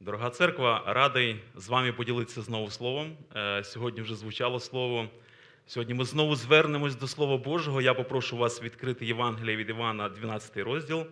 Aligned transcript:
Дорога 0.00 0.30
церква, 0.30 0.82
радий 0.86 1.40
з 1.56 1.68
вами 1.68 1.92
поділитися 1.92 2.42
знову 2.42 2.70
словом. 2.70 3.16
Е, 3.36 3.64
Сьогодні 3.64 4.02
вже 4.02 4.14
звучало 4.14 4.60
слово. 4.60 5.08
Сьогодні 5.66 5.94
ми 5.94 6.04
знову 6.04 6.36
звернемось 6.36 6.96
до 6.96 7.06
Слова 7.06 7.36
Божого. 7.36 7.80
Я 7.80 7.94
попрошу 7.94 8.36
вас 8.36 8.62
відкрити 8.62 9.06
Євангеліє 9.06 9.56
від 9.56 9.68
Івана, 9.68 10.08
12 10.08 10.56
розділ. 10.56 11.06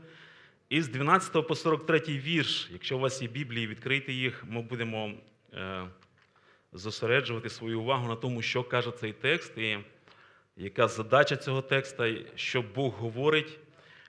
І 0.69 0.83
з 0.83 0.88
12 0.88 1.49
по 1.49 1.54
43 1.54 1.99
вірш, 1.99 2.69
якщо 2.72 2.96
у 2.96 3.01
вас 3.01 3.22
є 3.22 3.29
Біблії, 3.29 3.67
відкрийте 3.67 4.12
їх, 4.12 4.45
ми 4.49 4.62
будемо 4.62 5.12
е, 5.55 5.84
зосереджувати 6.73 7.48
свою 7.48 7.80
увагу 7.80 8.09
на 8.09 8.16
тому, 8.16 8.43
що 8.43 8.64
каже 8.64 8.91
цей 8.91 9.12
текст, 9.12 9.59
і 9.59 9.79
яка 10.57 10.89
задача 10.89 11.37
цього 11.37 11.62
текста, 11.62 12.14
що 12.34 12.62
Бог 12.62 12.93
говорить. 12.93 13.59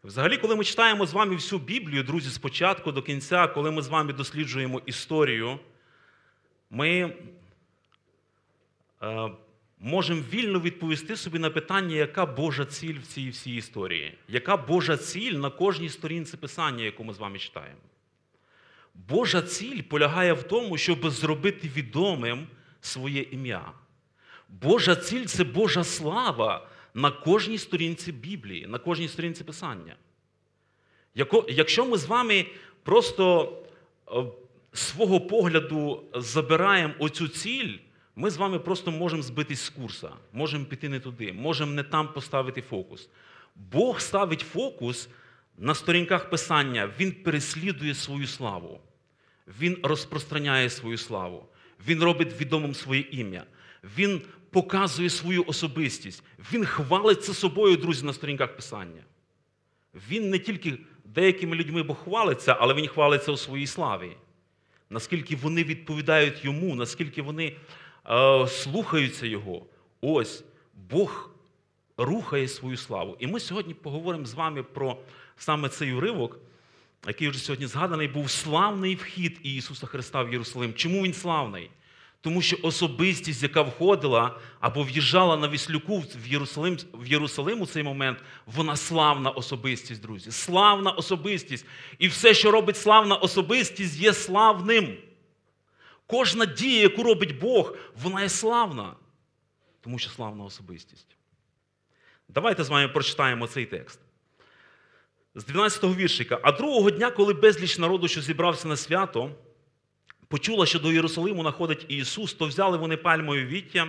Взагалі, 0.07 0.37
коли 0.37 0.55
ми 0.55 0.63
читаємо 0.63 1.05
з 1.05 1.13
вами 1.13 1.35
всю 1.35 1.59
Біблію, 1.59 2.03
друзі, 2.03 2.29
спочатку 2.29 2.91
до 2.91 3.01
кінця, 3.01 3.47
коли 3.47 3.71
ми 3.71 3.81
з 3.81 3.87
вами 3.87 4.13
досліджуємо 4.13 4.81
історію, 4.85 5.59
ми 6.69 7.13
е, 9.03 9.29
можемо 9.79 10.21
вільно 10.21 10.59
відповісти 10.59 11.15
собі 11.15 11.39
на 11.39 11.49
питання, 11.49 11.95
яка 11.95 12.25
Божа 12.25 12.65
ціль 12.65 12.99
в 12.99 13.07
цій 13.07 13.29
всій 13.29 13.55
історії, 13.55 14.17
яка 14.27 14.57
Божа 14.57 14.97
ціль 14.97 15.33
на 15.33 15.49
кожній 15.49 15.89
сторінці 15.89 16.37
писання, 16.37 16.83
яку 16.83 17.03
ми 17.03 17.13
з 17.13 17.17
вами 17.17 17.39
читаємо. 17.39 17.81
Божа 18.95 19.41
ціль 19.41 19.81
полягає 19.81 20.33
в 20.33 20.43
тому, 20.43 20.77
щоб 20.77 21.09
зробити 21.09 21.71
відомим 21.75 22.47
своє 22.81 23.21
ім'я. 23.21 23.71
Божа 24.49 24.95
ціль 24.95 25.25
це 25.25 25.43
Божа 25.43 25.83
слава 25.83 26.67
на 26.93 27.11
кожній 27.11 27.57
сторінці 27.57 28.11
Біблії, 28.11 28.67
на 28.67 28.79
кожній 28.79 29.07
сторінці 29.07 29.43
Писання. 29.43 29.95
Якщо 31.47 31.85
ми 31.85 31.97
з 31.97 32.05
вами 32.05 32.45
просто 32.83 33.53
е, 34.11 34.23
свого 34.73 35.21
погляду 35.21 36.03
забираємо 36.15 36.93
оцю 36.99 37.27
ціль, 37.27 37.77
ми 38.15 38.29
з 38.29 38.37
вами 38.37 38.59
просто 38.59 38.91
можемо 38.91 39.21
збитись 39.21 39.61
з 39.61 39.69
курса, 39.69 40.09
можемо 40.33 40.65
піти 40.65 40.89
не 40.89 40.99
туди, 40.99 41.33
можемо 41.33 41.71
не 41.71 41.83
там 41.83 42.13
поставити 42.13 42.61
фокус. 42.61 43.09
Бог 43.55 44.01
ставить 44.01 44.41
фокус 44.41 45.09
на 45.57 45.75
сторінках 45.75 46.29
Писання, 46.29 46.91
Він 46.99 47.11
переслідує 47.11 47.95
свою 47.95 48.27
славу. 48.27 48.81
Він 49.59 49.77
розпространяє 49.83 50.69
свою 50.69 50.97
славу, 50.97 51.45
він 51.87 52.03
робить 52.03 52.41
відомим 52.41 52.75
своє 52.75 53.01
ім'я, 53.11 53.43
він 53.97 54.21
показує 54.49 55.09
свою 55.09 55.43
особистість, 55.47 56.23
він 56.53 56.65
хвалиться 56.65 57.33
собою, 57.33 57.77
друзі, 57.77 58.05
на 58.05 58.13
сторінках 58.13 58.55
Писання. 58.55 59.03
Він 60.09 60.29
не 60.29 60.39
тільки 60.39 60.77
деякими 61.13 61.55
людьми 61.55 61.83
Бог 61.83 61.97
хвалиться, 62.03 62.57
але 62.59 62.73
він 62.73 62.87
хвалиться 62.87 63.31
у 63.31 63.37
своїй 63.37 63.67
славі. 63.67 64.17
Наскільки 64.89 65.35
вони 65.35 65.63
відповідають 65.63 66.45
йому, 66.45 66.75
наскільки 66.75 67.21
вони 67.21 67.55
е, 68.09 68.47
слухаються 68.47 69.25
Його. 69.25 69.65
Ось 70.01 70.43
Бог 70.89 71.29
рухає 71.97 72.47
свою 72.47 72.77
славу. 72.77 73.17
І 73.19 73.27
ми 73.27 73.39
сьогодні 73.39 73.73
поговоримо 73.73 74.25
з 74.25 74.33
вами 74.33 74.63
про 74.63 74.97
саме 75.37 75.69
цей 75.69 75.93
уривок, 75.93 76.39
який 77.07 77.27
вже 77.29 77.39
сьогодні 77.39 77.67
згаданий, 77.67 78.07
був 78.07 78.29
славний 78.29 78.95
вхід 78.95 79.39
Ісуса 79.43 79.87
Христа 79.87 80.23
в 80.23 80.31
Єрусалим. 80.31 80.73
Чому 80.73 81.03
він 81.03 81.13
славний? 81.13 81.69
Тому 82.21 82.41
що 82.41 82.57
особистість, 82.61 83.43
яка 83.43 83.61
входила 83.61 84.39
або 84.59 84.83
в'їжджала 84.83 85.37
на 85.37 85.47
віслюку 85.47 85.99
в 85.99 86.27
Єрусалим, 86.27 86.77
в 86.93 87.07
Єрусалим 87.07 87.61
у 87.61 87.65
цей 87.65 87.83
момент, 87.83 88.19
вона 88.45 88.75
славна 88.75 89.29
особистість, 89.29 90.01
друзі. 90.01 90.31
Славна 90.31 90.91
особистість. 90.91 91.65
І 91.99 92.07
все, 92.07 92.33
що 92.33 92.51
робить 92.51 92.77
славна 92.77 93.15
особистість, 93.15 93.99
є 93.99 94.13
славним. 94.13 94.97
Кожна 96.07 96.45
дія, 96.45 96.81
яку 96.81 97.03
робить 97.03 97.39
Бог, 97.39 97.75
вона 98.03 98.21
є 98.21 98.29
славна, 98.29 98.95
тому 99.81 99.99
що 99.99 100.09
славна 100.09 100.43
особистість. 100.43 101.17
Давайте 102.29 102.63
з 102.63 102.69
вами 102.69 102.87
прочитаємо 102.87 103.47
цей 103.47 103.65
текст. 103.65 103.99
З 105.35 105.45
12-го 105.49 105.95
віршика. 105.95 106.39
А 106.43 106.51
другого 106.51 106.91
дня, 106.91 107.11
коли 107.11 107.33
безліч 107.33 107.77
народу, 107.77 108.07
що 108.07 108.21
зібрався 108.21 108.67
на 108.67 108.77
свято, 108.77 109.31
почула, 110.27 110.65
що 110.65 110.79
до 110.79 110.91
Єрусалиму 110.91 111.43
находить 111.43 111.85
Ісус, 111.87 112.33
то 112.33 112.45
взяли 112.45 112.77
вони 112.77 112.97
пальмові 112.97 113.45
віття, 113.45 113.87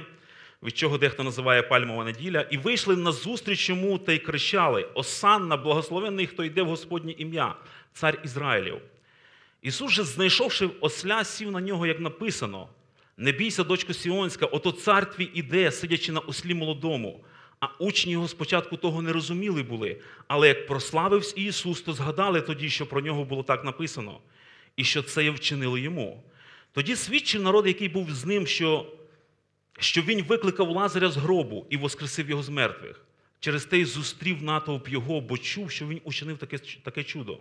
від 0.63 0.79
чого 0.79 0.99
дехто 0.99 1.23
називає 1.25 1.63
пальмова 1.63 2.05
неділя, 2.05 2.41
і 2.41 2.57
вийшли 2.57 2.97
на 2.97 3.13
зустріч 3.13 3.69
йому 3.69 3.99
та 3.99 4.13
й 4.13 4.19
кричали: 4.19 4.89
Осанна, 4.95 5.57
благословенний, 5.57 6.27
хто 6.27 6.45
йде 6.45 6.63
в 6.63 6.69
Господнє 6.69 7.13
ім'я, 7.19 7.55
цар 7.93 8.21
Ізраїлів. 8.25 8.79
Ісус 9.63 9.93
же, 9.93 10.05
знайшовши 10.05 10.69
осля, 10.81 11.25
сів 11.25 11.51
на 11.51 11.61
нього, 11.61 11.87
як 11.87 12.01
написано: 12.01 12.69
Не 13.17 13.33
бійся, 13.33 13.65
дочко 13.65 13.95
Сіонська, 13.95 14.47
ото 14.47 14.73
цар 14.73 15.11
твій 15.11 15.31
іде, 15.35 15.73
сидячи 15.73 16.13
на 16.13 16.21
ослі 16.21 16.55
молодому. 16.55 17.25
А 17.61 17.67
учні 17.79 18.13
його 18.13 18.29
спочатку 18.29 18.77
того 18.77 19.03
не 19.03 19.13
розуміли 19.13 19.63
були, 19.63 19.97
але 20.29 20.49
як 20.49 20.67
прославився 20.67 21.35
Ісус, 21.37 21.83
то 21.83 21.93
згадали 21.93 22.41
тоді, 22.41 22.71
що 22.71 22.87
про 22.87 23.01
нього 23.01 23.25
було 23.25 23.43
так 23.43 23.65
написано, 23.65 24.21
і 24.77 24.85
що 24.85 25.03
це 25.03 25.31
вчинили 25.31 25.81
йому. 25.81 26.23
Тоді 26.73 26.97
свідчив 26.97 27.43
народ, 27.43 27.67
який 27.67 27.89
був 27.89 28.11
з 28.11 28.25
ним, 28.25 28.47
що, 28.47 28.93
що 29.79 30.03
він 30.03 30.23
викликав 30.23 30.71
Лазаря 30.71 31.11
з 31.11 31.17
гробу 31.17 31.67
і 31.71 31.77
воскресив 31.77 32.31
його 32.31 32.43
з 32.43 32.49
мертвих. 32.49 33.05
Через 33.41 33.65
те 33.65 33.79
й 33.79 33.85
зустрів 33.85 34.43
натовп 34.43 34.89
його, 34.89 35.21
бо 35.21 35.39
чув, 35.39 35.71
що 35.71 35.87
він 35.87 36.01
учинив 36.05 36.39
таке, 36.39 36.59
таке 36.59 37.05
чудо. 37.05 37.39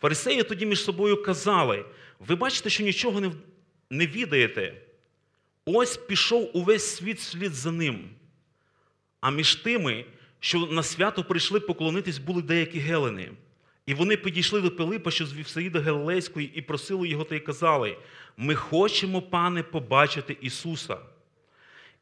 Фарисеї 0.00 0.42
тоді 0.42 0.66
між 0.66 0.84
собою 0.84 1.22
казали: 1.22 1.84
ви 2.18 2.34
бачите, 2.34 2.70
що 2.70 2.84
нічого 2.84 3.20
не, 3.20 3.32
не 3.90 4.06
відаєте. 4.06 4.82
Ось 5.64 5.96
пішов 5.96 6.50
увесь 6.54 6.96
світ 6.96 7.20
слід 7.20 7.54
за 7.54 7.72
ним. 7.72 8.08
А 9.20 9.30
між 9.30 9.54
тими, 9.54 10.04
що 10.40 10.58
на 10.58 10.82
свято 10.82 11.24
прийшли 11.24 11.60
поклонитись, 11.60 12.18
були 12.18 12.42
деякі 12.42 12.78
гелени. 12.78 13.32
І 13.86 13.94
вони 13.94 14.16
підійшли 14.16 14.60
до 14.60 14.70
Пилипа, 14.70 15.10
що 15.10 15.26
з 15.26 15.34
Вівсаїда 15.34 15.80
Галилейської, 15.80 16.52
і 16.54 16.62
просили 16.62 17.08
його 17.08 17.24
та 17.24 17.34
й 17.34 17.40
казали: 17.40 17.96
Ми 18.36 18.54
хочемо, 18.54 19.22
пане, 19.22 19.62
побачити 19.62 20.36
Ісуса. 20.40 20.98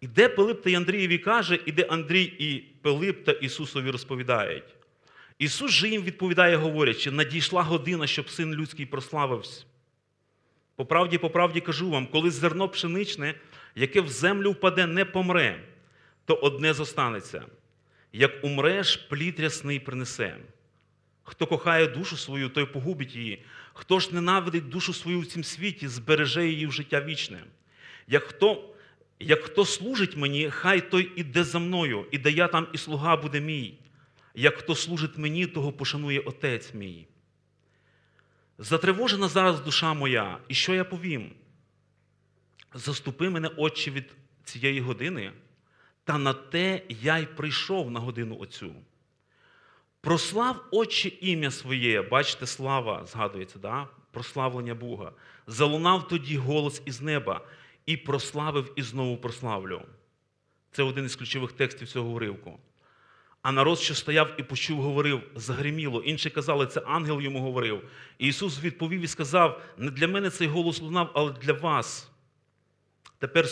Іде 0.00 0.28
Пилип 0.28 0.62
та 0.62 0.70
й 0.70 0.74
Андрієві 0.74 1.18
каже, 1.18 1.58
іде 1.66 1.82
Андрій 1.82 2.22
і 2.38 2.58
Пилип 2.82 3.24
та 3.24 3.32
Ісусові 3.32 3.90
розповідають. 3.90 4.64
Ісус 5.38 5.70
же 5.70 5.88
їм 5.88 6.02
відповідає, 6.02 6.56
говорячи, 6.56 7.10
надійшла 7.10 7.62
година, 7.62 8.06
щоб 8.06 8.30
син 8.30 8.54
людський 8.54 8.86
прославився. 8.86 9.64
По 10.76 10.86
правді, 10.86 11.18
по 11.18 11.30
правді 11.30 11.60
кажу 11.60 11.90
вам, 11.90 12.06
коли 12.06 12.30
зерно 12.30 12.68
пшеничне, 12.68 13.34
яке 13.74 14.00
в 14.00 14.08
землю 14.08 14.50
впаде, 14.50 14.86
не 14.86 15.04
помре, 15.04 15.64
то 16.24 16.34
одне 16.34 16.74
зостанеться. 16.74 17.44
Як 18.12 18.44
умреш, 18.44 18.96
плід 18.96 19.40
рясний 19.40 19.80
принесе. 19.80 20.36
Хто 21.28 21.46
кохає 21.46 21.86
душу 21.86 22.16
свою, 22.16 22.48
той 22.48 22.64
погубить 22.64 23.16
її. 23.16 23.44
Хто 23.72 24.00
ж 24.00 24.14
ненавидить 24.14 24.68
душу 24.68 24.94
свою 24.94 25.20
в 25.20 25.26
цім 25.26 25.44
світі, 25.44 25.88
збереже 25.88 26.46
її 26.48 26.66
в 26.66 26.72
життя 26.72 27.00
вічне. 27.00 27.44
Як 28.06 28.22
хто, 28.22 28.74
як 29.20 29.42
хто 29.44 29.64
служить 29.64 30.16
мені, 30.16 30.50
хай 30.50 30.90
той 30.90 31.12
іде 31.16 31.44
за 31.44 31.58
мною, 31.58 32.06
і 32.10 32.18
де 32.18 32.30
я 32.30 32.48
там 32.48 32.66
і 32.72 32.78
слуга 32.78 33.16
буде 33.16 33.40
мій. 33.40 33.78
Як 34.34 34.56
хто 34.58 34.74
служить 34.74 35.18
мені, 35.18 35.46
того 35.46 35.72
пошанує 35.72 36.20
Отець 36.20 36.74
мій. 36.74 37.06
Затривожена 38.58 39.28
зараз 39.28 39.60
душа 39.60 39.94
моя, 39.94 40.38
і 40.48 40.54
що 40.54 40.74
я 40.74 40.84
повім? 40.84 41.30
Заступи 42.74 43.30
мене, 43.30 43.48
Отче, 43.48 43.90
від 43.90 44.14
цієї 44.44 44.80
години, 44.80 45.32
та 46.04 46.18
на 46.18 46.32
те 46.32 46.82
я 46.88 47.18
й 47.18 47.26
прийшов 47.26 47.90
на 47.90 48.00
годину 48.00 48.38
оцю. 48.40 48.74
Прослав 50.08 50.64
Отче 50.70 51.08
ім'я 51.20 51.50
своє, 51.50 52.02
бачите, 52.02 52.46
слава 52.46 53.06
згадується, 53.06 53.58
да? 53.58 53.88
прославлення 54.10 54.74
Бога. 54.74 55.12
Залунав 55.46 56.08
тоді 56.08 56.37
голос 56.37 56.82
із 56.84 57.02
неба 57.02 57.40
і 57.87 57.96
прославив 57.96 58.72
і 58.76 58.82
знову 58.82 59.16
прославлю. 59.16 59.82
Це 60.72 60.82
один 60.82 61.05
із 61.05 61.16
ключових 61.16 61.52
текстів 61.52 61.88
цього 61.88 62.08
уривку. 62.10 62.58
А 63.43 63.52
народ, 63.52 63.78
що 63.78 63.94
стояв 63.94 64.34
і 64.38 64.43
почув, 64.43 64.81
говорив, 64.82 65.22
загриміло. 65.34 66.02
Інші 66.02 66.31
казали, 66.31 66.66
це 66.66 66.81
ангел 66.81 67.20
йому 67.20 67.40
говорив. 67.40 67.82
І 68.19 68.28
Ісус 68.28 68.62
відповів 68.62 69.00
і 69.00 69.06
сказав: 69.06 69.62
не 69.76 69.90
для 69.90 70.08
мене 70.08 70.31
цей 70.31 70.49
голос 70.49 70.81
лунав, 70.81 71.10
але 71.14 71.32
для 71.32 71.52
вас. 71.52 72.10
Тепер 73.19 73.49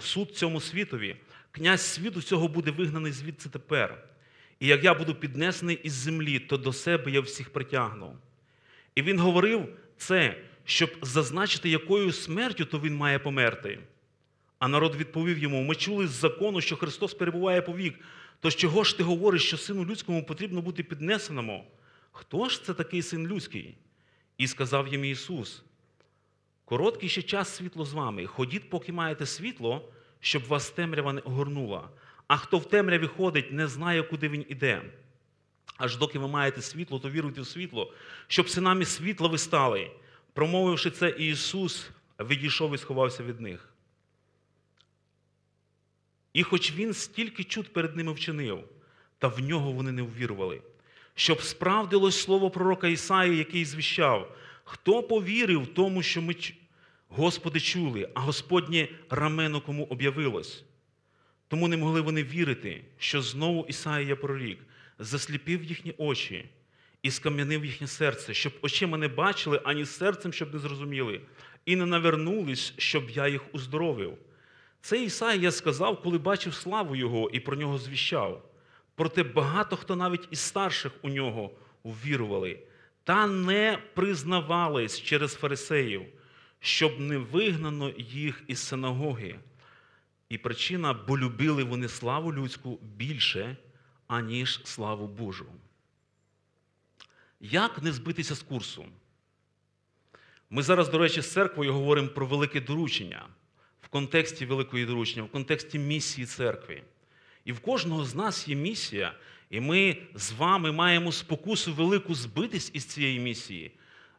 суд 0.00 0.30
цьому 0.34 0.60
світові, 0.60 1.16
князь 1.50 1.80
світу 1.80 2.22
цього 2.22 2.48
буде 2.48 2.70
вигнаний 2.70 3.12
звідси 3.12 3.48
тепер. 3.48 4.09
І 4.60 4.66
як 4.66 4.84
я 4.84 4.94
буду 4.94 5.14
піднесений 5.14 5.80
із 5.82 5.92
землі, 5.92 6.38
то 6.38 6.56
до 6.56 6.72
себе 6.72 7.10
я 7.10 7.20
всіх 7.20 7.52
притягну. 7.52 8.16
І 8.94 9.02
він 9.02 9.18
говорив 9.18 9.68
це, 9.96 10.36
щоб 10.64 10.90
зазначити, 11.02 11.68
якою 11.68 12.12
смертю 12.12 12.64
то 12.64 12.80
він 12.80 12.96
має 12.96 13.18
померти. 13.18 13.78
А 14.58 14.68
народ 14.68 14.96
відповів 14.96 15.38
йому: 15.38 15.62
Ми 15.62 15.74
чули 15.74 16.06
з 16.06 16.10
закону, 16.10 16.60
що 16.60 16.76
Христос 16.76 17.14
перебуває 17.14 17.62
повік. 17.62 17.98
Тож 18.40 18.56
чого 18.56 18.84
ж 18.84 18.96
ти 18.96 19.02
говориш, 19.02 19.46
що 19.46 19.56
сину 19.56 19.84
людському 19.84 20.24
потрібно 20.24 20.62
бути 20.62 20.82
піднесеному? 20.82 21.64
Хто 22.12 22.48
ж 22.48 22.64
це 22.64 22.74
такий 22.74 23.02
син 23.02 23.26
людський? 23.26 23.74
І 24.38 24.46
сказав 24.46 24.88
їм 24.88 25.04
Ісус: 25.04 25.62
Короткий 26.64 27.08
ще 27.08 27.22
час 27.22 27.48
світло 27.56 27.84
з 27.84 27.92
вами. 27.92 28.26
Ходіть, 28.26 28.70
поки 28.70 28.92
маєте 28.92 29.26
світло, 29.26 29.92
щоб 30.20 30.46
вас 30.46 30.70
темрява 30.70 31.12
не 31.12 31.20
огорнула. 31.20 31.88
А 32.30 32.36
хто 32.36 32.58
в 32.58 32.68
темряві 32.68 33.06
ходить, 33.06 33.52
не 33.52 33.68
знає, 33.68 34.02
куди 34.02 34.28
він 34.28 34.46
іде. 34.48 34.82
Аж 35.76 35.96
доки 35.96 36.18
ви 36.18 36.28
маєте 36.28 36.62
світло, 36.62 36.98
то 36.98 37.10
віруйте 37.10 37.40
в 37.40 37.46
світло, 37.46 37.92
щоб 38.26 38.48
синами 38.48 38.84
світла 38.84 39.28
ви 39.28 39.38
стали. 39.38 39.90
Промовивши 40.32 40.90
це, 40.90 41.10
Ісус 41.10 41.90
відійшов 42.20 42.74
і 42.74 42.78
сховався 42.78 43.22
від 43.22 43.40
них. 43.40 43.68
І 46.32 46.42
хоч 46.42 46.72
він 46.72 46.94
стільки 46.94 47.44
чуд 47.44 47.72
перед 47.72 47.96
ними 47.96 48.12
вчинив, 48.12 48.64
та 49.18 49.28
в 49.28 49.40
нього 49.40 49.72
вони 49.72 49.92
не 49.92 50.02
ввірували, 50.02 50.62
щоб 51.14 51.42
справдилось 51.42 52.20
слово 52.20 52.50
пророка 52.50 52.88
Ісаї, 52.88 53.36
який 53.36 53.64
звіщав, 53.64 54.36
хто 54.64 55.02
повірив 55.02 55.66
тому, 55.74 56.02
що 56.02 56.22
ми 56.22 56.34
Господи 57.08 57.60
чули, 57.60 58.08
а 58.14 58.20
Господнє 58.20 58.88
рамено 59.08 59.60
кому 59.60 59.84
об'явилось. 59.84 60.64
Тому 61.50 61.68
не 61.68 61.76
могли 61.76 62.00
вони 62.00 62.22
вірити, 62.22 62.84
що 62.98 63.22
знову 63.22 63.66
Ісаїя 63.68 64.16
прорік 64.16 64.58
засліпив 64.98 65.64
їхні 65.64 65.94
очі 65.98 66.44
і 67.02 67.10
скам'янив 67.10 67.64
їхнє 67.64 67.86
серце, 67.86 68.34
щоб 68.34 68.52
очима 68.62 68.98
не 68.98 69.08
бачили, 69.08 69.60
ані 69.64 69.86
серцем, 69.86 70.32
щоб 70.32 70.54
не 70.54 70.60
зрозуміли, 70.60 71.20
і 71.66 71.76
не 71.76 71.86
навернулись, 71.86 72.74
щоб 72.78 73.10
я 73.10 73.28
їх 73.28 73.54
уздоровив. 73.54 74.18
Це 74.80 75.02
Ісаїя 75.02 75.50
сказав, 75.50 76.02
коли 76.02 76.18
бачив 76.18 76.54
славу 76.54 76.96
Його 76.96 77.30
і 77.32 77.40
про 77.40 77.56
нього 77.56 77.78
звіщав. 77.78 78.50
Проте 78.94 79.22
багато 79.22 79.76
хто 79.76 79.96
навіть 79.96 80.28
із 80.30 80.40
старших 80.40 80.92
у 81.02 81.08
нього 81.08 81.50
ввірували, 81.84 82.58
та 83.04 83.26
не 83.26 83.78
признавались 83.94 85.02
через 85.02 85.34
фарисеїв, 85.34 86.02
щоб 86.60 87.00
не 87.00 87.18
вигнано 87.18 87.92
їх 87.98 88.42
із 88.46 88.58
синагоги. 88.58 89.38
І 90.30 90.38
причина, 90.38 90.92
бо 90.92 91.18
любили 91.18 91.64
вони 91.64 91.88
славу 91.88 92.34
людську 92.34 92.78
більше, 92.96 93.56
аніж 94.06 94.60
славу 94.64 95.06
Божу. 95.06 95.46
Як 97.40 97.82
не 97.82 97.92
збитися 97.92 98.34
з 98.34 98.42
курсу? 98.42 98.84
Ми 100.50 100.62
зараз, 100.62 100.88
до 100.88 100.98
речі, 100.98 101.20
з 101.20 101.32
церквою 101.32 101.72
говоримо 101.72 102.08
про 102.08 102.26
велике 102.26 102.60
доручення 102.60 103.26
в 103.80 103.88
контексті 103.88 104.46
великої 104.46 104.86
доручення, 104.86 105.22
в 105.22 105.30
контексті 105.30 105.78
місії 105.78 106.26
церкви. 106.26 106.82
І 107.44 107.52
в 107.52 107.60
кожного 107.60 108.04
з 108.04 108.14
нас 108.14 108.48
є 108.48 108.56
місія, 108.56 109.14
і 109.50 109.60
ми 109.60 109.96
з 110.14 110.32
вами 110.32 110.72
маємо 110.72 111.12
спокусу 111.12 111.74
велику 111.74 112.14
збитись 112.14 112.70
із 112.74 112.84
цієї 112.84 113.20
місії, 113.20 113.72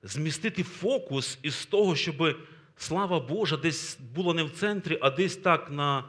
змістити 0.03 0.63
фокус 0.63 1.39
із 1.41 1.65
того, 1.65 1.95
щоб 1.95 2.37
слава 2.81 3.19
Божа 3.19 3.57
десь 3.57 3.97
була 3.99 4.33
не 4.33 4.43
в 4.43 4.51
центрі, 4.51 4.97
а 5.01 5.09
десь 5.09 5.37
так 5.37 5.71
на 5.71 6.03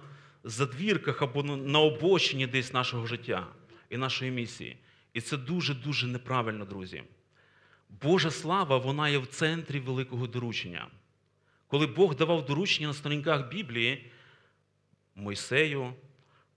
задвірках 0.44 1.22
або 1.22 1.42
на 1.42 1.78
обочині 1.78 2.46
десь 2.46 2.72
нашого 2.72 3.06
життя 3.06 3.46
і 3.90 3.96
нашої 3.96 4.30
місії. 4.30 4.76
І 5.14 5.20
це 5.20 5.36
дуже-дуже 5.36 6.06
неправильно, 6.06 6.64
друзі. 6.64 7.02
Божа 8.02 8.30
слава, 8.30 8.78
вона 8.78 9.08
є 9.08 9.18
в 9.18 9.26
центрі 9.26 9.80
великого 9.80 10.26
доручення. 10.26 10.86
Коли 11.66 11.86
Бог 11.86 12.16
давав 12.16 12.46
доручення 12.46 12.88
на 12.88 12.94
сторінках 12.94 13.48
Біблії 13.48 14.10
Мойсею, 15.14 15.92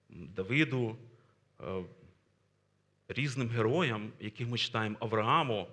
Давиду, 0.09 0.97
е, 1.61 1.83
різним 3.07 3.49
героям, 3.49 4.11
яких 4.19 4.47
ми 4.47 4.57
читаємо 4.57 4.97
Аврааму, 4.99 5.67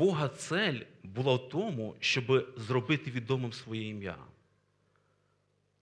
Бога 0.00 0.28
цель 0.28 0.80
була 1.02 1.34
в 1.34 1.48
тому, 1.48 1.96
щоб 2.00 2.54
зробити 2.56 3.10
відомим 3.10 3.52
своє 3.52 3.88
ім'я. 3.88 4.16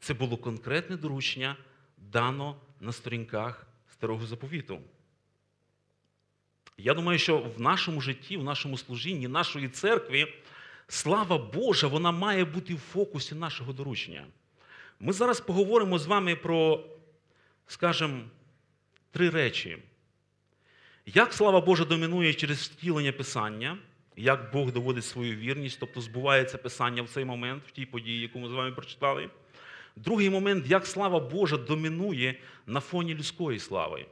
Це 0.01 0.15
було 0.15 0.37
конкретне 0.37 0.97
доручення, 0.97 1.57
дано 1.97 2.57
на 2.81 2.93
сторінках 2.93 3.67
старого 3.93 4.27
заповіту. 4.27 4.81
Я 6.79 6.95
думаю, 6.95 7.19
що 7.19 7.39
в 7.39 7.61
нашому 7.61 8.01
житті, 8.01 8.37
в 8.37 8.45
нашому 8.45 8.79
служінні, 8.79 9.29
нашої 9.29 9.69
церкві, 9.69 10.35
слава 10.89 11.39
Божа, 11.39 11.87
вона 11.87 12.13
має 12.13 12.45
бути 12.45 12.75
в 12.75 12.79
фокусі 12.79 13.35
нашого 13.35 13.73
доручення. 13.73 14.27
Ми 15.01 15.13
зараз 15.13 15.41
поговоримо 15.41 15.99
з 15.99 16.07
вами 16.07 16.37
про, 16.37 16.85
скажімо, 17.67 18.21
три 19.11 19.31
речі. 19.31 19.79
Як 21.07 21.33
слава 21.33 21.61
Божа 21.61 21.85
домінує 21.85 22.35
через 22.35 22.59
втілення 22.59 23.13
Писання, 23.13 23.79
як 24.19 24.53
Бог 24.53 24.73
доводить 24.73 25.05
свою 25.05 25.37
вірність, 25.37 25.77
тобто 25.81 26.01
збувається 26.01 26.59
Писання 26.59 27.03
в 27.03 27.09
цей 27.09 27.25
момент, 27.25 27.63
в 27.69 27.71
тій 27.71 27.87
події, 27.87 28.21
яку 28.21 28.39
ми 28.39 28.49
з 28.49 28.53
вами 28.53 28.73
прочитали. 28.73 29.31
Другий 29.97 30.31
момент, 30.31 30.67
як 30.67 30.87
слава 30.87 31.21
Божа 31.21 31.57
домінує 31.57 32.35
на 32.67 32.81
фоні 32.81 33.15
людської 33.15 33.59
слави. 33.59 34.07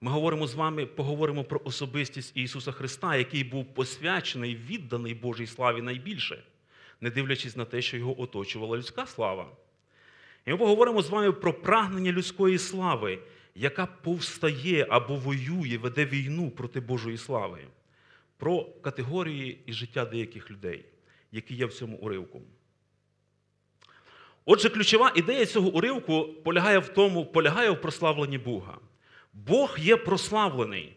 Ми 0.00 0.10
говоримо 0.10 0.46
з 0.46 0.54
вами, 0.54 0.86
поговоримо 0.86 1.44
про 1.44 1.60
особистість 1.64 2.36
Ісуса 2.36 2.72
Христа, 2.72 3.16
який 3.16 3.44
був 3.44 3.64
посвячений, 3.74 4.56
відданий 4.56 5.14
Божій 5.14 5.46
славі 5.46 5.82
найбільше, 5.82 6.42
не 7.00 7.10
дивлячись 7.10 7.56
на 7.56 7.64
те, 7.64 7.82
що 7.82 7.96
його 7.96 8.20
оточувала 8.20 8.76
людська 8.76 9.06
слава. 9.06 9.46
І 10.46 10.50
ми 10.50 10.56
поговоримо 10.56 11.02
з 11.02 11.10
вами 11.10 11.32
про 11.32 11.52
прагнення 11.52 12.12
людської 12.12 12.58
слави, 12.58 13.18
яка 13.54 13.86
повстає 13.86 14.86
або 14.90 15.16
воює, 15.16 15.78
веде 15.78 16.04
війну 16.04 16.50
проти 16.50 16.80
Божої 16.80 17.18
слави, 17.18 17.58
про 18.36 18.64
категорії 18.64 19.62
і 19.66 19.72
життя 19.72 20.04
деяких 20.04 20.50
людей, 20.50 20.84
які 21.32 21.54
є 21.54 21.66
в 21.66 21.72
цьому 21.72 21.96
уривку. 21.96 22.42
Отже, 24.44 24.68
ключова 24.68 25.12
ідея 25.14 25.46
цього 25.46 25.68
уривку 25.68 26.24
полягає 26.44 26.78
в 26.78 26.88
тому, 26.88 27.26
полягає 27.26 27.70
в 27.70 27.80
прославленні 27.80 28.38
Бога. 28.38 28.78
Бог 29.32 29.78
є 29.78 29.96
прославлений. 29.96 30.96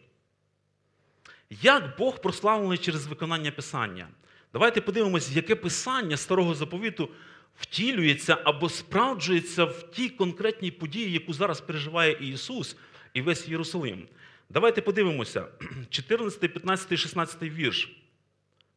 Як 1.49 1.97
Бог 1.97 2.21
прославлений 2.21 2.77
через 2.77 3.07
виконання 3.07 3.51
Писання? 3.51 4.07
Давайте 4.53 4.81
подивимось, 4.81 5.35
яке 5.35 5.55
писання 5.55 6.17
старого 6.17 6.55
заповіту 6.55 7.09
втілюється 7.55 8.37
або 8.43 8.69
справджується 8.69 9.65
в 9.65 9.91
тій 9.91 10.09
конкретній 10.09 10.71
події, 10.71 11.11
яку 11.11 11.33
зараз 11.33 11.61
переживає 11.61 12.17
Ісус 12.21 12.75
і 13.13 13.21
весь 13.21 13.47
Єрусалим. 13.47 14.07
Давайте 14.51 14.81
подивимося, 14.81 15.47
14, 15.89 16.39
15, 16.39 16.99
16 16.99 17.41
вірш. 17.43 17.91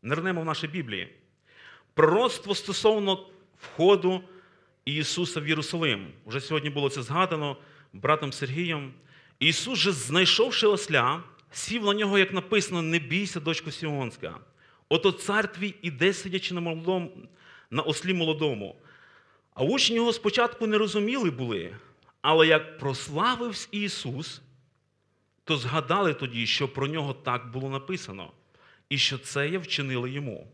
Нернемо 0.02 0.40
в 0.40 0.44
нашій 0.44 0.68
Біблії. 0.68 1.08
Пророцтво 1.94 2.54
стосовно 2.54 3.26
входу 3.60 4.20
Ісуса 4.84 5.40
в 5.40 5.48
Єрусалим. 5.48 6.06
Уже 6.24 6.40
сьогодні 6.40 6.70
було 6.70 6.90
це 6.90 7.02
згадано 7.02 7.56
братом 7.92 8.32
Сергієм. 8.32 8.92
Ісус 9.38 9.78
же, 9.78 9.92
знайшовши 9.92 10.66
осля, 10.66 11.22
сів 11.52 11.84
на 11.84 11.94
нього, 11.94 12.18
як 12.18 12.32
написано, 12.32 12.82
не 12.82 12.98
бійся, 12.98 13.40
дочко 13.40 13.70
Сіонська. 13.70 14.38
Ото 14.88 15.12
цар 15.12 15.52
твій 15.52 15.74
іде, 15.82 16.12
сидячи 16.12 16.54
на 16.54 16.60
молодому, 16.60 17.12
на 17.70 17.82
ослі 17.82 18.14
молодому. 18.14 18.76
А 19.54 19.64
учні 19.64 19.96
його 19.96 20.12
спочатку 20.12 20.66
не 20.66 20.78
розуміли 20.78 21.30
були, 21.30 21.76
але 22.22 22.46
як 22.46 22.78
прославився 22.78 23.68
Ісус, 23.70 24.40
то 25.44 25.56
згадали 25.56 26.14
тоді, 26.14 26.46
що 26.46 26.68
про 26.68 26.86
нього 26.86 27.14
так 27.14 27.50
було 27.50 27.70
написано, 27.70 28.32
і 28.88 28.98
що 28.98 29.18
це 29.18 29.48
є 29.48 29.58
вчинили 29.58 30.10
йому. 30.10 30.52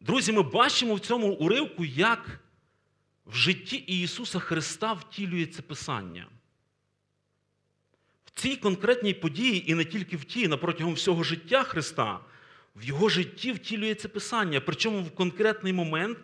Друзі, 0.00 0.32
ми 0.32 0.42
бачимо 0.42 0.94
в 0.94 1.00
цьому 1.00 1.32
уривку, 1.32 1.84
як 1.84 2.40
в 3.26 3.34
житті 3.34 3.76
Ісуса 3.76 4.38
Христа 4.38 4.92
втілюється 4.92 5.62
Писання. 5.62 6.26
В 8.24 8.40
цій 8.40 8.56
конкретній 8.56 9.14
події, 9.14 9.70
і 9.70 9.74
не 9.74 9.84
тільки 9.84 10.16
в 10.16 10.24
тій, 10.24 10.48
на 10.48 10.56
протягом 10.56 10.94
всього 10.94 11.22
життя 11.22 11.62
Христа, 11.62 12.20
в 12.76 12.84
Його 12.84 13.08
житті 13.08 13.52
втілюється 13.52 14.08
Писання, 14.08 14.60
причому 14.60 15.02
в 15.02 15.10
конкретний 15.10 15.72
момент 15.72 16.18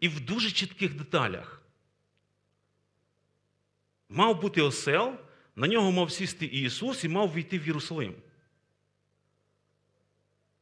і 0.00 0.08
в 0.08 0.20
дуже 0.20 0.50
чітких 0.50 0.94
деталях. 0.94 1.62
Мав 4.08 4.40
бути 4.40 4.62
осел, 4.62 5.18
на 5.56 5.66
нього 5.66 5.92
мав 5.92 6.12
сісти 6.12 6.46
Ісус 6.46 7.04
і 7.04 7.08
мав 7.08 7.34
війти 7.34 7.58
в 7.58 7.66
Єрусалим. 7.66 8.14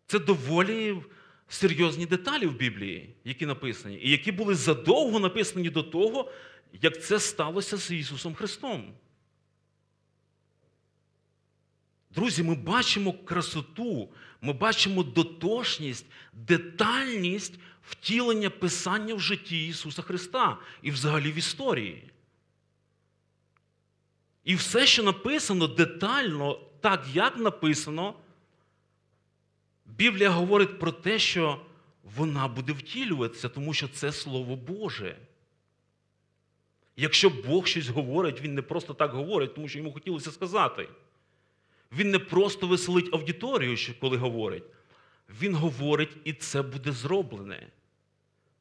Це 0.07 0.19
доволі 0.19 1.03
серйозні 1.49 2.07
деталі 2.07 2.47
в 2.47 2.57
Біблії, 2.57 3.15
які 3.25 3.47
написані, 3.47 3.99
і 4.03 4.11
які 4.11 4.33
були 4.33 4.55
задовго 4.55 5.19
написані 5.19 5.71
до 5.71 5.83
того, 5.83 6.31
як 6.83 7.03
це 7.03 7.21
сталося 7.21 7.77
з 7.77 7.91
Ісусом 7.91 8.35
Христом. 8.35 8.95
Друзі, 12.15 12.43
ми 12.43 12.55
бачимо 12.55 13.13
красоту, 13.13 14.09
ми 14.41 14.53
бачимо 14.53 15.03
дотошність, 15.03 16.07
детальність 16.33 17.55
втілення 17.83 18.51
Писання 18.51 19.15
в 19.15 19.21
житті 19.21 19.69
Ісуса 19.69 20.03
Христа 20.03 20.59
і 20.83 20.91
взагалі 20.91 21.33
в 21.33 21.35
історії. 21.35 22.12
І 24.45 24.55
все, 24.55 24.87
що 24.87 25.03
написано 25.03 25.67
детально, 25.67 26.61
так 26.81 27.05
як 27.13 27.37
написано, 27.37 28.15
Біблія 29.87 30.31
говорить 30.31 30.79
про 30.79 30.93
те, 30.93 31.19
що 31.19 31.61
вона 32.17 32.49
буде 32.49 32.73
втілюватися, 32.73 33.49
тому 33.49 33.75
що 33.75 33.89
це 33.89 34.13
Слово 34.13 34.57
Боже. 34.57 35.17
Якщо 36.97 37.31
Бог 37.31 37.67
щось 37.67 37.89
говорить, 37.89 38.41
Він 38.41 38.55
не 38.55 38.63
просто 38.63 38.95
так 38.95 39.13
говорить, 39.13 39.55
тому 39.55 39.69
що 39.69 39.79
йому 39.79 39.93
хотілося 39.93 40.33
сказати. 40.33 40.89
Він 41.93 42.11
не 42.11 42.19
просто 42.19 42.67
веселить 42.67 43.15
аудиторію, 43.15 43.77
коли 44.01 44.17
говорить. 44.17 44.65
Він 45.41 45.55
говорить, 45.55 46.17
і 46.25 46.33
це 46.33 46.63
буде 46.63 46.93
зроблене. 46.93 47.69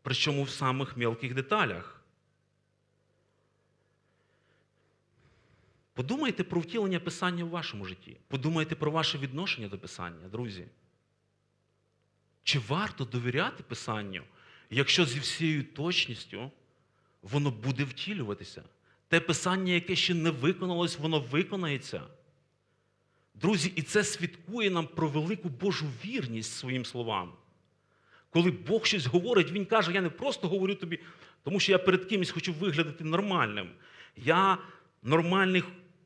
Причому 0.01 0.43
в 0.43 0.49
самих 0.49 0.97
мелких 0.97 1.33
деталях. 1.33 2.00
Подумайте 6.01 6.43
про 6.43 6.61
втілення 6.61 6.99
Писання 6.99 7.45
в 7.45 7.49
вашому 7.49 7.85
житті. 7.85 8.17
Подумайте 8.27 8.75
про 8.75 8.91
ваше 8.91 9.17
відношення 9.17 9.67
до 9.67 9.77
Писання, 9.77 10.27
друзі. 10.31 10.65
Чи 12.43 12.59
варто 12.59 13.05
довіряти 13.05 13.63
Писанню, 13.63 14.23
якщо 14.69 15.05
зі 15.05 15.19
всією 15.19 15.63
точністю 15.63 16.51
воно 17.21 17.51
буде 17.51 17.83
втілюватися? 17.83 18.63
Те 19.07 19.19
писання, 19.19 19.73
яке 19.73 19.95
ще 19.95 20.13
не 20.13 20.29
виконалось, 20.29 20.99
воно 20.99 21.19
виконається. 21.19 22.01
Друзі, 23.33 23.73
і 23.75 23.81
це 23.81 24.03
свідкує 24.03 24.69
нам 24.69 24.87
про 24.87 25.07
велику 25.07 25.49
Божу 25.49 25.85
вірність 26.05 26.53
своїм 26.53 26.85
словам. 26.85 27.33
Коли 28.29 28.51
Бог 28.51 28.85
щось 28.85 29.05
говорить, 29.05 29.51
Він 29.51 29.65
каже, 29.65 29.93
я 29.93 30.01
не 30.01 30.09
просто 30.09 30.47
говорю 30.47 30.75
тобі, 30.75 30.99
тому 31.43 31.59
що 31.59 31.71
я 31.71 31.77
перед 31.77 32.05
кимось 32.05 32.31
хочу 32.31 32.53
виглядати 32.53 33.03
нормальним. 33.03 33.69
Я 34.15 34.57
нормальний 35.03 35.63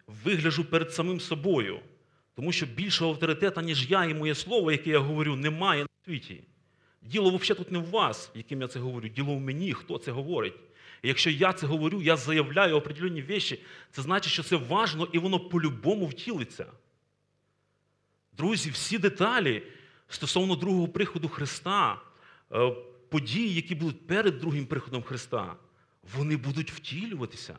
вигляджу 0.08 0.64
перед 0.64 0.94
самим 0.94 1.20
собою. 1.20 1.80
Тому 2.36 2.52
що 2.52 2.66
більшого 2.66 3.12
авторитета, 3.12 3.62
ніж 3.62 3.92
я 3.92 4.06
і 4.06 4.14
моє 4.14 4.36
слово, 4.36 4.72
яке 4.72 4.90
я 4.90 5.00
говорю, 5.00 5.36
немає 5.36 5.82
на 5.82 5.88
світі. 6.06 6.44
Діло 7.02 7.30
взагалі 7.30 7.58
тут 7.58 7.72
не 7.72 7.80
в 7.80 7.90
вас, 7.90 8.32
яким 8.36 8.62
я 8.62 8.68
це 8.68 8.80
говорю, 8.80 9.08
діло 9.08 9.36
в 9.36 9.40
мені, 9.40 9.74
хто 9.74 9.98
це 9.98 10.12
говорить. 10.12 10.54
І 11.04 11.08
якщо 11.08 11.30
я 11.30 11.54
це 11.54 11.68
говорю, 11.68 12.02
я 12.02 12.18
заявляю 12.18 12.76
определенні 12.76 13.22
речі, 13.22 13.62
це 13.92 14.02
значить, 14.02 14.34
що 14.34 14.44
це 14.44 14.56
важно 14.56 15.08
і 15.12 15.20
воно 15.20 15.40
по-любому 15.40 16.06
втілиться. 16.06 16.66
Друзі, 18.38 18.70
всі 18.70 18.98
деталі 18.98 19.64
стосовно 20.08 20.56
другого 20.56 20.88
приходу 20.88 21.28
Христа, 21.28 22.02
е, 22.52 22.76
події, 23.10 23.56
які 23.56 23.76
будуть 23.76 24.08
перед 24.08 24.40
другим 24.40 24.66
приходом 24.66 25.04
Христа, 25.04 25.56
вони 26.16 26.38
будуть 26.38 26.72
втілюватися. 26.72 27.56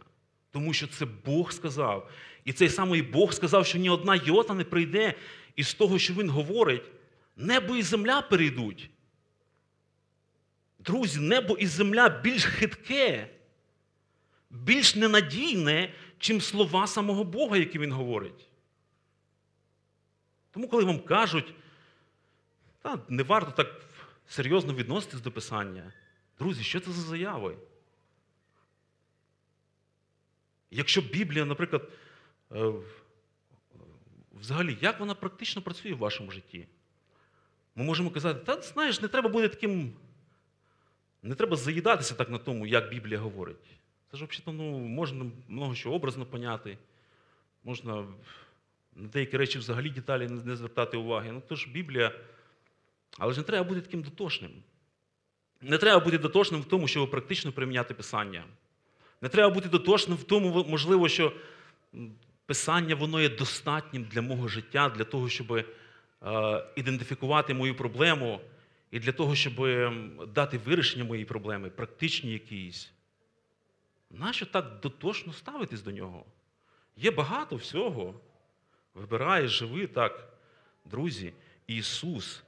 Тому 0.50 0.72
що 0.72 0.86
це 0.86 1.06
Бог 1.24 1.52
сказав. 1.52 2.10
І 2.46 2.52
цей 2.52 2.68
самий 2.68 3.02
Бог 3.02 3.32
сказав, 3.32 3.66
що 3.66 3.78
ні 3.78 3.90
одна 3.90 4.16
йота 4.16 4.54
не 4.54 4.64
прийде 4.64 5.14
із 5.56 5.74
того, 5.74 5.98
що 5.98 6.14
Він 6.14 6.30
говорить, 6.30 6.90
небо 7.36 7.76
і 7.76 7.82
земля 7.82 8.22
перейдуть. 8.22 8.90
Друзі, 10.78 11.20
небо 11.20 11.56
і 11.56 11.66
земля 11.66 12.08
більш 12.08 12.44
хитке, 12.44 13.30
більш 14.50 14.94
ненадійне, 14.94 15.94
чим 16.18 16.40
слова 16.40 16.86
самого 16.86 17.24
Бога, 17.24 17.56
які 17.56 17.78
він 17.78 17.92
говорить. 17.92 18.48
Тому, 20.50 20.68
коли 20.68 20.84
вам 20.84 21.00
кажуть, 21.00 21.54
та 22.82 22.98
не 23.08 23.22
варто 23.22 23.50
так 23.50 23.82
серйозно 24.28 24.74
відноситись 24.74 25.20
до 25.20 25.32
Писання, 25.32 25.92
друзі, 26.38 26.62
що 26.62 26.80
це 26.80 26.90
за 26.92 27.02
заяви? 27.02 27.56
Якщо 30.70 31.00
Біблія, 31.00 31.44
наприклад, 31.44 31.92
взагалі, 34.40 34.78
як 34.80 35.00
вона 35.00 35.14
практично 35.14 35.62
працює 35.62 35.92
в 35.92 35.98
вашому 35.98 36.30
житті? 36.30 36.66
Ми 37.76 37.84
можемо 37.84 38.10
казати, 38.10 38.40
та 38.44 38.60
знаєш, 38.60 39.00
не 39.00 39.08
треба 39.08 39.28
бути 39.28 39.48
таким, 39.48 39.92
не 41.22 41.34
треба 41.34 41.56
заїдатися 41.56 42.14
так 42.14 42.30
на 42.30 42.38
тому, 42.38 42.66
як 42.66 42.90
Біблія 42.90 43.18
говорить. 43.18 43.76
Це 44.10 44.16
ж 44.16 44.24
взагалі 44.24 44.52
ну, 44.52 44.78
можна 44.78 45.30
много 45.48 45.74
що 45.74 45.92
образно 45.92 46.26
поняти, 46.26 46.78
можна 47.64 48.06
на 48.96 49.08
деякі 49.08 49.36
речі 49.36 49.58
взагалі 49.58 49.90
деталі 49.90 50.28
не 50.28 50.56
звертати 50.56 50.96
уваги. 50.96 51.32
Ну, 51.32 51.42
то 51.48 51.56
Біблія, 51.70 52.12
але 53.18 53.32
ж 53.32 53.38
не 53.38 53.44
треба 53.44 53.68
бути 53.68 53.80
таким 53.80 54.02
дотошним. 54.02 54.50
Не 55.60 55.78
треба 55.78 56.04
бути 56.04 56.18
дотошним 56.18 56.60
в 56.60 56.64
тому, 56.64 56.88
щоб 56.88 57.10
практично 57.10 57.52
приміняти 57.52 57.94
Писання. 57.94 58.44
Не 59.20 59.28
треба 59.28 59.54
бути 59.54 59.68
дотошним 59.68 60.16
в 60.16 60.24
тому, 60.24 60.64
можливо, 60.68 61.08
що 61.08 61.32
Писання 62.46 62.94
воно 62.94 63.20
є 63.20 63.28
достатнім 63.28 64.04
для 64.04 64.22
мого 64.22 64.48
життя, 64.48 64.88
для 64.88 65.04
того, 65.04 65.28
щоб 65.28 65.52
е, 65.52 65.64
ідентифікувати 66.76 67.54
мою 67.54 67.76
проблему 67.76 68.40
і 68.90 69.00
для 69.00 69.12
того, 69.12 69.34
щоб 69.34 69.54
дати 70.32 70.58
вирішення 70.58 71.04
моєї 71.04 71.24
проблеми, 71.24 71.70
практичні 71.70 72.32
якісь. 72.32 72.92
Нащо 74.10 74.46
так 74.46 74.80
дотошно 74.82 75.32
ставитись 75.32 75.82
до 75.82 75.90
нього? 75.90 76.24
Є 76.96 77.10
багато 77.10 77.56
всього. 77.56 78.20
Вибирай, 78.94 79.48
живи 79.48 79.86
так. 79.86 80.38
Друзі, 80.84 81.32
Ісус, 81.66 82.42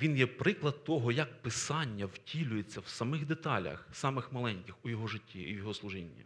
Він 0.00 0.16
є 0.16 0.26
приклад 0.26 0.84
того, 0.84 1.12
як 1.12 1.42
Писання 1.42 2.06
втілюється 2.06 2.80
в 2.80 2.88
самих 2.88 3.26
деталях, 3.26 3.88
самих 3.92 4.32
маленьких 4.32 4.74
у 4.84 4.88
Його 4.88 5.06
житті 5.06 5.40
і 5.40 5.54
в 5.54 5.58
Його 5.58 5.74
служінні. 5.74 6.24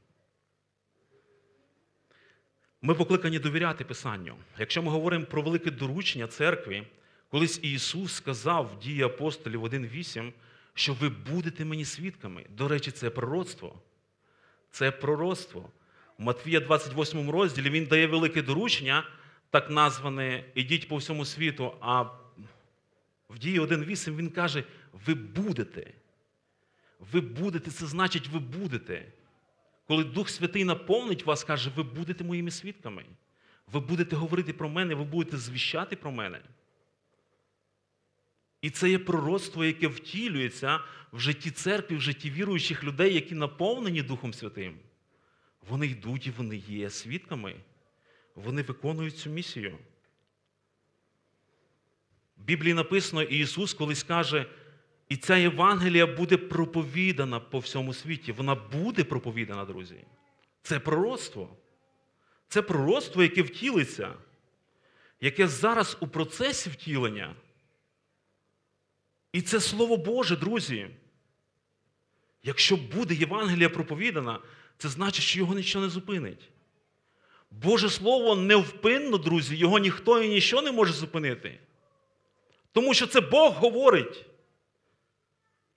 Ми 2.86 2.94
покликані 2.94 3.38
довіряти 3.38 3.84
Писанню. 3.84 4.36
Якщо 4.58 4.82
ми 4.82 4.90
говоримо 4.90 5.24
про 5.24 5.42
велике 5.42 5.70
доручення 5.70 6.26
церкві, 6.26 6.82
колись 7.30 7.60
Ісус 7.62 8.14
сказав 8.14 8.70
в 8.74 8.78
дії 8.78 9.02
апостолів 9.02 9.64
1.8, 9.64 10.32
що 10.74 10.94
ви 10.94 11.08
будете 11.08 11.64
мені 11.64 11.84
свідками. 11.84 12.44
До 12.50 12.68
речі, 12.68 12.90
це 12.90 13.10
пророцтво. 13.10 13.82
Це 14.70 14.90
пророцтво. 14.90 15.70
У 16.18 16.22
Матвія 16.22 16.60
28 16.60 17.30
розділі 17.30 17.70
він 17.70 17.86
дає 17.86 18.06
велике 18.06 18.42
доручення, 18.42 19.06
так 19.50 19.70
назване 19.70 20.44
Ідіть 20.54 20.88
по 20.88 20.96
всьому 20.96 21.24
світу. 21.24 21.76
А 21.80 22.02
в 23.30 23.38
дії 23.38 23.60
1.8 23.60 24.16
він 24.16 24.30
каже: 24.30 24.64
ви 25.06 25.14
будете. 25.14 25.92
Ви 27.12 27.20
будете, 27.20 27.70
це 27.70 27.86
значить, 27.86 28.28
ви 28.28 28.38
будете. 28.38 29.06
Коли 29.86 30.04
Дух 30.04 30.28
Святий 30.28 30.64
наповнить 30.64 31.26
вас, 31.26 31.44
каже, 31.44 31.70
ви 31.76 31.82
будете 31.82 32.24
моїми 32.24 32.50
свідками. 32.50 33.04
Ви 33.66 33.80
будете 33.80 34.16
говорити 34.16 34.52
про 34.52 34.68
мене, 34.68 34.94
ви 34.94 35.04
будете 35.04 35.36
звіщати 35.36 35.96
про 35.96 36.12
мене. 36.12 36.40
І 38.62 38.70
це 38.70 38.90
є 38.90 38.98
пророцтво, 38.98 39.64
яке 39.64 39.86
втілюється 39.86 40.80
в 41.12 41.20
житті 41.20 41.50
церкви, 41.50 41.96
в 41.96 42.00
житті 42.00 42.30
віруючих 42.30 42.84
людей, 42.84 43.14
які 43.14 43.34
наповнені 43.34 44.02
Духом 44.02 44.34
Святим. 44.34 44.78
Вони 45.68 45.86
йдуть 45.86 46.26
і 46.26 46.30
вони 46.30 46.56
є 46.56 46.90
свідками. 46.90 47.56
Вони 48.34 48.62
виконують 48.62 49.18
цю 49.18 49.30
місію. 49.30 49.78
В 52.36 52.42
Біблії 52.42 52.74
написано, 52.74 53.22
і 53.22 53.38
Ісус 53.38 53.74
колись 53.74 54.02
каже, 54.02 54.46
і 55.08 55.16
ця 55.16 55.36
Євангелія 55.36 56.06
буде 56.06 56.36
проповідана 56.36 57.40
по 57.40 57.58
всьому 57.58 57.94
світі. 57.94 58.32
Вона 58.32 58.54
буде 58.54 59.04
проповідана, 59.04 59.64
друзі. 59.64 59.96
Це 60.62 60.78
пророцтво. 60.78 61.48
Це 62.48 62.62
пророцтво, 62.62 63.22
яке 63.22 63.42
втілиться, 63.42 64.14
яке 65.20 65.48
зараз 65.48 65.96
у 66.00 66.08
процесі 66.08 66.70
втілення. 66.70 67.34
І 69.32 69.42
це 69.42 69.60
Слово 69.60 69.96
Боже, 69.96 70.36
друзі. 70.36 70.88
Якщо 72.42 72.76
буде 72.76 73.14
Євангелія 73.14 73.68
проповідана, 73.68 74.40
це 74.78 74.88
значить, 74.88 75.24
що 75.24 75.38
його 75.38 75.54
нічого 75.54 75.84
не 75.84 75.90
зупинить. 75.90 76.48
Боже 77.50 77.90
Слово 77.90 78.36
невпинно, 78.36 79.18
друзі, 79.18 79.56
його 79.56 79.78
ніхто 79.78 80.22
і 80.22 80.28
нічого 80.28 80.62
не 80.62 80.72
може 80.72 80.92
зупинити. 80.92 81.58
Тому 82.72 82.94
що 82.94 83.06
це 83.06 83.20
Бог 83.20 83.52
говорить. 83.52 84.26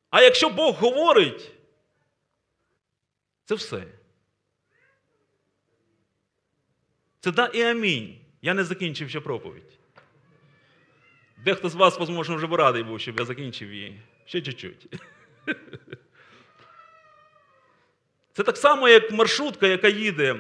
А 0.09 0.21
якщо 0.21 0.49
Бог 0.49 0.75
говорить, 0.75 1.51
це 3.45 3.55
все. 3.55 3.83
Це 7.19 7.31
да 7.31 7.45
і 7.45 7.61
амінь. 7.61 8.15
Я 8.41 8.53
не 8.53 8.63
закінчив 8.63 9.09
ще 9.09 9.19
проповідь. 9.19 9.77
Дехто 11.45 11.69
з 11.69 11.75
вас, 11.75 11.99
можливо, 11.99 12.35
вже 12.35 12.47
б 12.47 12.53
радий 12.53 12.83
був, 12.83 12.99
щоб 12.99 13.19
я 13.19 13.25
закінчив 13.25 13.73
її. 13.73 14.01
Ще 14.25 14.41
чуть-чуть. 14.41 14.87
Це 18.33 18.43
так 18.43 18.57
само, 18.57 18.89
як 18.89 19.11
маршрутка, 19.11 19.67
яка 19.67 19.87
їде 19.87 20.35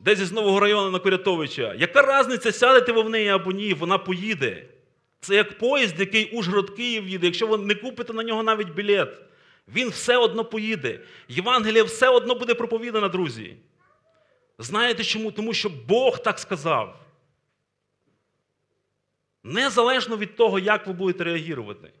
десь 0.00 0.20
із 0.20 0.32
нового 0.32 0.60
району 0.60 0.90
на 0.90 0.98
Корятовича. 0.98 1.74
Яка 1.74 2.20
різниця, 2.20 2.52
сядете 2.52 2.92
ви 2.92 3.02
в 3.02 3.10
неї 3.10 3.28
або 3.28 3.52
ні, 3.52 3.74
вона 3.74 3.98
поїде. 3.98 4.66
Це 5.24 5.34
як 5.34 5.58
поїзд, 5.58 6.00
який 6.00 6.30
Ужгород 6.30 6.70
Київ 6.70 7.08
їде. 7.08 7.26
Якщо 7.26 7.46
ви 7.46 7.58
не 7.58 7.74
купите 7.74 8.12
на 8.12 8.22
нього 8.22 8.42
навіть 8.42 8.68
білет, 8.68 9.20
він 9.68 9.88
все 9.88 10.16
одно 10.16 10.44
поїде. 10.44 11.00
Євангелія 11.28 11.84
все 11.84 12.08
одно 12.08 12.34
буде 12.34 12.54
проповідана, 12.54 13.08
друзі. 13.08 13.56
Знаєте 14.58 15.04
чому? 15.04 15.30
Тому 15.32 15.54
що 15.54 15.68
Бог 15.88 16.22
так 16.22 16.38
сказав. 16.38 17.00
Незалежно 19.44 20.16
від 20.16 20.36
того, 20.36 20.58
як 20.58 20.86
ви 20.86 20.92
будете 20.92 21.24
реагувати. 21.24 21.92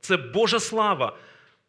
Це 0.00 0.16
Божа 0.16 0.60
слава. 0.60 1.16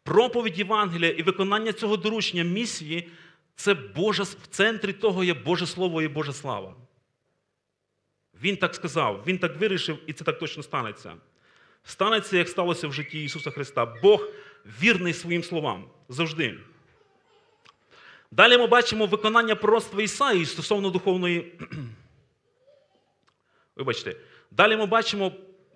Проповідь 0.02 0.58
Євангелія 0.58 1.10
і 1.10 1.22
виконання 1.22 1.72
цього 1.72 1.96
доручення 1.96 2.44
місії 2.44 3.08
це 3.56 3.74
Божа, 3.74 4.22
в 4.22 4.46
центрі 4.50 4.92
того 4.92 5.24
є 5.24 5.34
Боже 5.34 5.66
Слово 5.66 6.02
і 6.02 6.08
Божа 6.08 6.32
слава. 6.32 6.74
Він 8.42 8.56
так 8.56 8.74
сказав, 8.74 9.22
він 9.26 9.38
так 9.38 9.56
вирішив, 9.56 9.98
і 10.06 10.12
це 10.12 10.24
так 10.24 10.38
точно 10.38 10.62
станеться. 10.62 11.14
Станеться, 11.84 12.36
як 12.36 12.48
сталося 12.48 12.88
в 12.88 12.92
житті 12.92 13.24
Ісуса 13.24 13.50
Христа. 13.50 13.86
Бог 13.86 14.28
вірний 14.82 15.12
своїм 15.12 15.44
словам 15.44 15.84
завжди. 16.08 16.58
Далі 18.30 18.58
ми 18.58 18.66
бачимо 18.66 19.06
виконання 19.06 19.54
пророцтва 19.54 20.02
Ісаї 20.02 20.46
стосовно 20.46 20.90
духовної. 20.90 21.52
Вибачте, 23.76 24.16
далі 24.50 24.76
ми 24.76 24.86
бачимо 24.86 25.32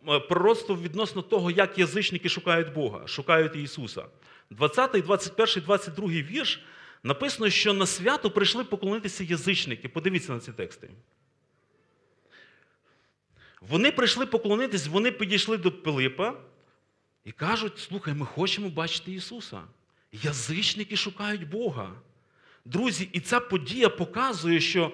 е, 0.09 0.21
пророцтво 0.21 0.77
відносно 0.77 1.23
того, 1.23 1.51
як 1.51 1.79
язичники 1.79 2.29
шукають 2.29 2.73
Бога, 2.73 3.07
шукають 3.07 3.57
Ісуса. 3.57 4.05
20, 4.51 4.91
21, 4.91 5.63
22 5.65 6.09
вірш 6.09 6.61
написано, 7.03 7.51
що 7.51 7.75
на 7.75 7.87
свято 7.87 8.31
прийшли 8.31 8.65
поклонитися 8.65 9.25
язичники. 9.25 9.89
Подивіться 9.89 10.33
на 10.33 10.41
ці 10.41 10.53
тексти. 10.53 10.91
Вони 13.61 13.93
прийшли 13.93 14.27
поклонитись, 14.27 14.87
вони 14.87 15.13
підійшли 15.13 15.57
до 15.57 15.73
Пилипа 15.73 16.35
і 17.25 17.33
кажуть: 17.33 17.79
слухай, 17.79 18.15
ми 18.15 18.27
хочемо 18.27 18.69
бачити 18.69 19.13
Ісуса. 19.13 19.63
Язичники 20.13 20.97
шукають 20.97 21.49
Бога. 21.49 21.93
Друзі, 22.65 23.09
і 23.13 23.21
ця 23.21 23.41
подія 23.41 23.89
показує, 23.89 24.61
що 24.61 24.93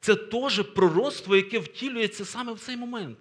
це 0.00 0.14
теж 0.14 0.62
пророцтво, 0.62 1.36
яке 1.36 1.58
втілюється 1.58 2.24
саме 2.24 2.52
в 2.52 2.58
цей 2.58 2.76
момент. 2.76 3.18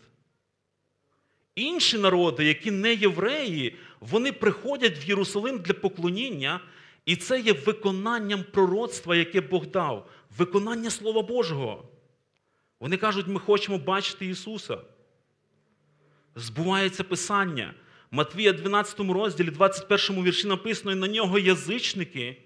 Інші 1.55 1.97
народи, 1.97 2.45
які 2.45 2.71
не 2.71 2.93
євреї, 2.93 3.75
вони 3.99 4.31
приходять 4.31 4.97
в 4.97 5.09
Єрусалим 5.09 5.59
для 5.59 5.73
поклоніння, 5.73 6.59
і 7.05 7.15
це 7.15 7.39
є 7.39 7.53
виконанням 7.53 8.45
пророцтва, 8.51 9.15
яке 9.15 9.41
Бог 9.41 9.67
дав, 9.67 10.09
виконання 10.37 10.89
Слова 10.89 11.21
Божого. 11.21 11.90
Вони 12.81 12.97
кажуть, 12.97 13.27
ми 13.27 13.39
хочемо 13.39 13.77
бачити 13.77 14.25
Ісуса. 14.25 14.77
Збувається 16.35 17.03
Писання. 17.03 17.73
Матвія 18.11 18.53
12 18.53 18.99
розділі, 18.99 19.51
21 19.51 20.23
вірші 20.23 20.47
написано, 20.47 20.91
і 20.91 20.95
на 20.95 21.07
нього 21.07 21.39
язичники 21.39 22.43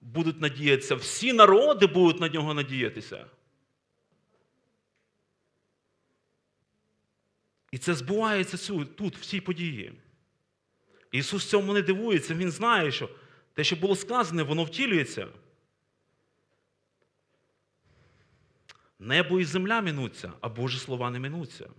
будуть 0.00 0.40
надіятися, 0.40 0.94
всі 0.94 1.32
народи 1.32 1.86
будуть 1.86 2.20
на 2.20 2.28
нього 2.28 2.54
надіятися. 2.54 3.26
І 7.70 7.78
це 7.78 7.94
збувається 7.94 8.72
тут, 8.84 9.16
в 9.16 9.24
цій 9.24 9.40
події. 9.40 9.92
Ісус 11.12 11.46
цьому 11.46 11.72
не 11.72 11.82
дивується, 11.82 12.34
Він 12.34 12.50
знає, 12.50 12.92
що 12.92 13.08
те, 13.54 13.64
що 13.64 13.76
було 13.76 13.96
сказане, 13.96 14.42
воно 14.42 14.64
втілюється. 14.64 15.28
Небо 19.04 19.40
і 19.40 19.44
земля 19.44 19.80
минуться, 19.80 20.32
а 20.40 20.48
Божі 20.48 20.78
слова 20.78 21.10
не 21.10 21.18
минуться. 21.18 21.70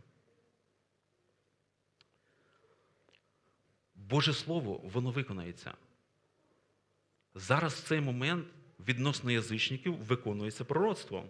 Боже 3.95 4.33
Слово, 4.33 4.81
воно 4.83 5.11
виконається. 5.11 5.73
Зараз 7.35 7.73
в 7.73 7.87
цей 7.87 8.01
момент 8.01 8.47
відносно 8.87 9.31
язичників 9.31 9.95
виконується 9.95 10.65
пророцтво. 10.65 11.25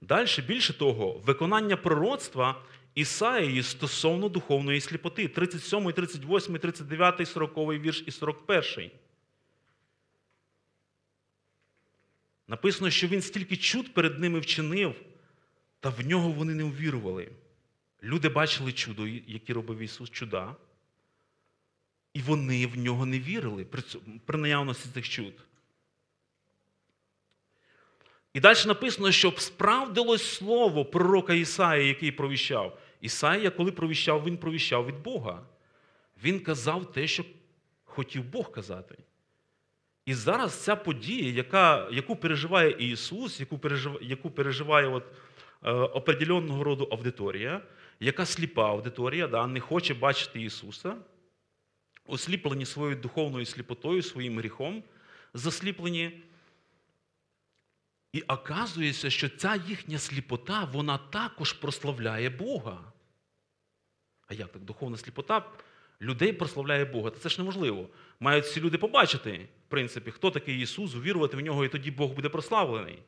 Далі, 0.00 0.42
більше 0.46 0.78
того, 0.78 1.12
виконання 1.12 1.76
пророцтва 1.76 2.62
Ісаїї 2.94 3.62
стосовно 3.62 4.28
духовної 4.28 4.80
сліпоти. 4.80 5.28
37, 5.28 5.92
38, 5.92 6.58
39, 6.58 7.28
40 7.28 7.56
вірш 7.56 8.04
і 8.06 8.10
41. 8.10 8.90
Написано, 12.48 12.90
що 12.90 13.06
він 13.06 13.22
стільки 13.22 13.56
чуд 13.56 13.94
перед 13.94 14.18
ними 14.18 14.38
вчинив, 14.38 14.94
та 15.80 15.88
в 15.88 16.06
нього 16.06 16.30
вони 16.30 16.54
не 16.54 16.64
увірували. 16.64 17.28
Люди 18.02 18.28
бачили 18.28 18.72
чудо, 18.72 19.06
які 19.06 19.52
робив 19.52 19.78
Ісус 19.78 20.10
чуда, 20.10 20.56
і 22.14 22.20
вони 22.20 22.66
в 22.66 22.78
нього 22.78 23.06
не 23.06 23.20
вірили 23.20 23.66
при 24.26 24.38
наявності 24.38 24.88
цих 24.94 25.08
чуд. 25.08 25.34
І 28.34 28.40
далі 28.40 28.58
написано, 28.66 29.12
щоб 29.12 29.40
справдилось 29.40 30.34
слово 30.34 30.84
пророка 30.84 31.34
Ісаї, 31.34 31.88
який 31.88 32.12
провіщав. 32.12 32.78
Ісаїя, 33.00 33.50
коли 33.50 33.72
провіщав, 33.72 34.24
він 34.24 34.38
провіщав 34.38 34.86
від 34.86 35.02
Бога. 35.02 35.46
Він 36.22 36.40
казав 36.40 36.92
те, 36.92 37.06
що 37.06 37.24
хотів 37.84 38.24
Бог 38.24 38.50
казати. 38.50 38.98
І 40.08 40.14
зараз 40.14 40.54
ця 40.54 40.76
подія, 40.76 41.32
яка, 41.32 41.88
яку 41.92 42.16
переживає 42.16 42.70
Ісус, 42.70 43.40
яку 43.40 43.58
переживає, 43.58 44.06
яку 44.06 44.30
переживає 44.30 44.86
от, 44.86 45.04
е, 45.62 45.70
определенного 45.72 46.64
роду 46.64 46.84
аудиторія, 46.84 47.62
яка 48.00 48.26
сліпа 48.26 48.70
аудиторія, 48.70 49.28
да, 49.28 49.46
не 49.46 49.60
хоче 49.60 49.94
бачити 49.94 50.42
Ісуса, 50.42 50.96
осліплені 52.06 52.66
своєю 52.66 52.96
духовною 52.96 53.46
сліпотою, 53.46 54.02
своїм 54.02 54.38
гріхом, 54.38 54.82
засліплені. 55.34 56.22
І 58.12 58.20
оказується, 58.20 59.10
що 59.10 59.28
ця 59.28 59.56
їхня 59.68 59.98
сліпота, 59.98 60.64
вона 60.64 60.98
також 60.98 61.52
прославляє 61.52 62.30
Бога. 62.30 62.92
А 64.26 64.34
як 64.34 64.52
так? 64.52 64.62
Духовна 64.62 64.96
сліпота 64.96 65.50
людей 66.00 66.32
прославляє 66.32 66.84
Бога. 66.84 67.10
Та 67.10 67.18
це 67.18 67.28
ж 67.28 67.38
неможливо. 67.38 67.88
Мають 68.20 68.44
всі 68.44 68.60
люди 68.60 68.78
побачити, 68.78 69.48
в 69.68 69.70
принципі, 69.70 70.10
хто 70.10 70.30
такий 70.30 70.60
Ісус, 70.60 70.94
увірувати 70.94 71.36
в 71.36 71.40
нього, 71.40 71.64
і 71.64 71.68
тоді 71.68 71.90
Бог 71.90 72.10
буде 72.10 72.28
прославлений. 72.28 72.98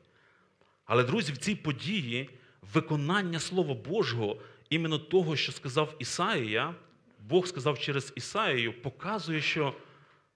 Але, 0.85 1.03
друзі, 1.03 1.31
в 1.31 1.37
цій 1.37 1.55
події 1.55 2.29
виконання 2.73 3.39
Слова 3.39 3.73
Божого, 3.73 4.37
іменно 4.69 4.99
того, 4.99 5.35
що 5.35 5.51
сказав 5.51 5.95
Ісаїя, 5.99 6.75
Бог 7.19 7.47
сказав 7.47 7.79
через 7.79 8.13
Ісаїю, 8.15 8.81
показує, 8.81 9.41
що 9.41 9.73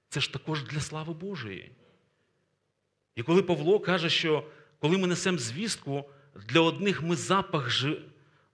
це 0.09 0.19
ж 0.19 0.33
також 0.33 0.63
для 0.63 0.79
слави 0.79 1.13
Божої. 1.13 1.71
І 3.15 3.23
коли 3.23 3.41
Павло 3.41 3.79
каже, 3.79 4.09
що 4.09 4.43
коли 4.79 4.97
ми 4.97 5.07
несемо 5.07 5.37
звістку, 5.37 6.05
для 6.47 6.59
одних 6.59 7.03
ми 7.03 7.15
запах 7.15 7.83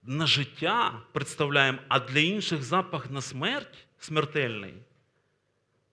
на 0.02 0.26
життя 0.26 1.02
представляємо, 1.12 1.78
а 1.88 2.00
для 2.00 2.20
інших 2.20 2.62
запах 2.62 3.10
на 3.10 3.20
смерть 3.20 3.86
смертельний, 3.98 4.74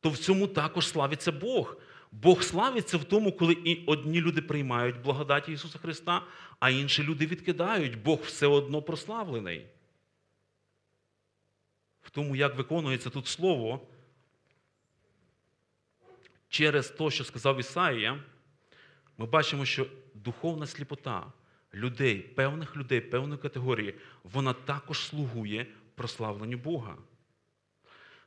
то 0.01 0.09
в 0.09 0.17
цьому 0.17 0.47
також 0.47 0.87
славиться 0.87 1.31
Бог. 1.31 1.77
Бог 2.11 2.43
славиться 2.43 2.97
в 2.97 3.03
тому, 3.03 3.31
коли 3.31 3.53
і 3.53 3.85
одні 3.85 4.21
люди 4.21 4.41
приймають 4.41 5.01
благодаті 5.01 5.51
Ісуса 5.51 5.79
Христа, 5.79 6.23
а 6.59 6.69
інші 6.69 7.03
люди 7.03 7.25
відкидають. 7.25 8.01
Бог 8.01 8.19
все 8.19 8.47
одно 8.47 8.81
прославлений. 8.81 9.65
В 12.01 12.09
тому, 12.09 12.35
як 12.35 12.55
виконується 12.55 13.09
тут 13.09 13.27
Слово, 13.27 13.87
через 16.49 16.89
те, 16.89 17.09
що 17.09 17.23
сказав 17.23 17.59
Ісаїя, 17.59 18.23
ми 19.17 19.25
бачимо, 19.25 19.65
що 19.65 19.87
духовна 20.13 20.67
сліпота 20.67 21.33
людей, 21.73 22.19
певних 22.19 22.77
людей, 22.77 23.01
певної 23.01 23.41
категорії, 23.41 23.95
вона 24.23 24.53
також 24.53 24.99
слугує 24.99 25.67
прославленню 25.95 26.57
Бога. 26.57 26.97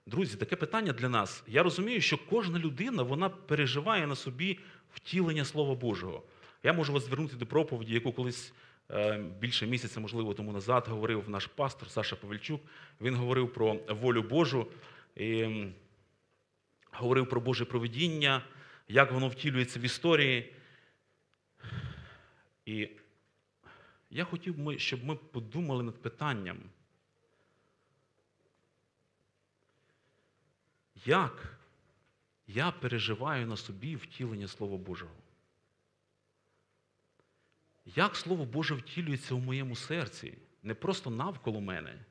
Друзі, 0.07 0.37
таке 0.37 0.57
питання 0.57 0.93
для 0.93 1.09
нас. 1.09 1.43
Я 1.47 1.63
розумію, 1.63 2.01
що 2.01 2.19
кожна 2.19 2.59
людина 2.59 3.03
вона 3.03 3.29
переживає 3.29 4.07
на 4.07 4.15
собі 4.15 4.59
втілення 4.95 5.45
Слова 5.45 5.75
Божого. 5.75 6.23
Я 6.63 6.73
можу 6.73 6.93
вас 6.93 7.07
звернути 7.07 7.37
до 7.37 7.47
проповіді, 7.47 7.95
яку 7.95 8.13
колись 8.13 8.53
е, 8.91 9.19
більше 9.39 9.67
місяця, 9.67 10.01
можливо, 10.01 10.35
тому 10.35 10.53
назад 10.53 10.89
говорив 10.89 11.29
наш 11.29 11.47
пастор 11.47 11.91
Саша 11.91 12.17
Павельчук. 12.17 12.61
Він 13.01 13.15
говорив 13.15 13.53
про 13.53 13.75
волю 13.75 14.23
Божу, 14.23 14.67
і 15.17 15.47
говорив 16.93 17.29
про 17.29 17.41
Боже 17.41 17.65
проведіння, 17.65 18.43
як 18.89 19.13
воно 19.13 19.29
втілюється 19.29 19.81
в 19.81 19.83
історії. 19.83 20.55
І 22.67 22.89
я 24.11 24.25
хотів, 24.25 24.59
би, 24.59 24.79
щоб 24.79 25.05
ми 25.05 25.17
подумали 25.17 25.83
над 25.83 26.03
питанням, 26.03 26.59
як 31.07 31.59
я 32.47 32.71
переживаю 32.71 33.47
на 33.47 33.57
собі 33.57 33.97
втілення 33.97 34.49
Слова 34.49 34.77
Божого? 34.77 35.15
Як 37.87 38.17
Слово 38.17 38.45
Боже 38.45 38.75
втілюється 38.75 39.35
у 39.35 39.39
моєму 39.39 39.77
серці, 39.77 40.39
не 40.63 40.75
просто 40.75 41.11
навколо 41.11 41.61
мене? 41.61 42.05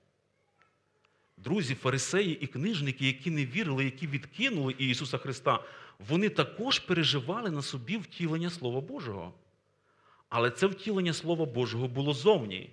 Друзі, 1.38 1.75
фарисеї 1.75 2.39
і 2.41 2.47
книжники, 2.47 3.08
які 3.08 3.32
не 3.32 3.45
вірили, 3.45 3.86
які 3.86 4.08
відкинули 4.08 4.75
Ісуса 4.77 5.17
Христа, 5.17 5.63
вони 5.99 6.30
також 6.30 6.80
переживали 6.80 7.49
на 7.49 7.62
собі 7.62 7.97
втілення 7.97 8.49
Слова 8.49 8.82
Божого. 8.82 9.34
Але 10.30 10.51
це 10.51 10.67
втілення 10.67 11.13
Слова 11.13 11.45
Божого 11.45 11.88
було 11.88 12.13
зовні. 12.13 12.69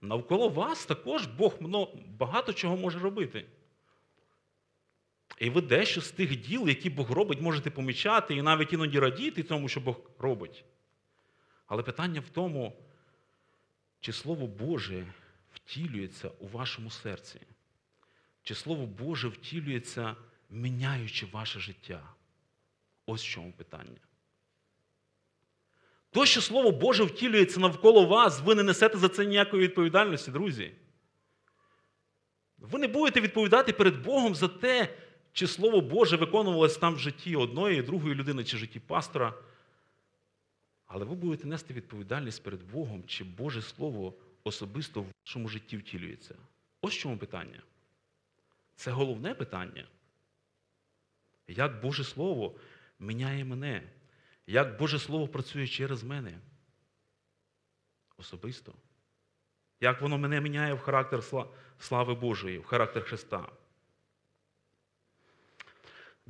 навколо 0.00 0.48
вас 0.48 0.86
також 0.86 1.26
Бог 1.26 1.54
багато 2.18 2.52
чого 2.52 2.76
може 2.76 2.98
робити. 2.98 3.46
І 5.38 5.50
ви 5.50 5.60
дещо 5.60 6.00
з 6.00 6.10
тих 6.10 6.40
діл, 6.40 6.68
які 6.68 6.90
Бог 6.90 7.10
робить, 7.10 7.40
можете 7.40 7.70
помічати 7.70 8.34
і 8.34 8.42
навіть 8.42 8.72
іноді 8.72 8.98
радіти 8.98 9.42
тому, 9.42 9.68
що 9.68 9.80
Бог 9.80 10.00
робить. 10.18 10.64
Але 11.66 11.82
питання 11.82 12.20
в 12.20 12.28
тому, 12.28 12.76
чи 14.00 14.12
Слово 14.12 14.46
Боже 14.46 15.06
втілюється 15.54 16.28
у 16.28 16.48
вашому 16.48 16.90
серці, 16.90 17.40
чи 18.42 18.54
Слово 18.54 18.86
Боже 18.86 19.28
втілюється, 19.28 20.16
міняючи 20.50 21.26
ваше 21.26 21.60
життя. 21.60 22.02
Ось 23.06 23.24
в 23.24 23.28
чому 23.28 23.52
питання. 23.52 24.00
То, 26.10 26.26
що 26.26 26.40
Слово 26.40 26.70
Боже 26.70 27.04
втілюється 27.04 27.60
навколо 27.60 28.06
вас, 28.06 28.40
ви 28.40 28.54
не 28.54 28.62
несете 28.62 28.98
за 28.98 29.08
це 29.08 29.26
ніякої 29.26 29.62
відповідальності, 29.62 30.30
друзі. 30.30 30.72
Ви 32.58 32.78
не 32.78 32.88
будете 32.88 33.20
відповідати 33.20 33.72
перед 33.72 34.02
Богом 34.02 34.34
за 34.34 34.48
те, 34.48 34.98
чи 35.32 35.46
Слово 35.46 35.80
Боже 35.80 36.16
виконувалось 36.16 36.76
там 36.76 36.94
в 36.94 36.98
житті 36.98 37.36
одної, 37.36 37.82
другої 37.82 38.14
людини, 38.14 38.44
чи 38.44 38.56
в 38.56 38.60
житті 38.60 38.80
пастора. 38.80 39.34
Але 40.86 41.04
ви 41.04 41.14
будете 41.14 41.46
нести 41.46 41.74
відповідальність 41.74 42.42
перед 42.42 42.62
Богом, 42.62 43.04
чи 43.06 43.24
Боже 43.24 43.62
Слово 43.62 44.14
особисто 44.44 45.02
в 45.02 45.06
вашому 45.24 45.48
житті 45.48 45.76
втілюється. 45.76 46.34
Ось 46.80 46.94
чому 46.94 47.18
питання. 47.18 47.62
Це 48.76 48.90
головне 48.90 49.34
питання. 49.34 49.86
Як 51.48 51.80
Боже 51.80 52.04
Слово 52.04 52.54
міняє 52.98 53.44
мене? 53.44 53.82
Як 54.46 54.78
Боже 54.78 54.98
Слово 54.98 55.28
працює 55.28 55.66
через 55.66 56.02
мене? 56.02 56.38
Особисто. 58.16 58.72
Як 59.80 60.00
воно 60.00 60.18
мене 60.18 60.40
міняє 60.40 60.74
в 60.74 60.80
характер 60.80 61.24
слави 61.78 62.14
Божої, 62.14 62.58
в 62.58 62.64
характер 62.64 63.04
Христа? 63.04 63.48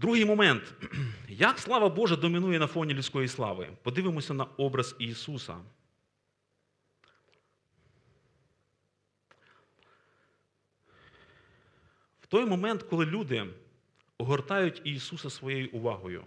Другий 0.02 0.24
момент. 0.24 0.74
Як 1.28 1.58
слава 1.58 1.88
Божа 1.88 2.16
домінує 2.16 2.58
на 2.58 2.66
фоні 2.66 2.94
людської 2.94 3.28
слави? 3.28 3.68
Подивимося 3.82 4.34
на 4.34 4.44
образ 4.44 4.96
Ісуса. 4.98 5.56
В 12.20 12.26
той 12.28 12.44
момент, 12.44 12.82
коли 12.82 13.06
люди 13.06 13.46
огортають 14.18 14.80
Ісуса 14.84 15.30
своєю 15.30 15.68
увагою, 15.72 16.24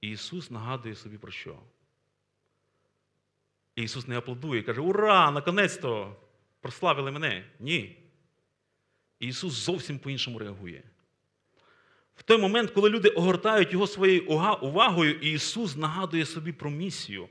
Ісус 0.00 0.50
нагадує 0.50 0.94
собі 0.94 1.18
про 1.18 1.32
що? 1.32 1.58
Ісус 3.76 4.08
не 4.08 4.18
аплодує, 4.18 4.62
каже: 4.62 4.80
Ура! 4.80 5.30
Наконець-то 5.30 6.16
прославили 6.60 7.10
мене. 7.10 7.44
Ні. 7.60 7.96
Ісус 9.20 9.52
зовсім 9.52 9.98
по-іншому 9.98 10.38
реагує. 10.38 10.82
В 12.16 12.22
той 12.22 12.38
момент, 12.38 12.70
коли 12.70 12.90
люди 12.90 13.08
огортають 13.08 13.72
його 13.72 13.86
своєю 13.86 14.22
увагою, 14.60 15.14
Ісус 15.14 15.76
нагадує 15.76 16.24
собі 16.24 16.52
про 16.52 16.70
місію. 16.70 17.28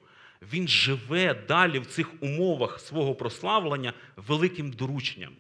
Він 0.54 0.68
живе 0.68 1.34
далі 1.48 1.80
в 1.80 1.86
цих 1.86 2.24
умовах 2.24 2.80
свого 2.80 3.16
прославлення 3.16 3.94
великим 4.16 4.72
дорученням, 4.72 5.34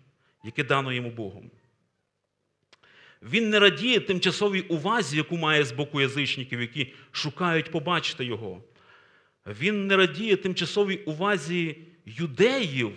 яке 0.43 0.63
дано 0.63 0.93
йому 0.93 1.09
Богом. 1.09 1.51
Він 3.21 3.49
не 3.49 3.59
радіє 3.59 3.99
тимчасовій 3.99 4.61
увазі, 4.61 5.17
яку 5.17 5.37
має 5.37 5.63
з 5.63 5.71
боку 5.71 6.01
язичників, 6.01 6.61
які 6.61 6.93
шукають 7.11 7.71
побачити 7.71 8.25
його. 8.25 8.63
Він 9.45 9.87
не 9.87 9.97
радіє 9.97 10.35
тимчасовій 10.35 10.95
увазі 10.95 11.77
юдеїв, 12.05 12.91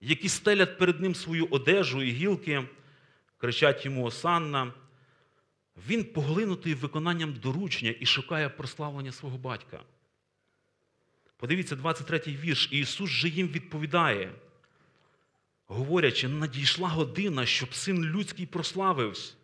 які 0.00 0.28
стелять 0.28 0.78
перед 0.78 1.00
ним 1.00 1.14
свою 1.14 1.46
одежу 1.50 2.02
і 2.02 2.10
гілки, 2.10 2.62
кричать 3.38 3.84
йому 3.84 4.04
Осанна. 4.04 4.72
Він 5.86 6.04
поглинутий 6.04 6.74
виконанням 6.74 7.32
доручення 7.32 7.94
і 8.00 8.06
шукає 8.06 8.48
прославлення 8.48 9.12
свого 9.12 9.38
батька. 9.38 9.80
Подивіться, 11.36 11.76
23-й 11.76 12.36
вірш. 12.36 12.68
Ісус 12.72 13.10
же 13.10 13.28
їм 13.28 13.48
відповідає, 13.48 14.32
говорячи, 15.66 16.28
надійшла 16.28 16.88
година, 16.88 17.46
щоб 17.46 17.74
син 17.74 18.04
людський 18.04 18.46
прославився. 18.46 19.34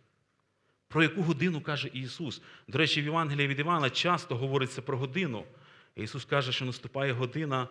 Про 0.87 1.03
яку 1.03 1.21
годину 1.21 1.61
каже 1.61 1.89
Ісус? 1.93 2.41
До 2.67 2.77
речі, 2.77 3.01
в 3.01 3.05
Євангелії 3.05 3.47
від 3.47 3.59
Івана 3.59 3.89
часто 3.89 4.35
говориться 4.35 4.81
про 4.81 4.97
годину. 4.97 5.43
Ісус 5.95 6.25
каже, 6.25 6.51
що 6.51 6.65
наступає 6.65 7.13
година, 7.13 7.67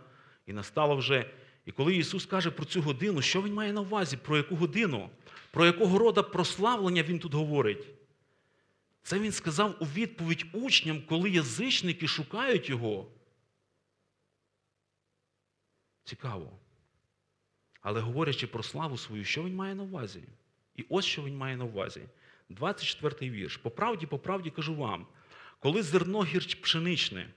і 0.46 0.52
настала 0.52 0.94
вже. 0.94 1.30
І 1.66 1.72
коли 1.72 1.96
Ісус 1.96 2.26
каже 2.26 2.50
про 2.50 2.64
цю 2.64 2.82
годину, 2.82 3.22
що 3.22 3.42
Він 3.42 3.54
має 3.54 3.72
на 3.72 3.80
увазі? 3.80 4.16
Про 4.16 4.36
яку 4.36 4.56
годину? 4.56 5.10
Про 5.50 5.66
якого 5.66 5.98
роду 5.98 6.24
прославлення 6.24 7.02
Він 7.02 7.18
тут 7.18 7.34
говорить? 7.34 7.86
Це 9.04 9.18
він 9.18 9.32
сказав 9.32 9.76
у 9.80 9.84
відповідь 9.84 10.46
учням, 10.52 11.02
коли 11.08 11.30
язичники 11.30 12.08
шукають 12.08 12.68
його. 12.68 13.06
Цікаво. 16.04 16.58
Але 17.80 18.00
говорячи 18.00 18.46
про 18.46 18.62
славу 18.62 18.98
свою, 18.98 19.24
що 19.24 19.44
він 19.44 19.54
має 19.54 19.74
на 19.74 19.82
увазі? 19.82 20.22
І 20.76 20.84
ось 20.88 21.04
що 21.04 21.22
він 21.22 21.36
має 21.36 21.56
на 21.56 21.64
увазі. 21.64 22.02
24-й 22.50 23.30
вірш. 23.30 23.56
По 23.56 23.70
правді, 23.70 24.06
по 24.06 24.18
правді 24.18 24.50
кажу 24.50 24.74
вам, 24.74 25.06
коли 25.58 25.82
зерно 25.82 26.24
гірч 26.24 26.54
пшеничне, 26.54 27.30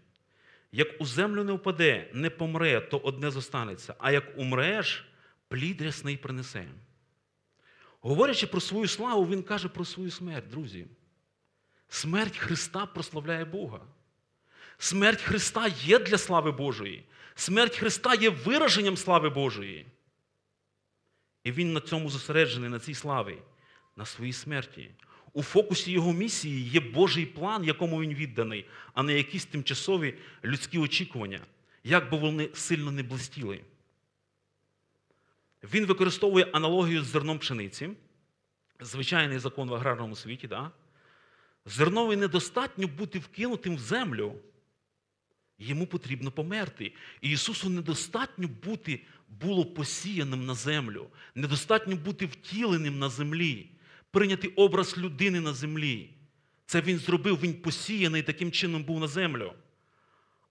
як 0.72 1.02
у 1.02 1.06
землю 1.06 1.44
не 1.44 1.52
впаде, 1.52 2.12
не 2.14 2.30
помре, 2.30 2.82
то 2.82 2.98
одне 2.98 3.32
зостанеться, 3.32 3.96
а 4.00 4.12
як 4.12 4.38
умреш, 4.38 5.06
плід 5.48 5.82
рясний 5.82 6.18
принесе. 6.18 6.68
Говорячи 8.02 8.48
про 8.48 8.62
свою 8.62 8.88
славу, 8.88 9.28
він 9.28 9.44
каже 9.44 9.70
про 9.70 9.86
свою 9.86 10.12
смерть, 10.12 10.50
друзі. 10.50 10.88
Смерть 11.89 12.38
Христа 12.38 12.86
прославляє 12.86 13.45
Бога. 13.45 13.80
Смерть 14.78 15.21
Христа 15.21 15.67
є 15.67 16.00
для 16.00 16.17
слави 16.17 16.52
Божої. 16.52 17.04
Смерть 17.36 17.78
Христа 17.78 18.15
є 18.15 18.30
вираженням 18.30 18.97
слави 18.97 19.30
Божої. 19.30 19.86
І 21.43 21.52
Він 21.52 21.73
на 21.73 21.82
цьому 21.82 22.10
зосереджений, 22.10 22.69
на 22.69 22.80
цій 22.80 22.93
славі, 22.93 23.38
на 23.95 24.06
своїй 24.06 24.34
смерті. 24.34 24.91
У 25.34 25.43
фокусі 25.43 25.91
його 25.91 26.13
місії 26.13 26.69
є 26.69 26.80
Божий 26.80 27.26
план, 27.26 27.63
якому 27.63 28.02
він 28.02 28.13
відданий, 28.13 28.65
а 28.93 29.04
не 29.04 29.13
якісь 29.13 29.45
тимчасові 29.45 30.17
людські 30.45 30.80
очікування, 30.80 31.41
як 31.84 32.12
би 32.12 32.17
вони 32.17 32.50
сильно 32.54 32.91
не 32.91 33.04
блистіли. 33.04 33.62
Він 35.63 35.86
використовує 35.86 36.45
аналогію 36.45 37.04
з 37.04 37.08
зерном 37.08 37.39
пшениці, 37.39 37.89
звичайний 38.80 39.39
закон 39.39 39.69
в 39.69 39.73
аграрному 39.73 40.15
світі. 40.15 40.47
Да? 40.47 40.71
Зерновий 41.68 42.18
недостатньо 42.18 42.88
бути 42.88 43.20
вкинутим 43.20 43.76
в 43.76 43.80
землю. 43.80 44.36
Йому 45.60 45.88
потрібно 45.88 46.32
померти. 46.32 46.94
І 47.22 47.30
Ісусу 47.30 47.70
недостатньо 47.70 48.48
бути 48.48 49.04
було 49.30 49.66
посіяним 49.66 50.46
на 50.46 50.54
землю, 50.54 51.10
недостатньо 51.36 51.96
бути 51.96 52.26
втіленим 52.26 53.00
на 53.00 53.10
землі, 53.10 53.70
прийняти 54.12 54.48
образ 54.48 54.98
людини 54.98 55.42
на 55.42 55.54
землі. 55.54 56.10
Це 56.66 56.82
Він 56.82 56.98
зробив, 56.98 57.40
Він 57.40 57.54
посіяний 57.54 58.24
таким 58.24 58.52
чином 58.52 58.84
був 58.84 59.00
на 59.00 59.08
землю. 59.08 59.54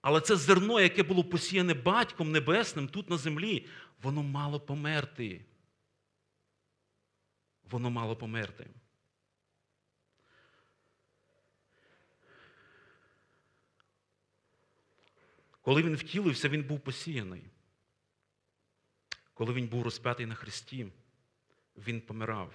Але 0.01 0.21
це 0.21 0.35
зерно, 0.35 0.81
яке 0.81 1.03
було 1.03 1.23
посіяне 1.23 1.73
батьком 1.73 2.31
небесним 2.31 2.87
тут 2.87 3.09
на 3.09 3.17
землі, 3.17 3.65
воно 4.01 4.23
мало 4.23 4.59
померти. 4.59 5.45
Воно 7.69 7.89
мало 7.89 8.15
померти. 8.15 8.67
Коли 15.67 15.83
він 15.83 15.95
втілився, 15.95 16.49
він 16.49 16.63
був 16.63 16.79
посіяний. 16.79 17.43
Коли 19.33 19.53
він 19.53 19.67
був 19.67 19.83
розп'ятий 19.83 20.25
на 20.25 20.35
хресті, 20.35 20.87
він 21.75 22.01
помирав. 22.01 22.53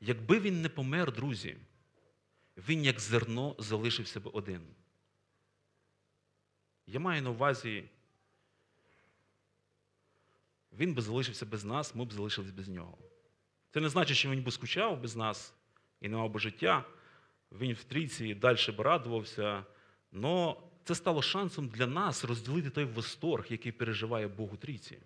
Якби 0.00 0.40
він 0.40 0.62
не 0.62 0.68
помер, 0.68 1.12
друзі, 1.12 1.56
він 2.56 2.84
як 2.84 3.00
зерно 3.00 3.56
залишився 3.58 4.20
б 4.20 4.30
один. 4.32 4.66
Я 6.86 7.00
маю 7.00 7.22
на 7.22 7.30
увазі, 7.30 7.84
він 10.72 10.94
би 10.94 11.02
залишився 11.02 11.46
без 11.46 11.64
нас, 11.64 11.94
ми 11.94 12.04
б 12.04 12.12
залишились 12.12 12.50
без 12.50 12.68
нього. 12.68 12.98
Це 13.70 13.80
не 13.80 13.88
значить, 13.88 14.16
що 14.16 14.30
він 14.30 14.42
би 14.42 14.50
скучав 14.50 15.00
без 15.00 15.16
нас 15.16 15.54
і 16.00 16.08
не 16.08 16.16
мав 16.16 16.30
би 16.30 16.40
життя. 16.40 16.84
Він 17.52 17.72
в 17.72 17.84
трійці 17.84 18.34
далі 18.34 18.72
б 18.72 18.80
радувався. 18.80 19.64
Но 20.12 20.62
це 20.84 20.94
стало 20.94 21.22
шансом 21.22 21.68
для 21.68 21.86
нас 21.86 22.24
розділити 22.24 22.70
той 22.70 22.84
восторг, 22.84 23.46
який 23.48 23.72
переживає 23.72 24.28
Бог 24.28 24.54
у 24.54 24.56
трійці. 24.56 24.98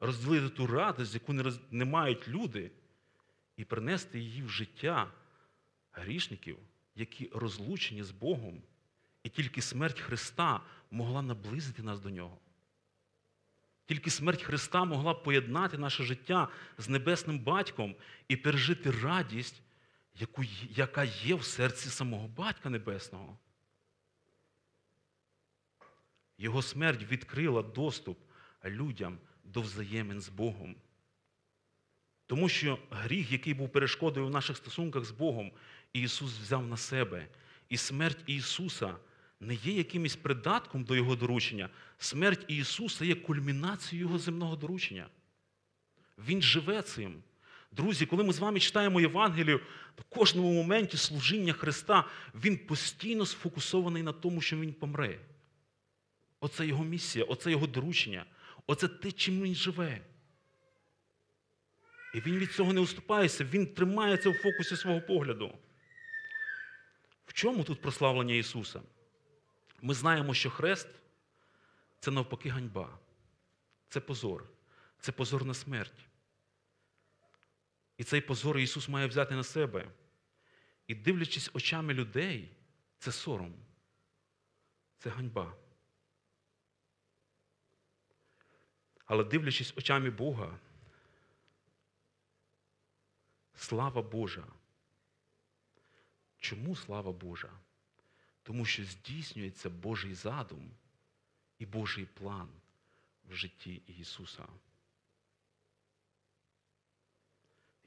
Розділити 0.00 0.48
ту 0.48 0.66
радість, 0.66 1.14
яку 1.14 1.32
не, 1.70 1.84
мають 1.84 2.28
люди, 2.28 2.70
і 3.56 3.64
принести 3.64 4.18
її 4.18 4.42
в 4.42 4.48
життя 4.48 5.12
грішників, 5.92 6.58
які 6.94 7.30
розлучені 7.34 8.02
з 8.02 8.10
Богом, 8.10 8.62
і 9.22 9.28
тільки 9.28 9.62
смерть 9.62 10.00
Христа 10.00 10.60
могла 10.90 11.22
наблизити 11.22 11.82
нас 11.82 12.00
до 12.00 12.10
Нього. 12.10 12.38
Тільки 13.86 14.10
смерть 14.10 14.42
Христа 14.42 14.84
могла 14.84 15.14
поєднати 15.14 15.78
наше 15.78 16.04
життя 16.04 16.48
з 16.78 16.88
небесним 16.88 17.38
батьком 17.38 17.96
і 18.28 18.36
пережити 18.36 18.90
радість, 18.90 19.62
яку, 20.14 20.44
яка 20.70 21.04
є 21.04 21.34
в 21.34 21.44
серці 21.44 21.88
самого 21.88 22.28
Батька 22.28 22.70
Небесного. 22.70 23.38
Його 26.38 26.62
смерть 26.62 27.02
відкрила 27.02 27.62
доступ 27.62 28.18
людям 28.64 29.18
до 29.44 29.60
взаємин 29.60 30.20
з 30.20 30.28
Богом. 30.28 30.76
Тому 32.26 32.48
що 32.48 32.78
гріх, 32.90 33.32
який 33.32 33.54
був 33.54 33.68
перешкодою 33.68 34.26
в 34.26 34.30
наших 34.30 34.56
стосунках 34.56 35.04
з 35.04 35.10
Богом, 35.10 35.52
Ісус 35.92 36.38
взяв 36.38 36.66
на 36.66 36.76
себе. 36.76 37.28
І 37.68 37.76
смерть 37.76 38.22
Ісуса 38.26 38.96
не 39.40 39.54
є 39.54 39.72
якимось 39.72 40.16
придатком 40.16 40.84
до 40.84 40.96
Його 40.96 41.16
доручення. 41.16 41.70
Смерть 41.98 42.44
Ісуса 42.48 43.04
є 43.04 43.14
кульмінацією 43.14 44.06
Його 44.06 44.18
земного 44.18 44.56
доручення. 44.56 45.08
Він 46.18 46.42
живе 46.42 46.82
цим. 46.82 47.22
Друзі, 47.72 48.06
коли 48.06 48.24
ми 48.24 48.32
з 48.32 48.38
вами 48.38 48.60
читаємо 48.60 49.00
Євангелію, 49.00 49.60
в 49.98 50.02
кожному 50.02 50.52
моменті 50.52 50.96
служіння 50.96 51.52
Христа 51.52 52.04
Він 52.34 52.58
постійно 52.58 53.26
сфокусований 53.26 54.02
на 54.02 54.12
тому, 54.12 54.40
що 54.40 54.56
Він 54.56 54.72
помре. 54.72 55.20
Оце 56.40 56.66
Його 56.66 56.84
місія, 56.84 57.24
оце 57.24 57.50
Його 57.50 57.66
доручення, 57.66 58.24
оце 58.66 58.88
те, 58.88 59.12
чим 59.12 59.42
Він 59.42 59.54
живе. 59.54 60.00
І 62.14 62.20
він 62.20 62.38
від 62.38 62.52
цього 62.52 62.72
не 62.72 62.80
уступається, 62.80 63.44
він 63.44 63.66
тримається 63.66 64.30
в 64.30 64.34
фокусі 64.34 64.76
свого 64.76 65.00
погляду. 65.00 65.58
В 67.26 67.32
чому 67.32 67.64
тут 67.64 67.80
прославлення 67.80 68.34
Ісуса? 68.34 68.82
Ми 69.82 69.94
знаємо, 69.94 70.34
що 70.34 70.50
хрест 70.50 70.88
це 72.00 72.10
навпаки 72.10 72.48
ганьба, 72.48 72.98
це 73.88 74.00
позор, 74.00 74.44
це 75.00 75.12
позор 75.12 75.44
на 75.44 75.54
смерть. 75.54 76.09
І 78.00 78.04
цей 78.04 78.20
позор 78.20 78.58
Ісус 78.58 78.88
має 78.88 79.06
взяти 79.06 79.34
на 79.34 79.44
себе. 79.44 79.90
І 80.86 80.94
дивлячись 80.94 81.50
очами 81.52 81.94
людей, 81.94 82.50
це 82.98 83.12
сором, 83.12 83.54
це 84.98 85.10
ганьба. 85.10 85.56
Але 89.04 89.24
дивлячись 89.24 89.72
очами 89.76 90.10
Бога, 90.10 90.58
слава 93.54 94.02
Божа. 94.02 94.46
Чому 96.38 96.76
слава 96.76 97.12
Божа? 97.12 97.50
Тому 98.42 98.64
що 98.64 98.84
здійснюється 98.84 99.70
Божий 99.70 100.14
задум 100.14 100.70
і 101.58 101.66
Божий 101.66 102.06
план 102.06 102.48
в 103.24 103.34
житті 103.34 103.82
Ісуса. 103.86 104.48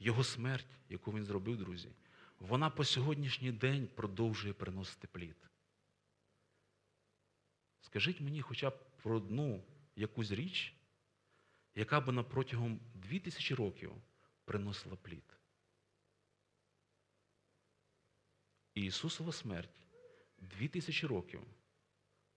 Його 0.04 0.24
смерть, 0.24 0.68
яку 0.90 1.12
Він 1.12 1.26
зробив, 1.26 1.58
друзі, 1.58 1.90
вона 2.40 2.70
по 2.70 2.86
сьогоднішній 2.86 3.52
день 3.52 3.88
продовжує 3.88 4.54
приносити 4.54 5.08
плід. 5.08 5.36
Скажіть 7.82 8.22
мені 8.22 8.42
хоча 8.42 8.70
б 8.70 8.80
про 9.02 9.16
одну 9.16 9.64
якусь 9.96 10.32
річ, 10.32 10.74
яка 11.76 12.02
би 12.02 12.14
на 12.14 12.24
протягом 12.24 12.80
2000 12.94 13.56
років 13.56 13.94
приносила 14.46 14.96
плід. 14.96 15.38
Ісусова 18.74 19.32
смерть 19.32 19.88
2000 20.38 21.08
років 21.08 21.42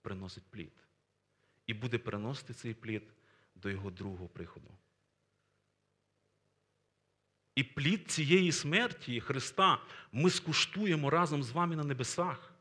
приносить 0.03 0.51
плід. 0.51 0.73
І 1.67 1.75
буде 1.75 1.99
приносити 1.99 2.55
цей 2.55 2.75
плід 2.75 3.13
до 3.55 3.71
Його 3.71 3.91
другого 3.91 4.29
приходу. 4.29 4.79
І 7.57 7.65
плід 7.65 8.11
цієї 8.11 8.53
смерті 8.53 9.21
Христа 9.21 9.79
ми 10.13 10.31
скуштуємо 10.31 11.11
разом 11.11 11.43
з 11.43 11.51
вами 11.51 11.77
на 11.77 11.85
небесах. 11.85 12.53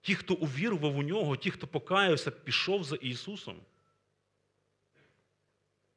Ті, 0.00 0.14
хто 0.14 0.34
увірував 0.34 0.96
у 0.96 1.02
нього, 1.02 1.36
ті, 1.36 1.50
хто 1.50 1.66
покаявся, 1.66 2.30
пішов 2.30 2.84
за 2.84 2.96
Ісусом. 2.96 3.60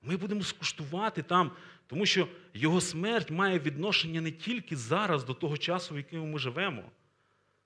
Ми 0.01 0.17
будемо 0.17 0.43
скуштувати 0.43 1.23
там, 1.23 1.51
тому 1.87 2.05
що 2.05 2.27
Його 2.53 2.81
смерть 2.81 3.31
має 3.31 3.59
відношення 3.59 4.21
не 4.21 4.31
тільки 4.31 4.75
зараз 4.77 5.23
до 5.23 5.33
того 5.33 5.57
часу, 5.57 5.93
в 5.93 5.97
якому 5.97 6.25
ми 6.25 6.39
живемо, 6.39 6.91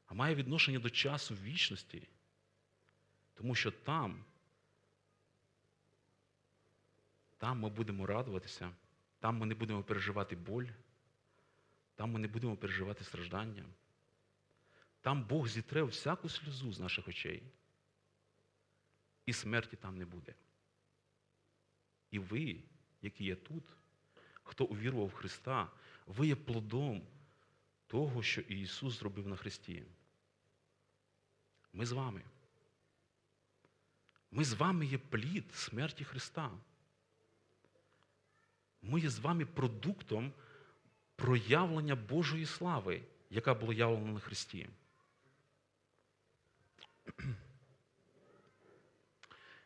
а 0.06 0.14
має 0.14 0.36
відношення 0.36 0.80
до 0.80 0.90
часу 0.90 1.36
вічності. 1.44 2.08
Тому 3.34 3.56
що 3.56 3.72
там, 3.72 4.24
там 7.38 7.60
ми 7.60 7.70
будемо 7.70 8.06
радуватися, 8.06 8.72
там 9.24 9.38
ми 9.38 9.46
не 9.46 9.56
будемо 9.56 9.84
переживати 9.84 10.36
боль, 10.36 10.66
там 11.96 12.12
ми 12.12 12.20
не 12.20 12.28
будемо 12.28 12.56
переживати 12.56 13.04
страждання. 13.04 13.66
Там 15.02 15.24
Бог 15.24 15.48
зітре 15.48 15.84
всяку 15.84 16.30
сльозу 16.30 16.74
з 16.74 16.80
наших 16.80 17.08
очей. 17.08 17.44
І 19.26 19.34
смерті 19.34 19.76
там 19.76 19.98
не 19.98 20.06
буде. 20.06 20.34
І 22.12 22.20
ви, 22.20 22.64
які 23.02 23.24
є 23.24 23.36
тут, 23.36 23.64
хто 24.44 24.66
увірував 24.66 25.08
в 25.08 25.14
Христа, 25.14 25.72
ви 26.08 26.28
є 26.28 26.36
плодом 26.36 27.08
того, 27.88 28.24
що 28.24 28.42
Ісус 28.42 29.00
зробив 29.00 29.28
на 29.28 29.36
Христі. 29.36 29.84
Ми 31.74 31.86
з 31.86 31.92
вами. 31.92 32.22
Ми 34.32 34.44
з 34.44 34.54
вами 34.54 34.86
є 34.86 34.98
плід 34.98 35.54
смерті 35.54 36.04
Христа. 36.04 36.52
Ми 38.84 39.00
є 39.00 39.10
з 39.10 39.20
вами 39.20 39.46
продуктом 39.46 40.34
проявлення 41.16 41.96
Божої 41.96 42.46
слави, 42.46 43.02
яка 43.30 43.54
була 43.54 43.74
явлена 43.74 44.12
на 44.12 44.20
Христі. 44.20 44.70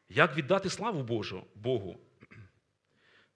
Як 0.10 0.38
віддати 0.38 0.70
славу 0.70 1.04
Божу, 1.04 1.44
Богу? 1.56 2.00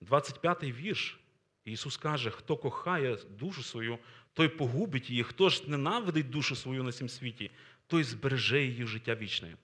25-й 0.01 0.71
вірш. 0.71 1.17
Ісус 1.65 1.97
каже, 1.97 2.31
хто 2.31 2.57
кохає 2.57 3.15
душу 3.15 3.63
свою, 3.63 3.99
той 4.33 4.47
погубить 4.47 5.09
її, 5.09 5.23
хто 5.23 5.49
ж 5.49 5.69
ненавидить 5.69 6.29
душу 6.29 6.55
свою 6.55 6.83
на 6.83 6.91
цім 6.91 7.09
світі, 7.09 7.51
той 7.87 8.03
збереже 8.03 8.63
її 8.63 8.83
в 8.83 8.87
життя 8.87 9.15
вічне. 9.15 9.57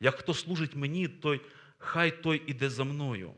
Як 0.00 0.14
хто 0.14 0.34
служить 0.34 0.76
мені, 0.76 1.08
той 1.08 1.40
хай 1.78 2.22
той 2.22 2.42
іде 2.46 2.70
за 2.70 2.84
мною. 2.84 3.34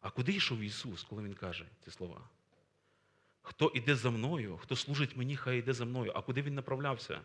А 0.00 0.10
куди 0.10 0.32
йшов 0.32 0.58
Ісус, 0.58 1.02
коли 1.02 1.22
Він 1.22 1.34
каже 1.34 1.66
ці 1.84 1.90
слова? 1.90 2.28
Хто 3.42 3.72
іде 3.74 3.96
за 3.96 4.10
мною, 4.10 4.56
хто 4.56 4.76
служить 4.76 5.16
мені, 5.16 5.36
хай 5.36 5.58
йде 5.58 5.72
за 5.72 5.84
мною. 5.84 6.12
А 6.14 6.22
куди 6.22 6.42
він 6.42 6.54
направлявся? 6.54 7.20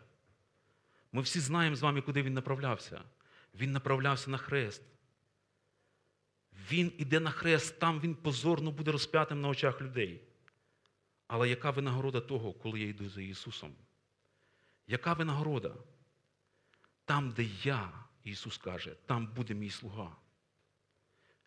Ми 1.12 1.22
всі 1.22 1.40
знаємо 1.40 1.76
з 1.76 1.82
вами, 1.82 2.00
куди 2.02 2.22
він 2.22 2.34
направлявся. 2.34 3.02
Він 3.54 3.72
направлявся 3.72 4.30
на 4.30 4.38
хрест. 4.38 4.82
Він 6.70 6.92
іде 6.98 7.20
на 7.20 7.30
хрест, 7.30 7.78
там 7.78 8.00
він 8.00 8.14
позорно 8.14 8.70
буде 8.70 8.92
розп'ятим 8.92 9.40
на 9.40 9.48
очах 9.48 9.80
людей. 9.80 10.22
Але 11.26 11.48
яка 11.48 11.70
винагорода 11.70 12.20
того, 12.20 12.52
коли 12.52 12.80
я 12.80 12.86
йду 12.86 13.08
за 13.08 13.22
Ісусом? 13.22 13.74
Яка 14.86 15.12
винагорода? 15.12 15.74
Там, 17.04 17.30
де 17.30 17.42
я, 17.62 17.92
Ісус 18.24 18.58
каже, 18.58 18.94
там 19.06 19.26
буде 19.26 19.54
мій 19.54 19.70
слуга. 19.70 20.16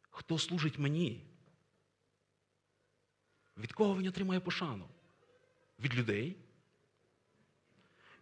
Хто 0.09 0.39
служить 0.39 0.79
мені? 0.79 1.25
Від 3.57 3.73
кого 3.73 3.97
він 3.97 4.07
отримає 4.07 4.39
пошану? 4.39 4.89
Від 5.79 5.95
людей? 5.95 6.35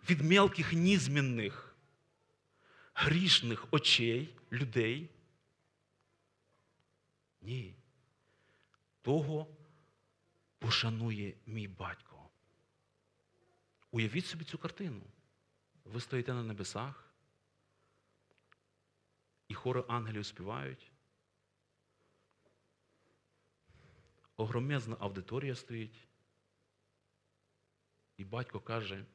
Від 0.09 0.21
мелких 0.21 0.73
нізмінних, 0.73 1.75
грішних 2.93 3.67
очей 3.71 4.37
людей? 4.51 5.09
Ні. 7.41 7.75
Того 9.01 9.47
пошанує 10.59 11.33
мій 11.45 11.67
батько. 11.67 12.29
Уявіть 13.91 14.25
собі 14.25 14.45
цю 14.45 14.57
картину. 14.57 15.01
Ви 15.85 16.01
стоїте 16.01 16.33
на 16.33 16.43
небесах, 16.43 17.09
і 19.47 19.53
хори 19.53 19.83
ангелів 19.87 20.25
співають. 20.25 20.91
Огромезна 24.37 24.97
аудиторія 24.99 25.55
стоїть. 25.55 26.07
І 28.17 28.25
батько 28.25 28.59
каже, 28.59 29.05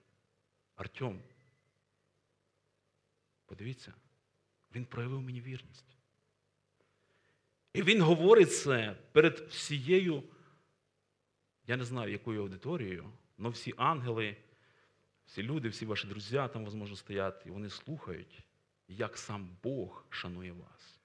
Артем, 0.74 1.22
подивіться, 3.46 3.94
він 4.74 4.84
проявив 4.84 5.22
мені 5.22 5.40
вірність. 5.40 5.96
І 7.72 7.82
він 7.82 8.02
говорить 8.02 8.56
це 8.56 8.96
перед 9.12 9.38
всією, 9.38 10.22
я 11.66 11.76
не 11.76 11.84
знаю, 11.84 12.12
якою 12.12 12.42
аудиторією, 12.42 13.12
але 13.38 13.48
всі 13.48 13.74
ангели, 13.76 14.36
всі 15.24 15.42
люди, 15.42 15.68
всі 15.68 15.86
ваші 15.86 16.06
друзі 16.06 16.36
там, 16.52 16.62
можливо, 16.62 16.96
стоять, 16.96 17.42
і 17.46 17.50
вони 17.50 17.70
слухають, 17.70 18.42
як 18.88 19.18
сам 19.18 19.56
Бог 19.62 20.04
шанує 20.10 20.52
вас. 20.52 21.00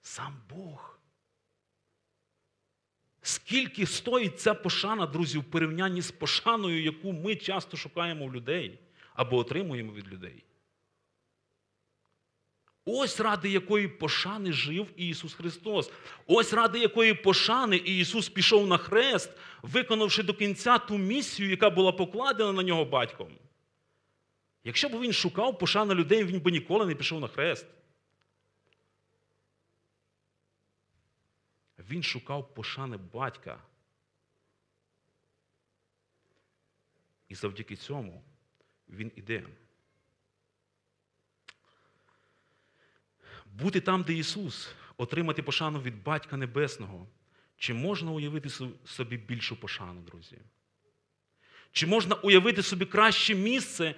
Сам 0.00 0.42
Бог. 0.48 0.97
Скільки 3.28 3.86
стоїть 3.86 4.40
ця 4.40 4.54
пошана, 4.54 5.06
друзі, 5.06 5.38
в 5.38 5.44
порівнянні 5.44 6.00
з 6.00 6.10
пошаною, 6.10 6.82
яку 6.82 7.12
ми 7.12 7.36
часто 7.36 7.76
шукаємо 7.76 8.26
в 8.26 8.34
людей 8.34 8.78
або 9.14 9.36
отримуємо 9.36 9.92
від 9.92 10.08
людей? 10.08 10.44
Ось 12.84 13.20
ради 13.20 13.50
якої 13.50 13.88
пошани 13.88 14.52
жив 14.52 14.86
Ісус 14.96 15.34
Христос. 15.34 15.90
Ось 16.26 16.52
ради 16.52 16.78
якої 16.78 17.14
пошани 17.14 17.76
Ісус 17.76 18.28
пішов 18.28 18.66
на 18.66 18.76
хрест, 18.76 19.30
виконавши 19.62 20.22
до 20.22 20.34
кінця 20.34 20.78
ту 20.78 20.98
місію, 20.98 21.50
яка 21.50 21.70
була 21.70 21.92
покладена 21.92 22.52
на 22.52 22.62
нього 22.62 22.84
батьком. 22.84 23.28
Якщо 24.64 24.88
б 24.88 25.00
він 25.00 25.12
шукав 25.12 25.58
пошани 25.58 25.94
людей, 25.94 26.24
він 26.24 26.40
би 26.40 26.50
ніколи 26.50 26.86
не 26.86 26.94
пішов 26.94 27.20
на 27.20 27.28
хрест. 27.28 27.66
Він 31.88 32.02
шукав 32.02 32.54
пошани 32.54 32.96
батька. 32.96 33.62
І 37.28 37.34
завдяки 37.34 37.76
цьому 37.76 38.22
він 38.88 39.12
іде. 39.16 39.46
Бути 43.46 43.80
там, 43.80 44.02
де 44.02 44.14
Ісус, 44.14 44.72
отримати 44.96 45.42
пошану 45.42 45.80
від 45.80 46.02
Батька 46.02 46.36
Небесного. 46.36 47.06
Чи 47.56 47.74
можна 47.74 48.10
уявити 48.10 48.50
собі 48.84 49.16
більшу 49.16 49.60
пошану, 49.60 50.00
друзі? 50.00 50.38
Чи 51.72 51.86
можна 51.86 52.14
уявити 52.14 52.62
собі 52.62 52.86
краще 52.86 53.34
місце, 53.34 53.94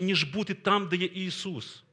ніж, 0.00 0.24
бути 0.24 0.54
там, 0.54 0.88
де 0.88 0.96
є 0.96 1.06
Ісус? 1.06 1.84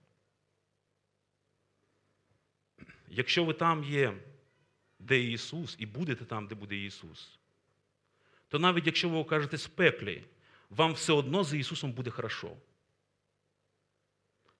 Якщо 3.07 3.45
ви 3.45 3.53
там 3.53 3.83
є, 3.83 4.17
де 4.99 5.19
Ісус, 5.19 5.75
і 5.79 5.85
будете 5.85 6.25
там, 6.25 6.47
де 6.47 6.55
буде 6.55 6.75
Ісус, 6.75 7.39
то 8.47 8.59
навіть 8.59 8.85
якщо 8.85 9.09
ви 9.09 9.17
окажетесь 9.17 9.67
в 9.67 9.69
пеклі, 9.69 10.23
вам 10.69 10.93
все 10.93 11.13
одно 11.13 11.43
за 11.43 11.57
Ісусом 11.57 11.91
буде 11.91 12.09
хорошо. 12.09 12.57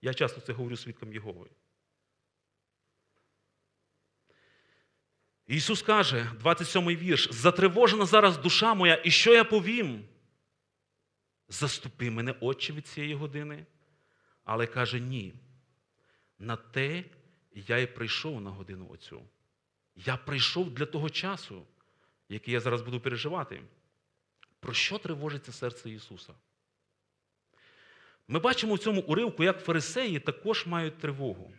Я 0.02 0.14
часто 0.14 0.42
це 0.42 0.54
говорю 0.54 0.78
свідкам 0.78 1.14
Єгови. 1.14 1.48
Ісус 5.48 5.82
каже, 5.82 6.32
27-й 6.44 6.96
вірш, 6.96 7.30
затривожена 7.32 8.06
зараз 8.06 8.38
душа 8.38 8.74
моя, 8.74 9.02
і 9.04 9.12
що 9.12 9.34
я 9.34 9.44
повім? 9.44 10.06
Заступи 11.50 12.10
мене, 12.10 12.36
Отче, 12.40 12.74
від 12.74 12.88
цієї 12.88 13.14
години. 13.14 13.66
Але 14.44 14.68
каже, 14.68 15.00
ні. 15.00 15.34
На 16.40 16.56
те 16.56 17.04
я 17.56 17.78
і 17.78 17.94
прийшов 17.94 18.42
на 18.42 18.50
годину 18.50 18.90
оцю. 18.90 19.22
Я 20.06 20.18
прийшов 20.18 20.70
для 20.70 20.86
того 20.86 21.10
часу, 21.10 21.66
який 22.30 22.54
я 22.54 22.60
зараз 22.60 22.82
буду 22.82 23.00
переживати. 23.00 23.62
Про 24.60 24.74
що 24.74 24.98
тривожиться 24.98 25.52
серце 25.52 25.90
Ісуса? 25.90 26.34
Ми 28.28 28.40
бачимо 28.40 28.74
в 28.74 28.80
цьому 28.80 29.02
уривку, 29.02 29.44
як 29.44 29.66
фарисеї 29.66 30.20
також 30.20 30.66
мають 30.66 30.98
тривогу. 30.98 31.54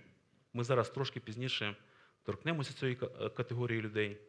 Ми 0.52 0.64
зараз 0.64 0.90
трошки 0.90 1.20
пізніше 1.20 1.76
торкнемося 2.22 2.72
цієї 2.72 2.96
категорії 3.36 3.80
людей. 3.80 4.20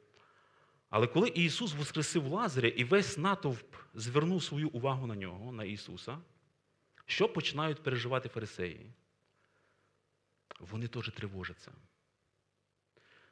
Але 0.89 1.08
коли 1.08 1.28
Ісус 1.28 1.74
воскресив 1.74 2.28
Лазаря 2.28 2.67
і 2.69 2.84
весь 2.84 3.17
натовп 3.17 3.76
звернув 3.93 4.43
свою 4.43 4.69
увагу 4.69 5.08
на 5.08 5.15
нього, 5.15 5.52
на 5.52 5.63
Ісуса, 5.63 6.17
що 7.06 7.30
починають 7.30 7.84
переживати 7.84 8.30
фарисеї? 8.30 8.91
Вони 10.60 10.88
теж 10.88 11.12
тривожаться. 11.12 11.72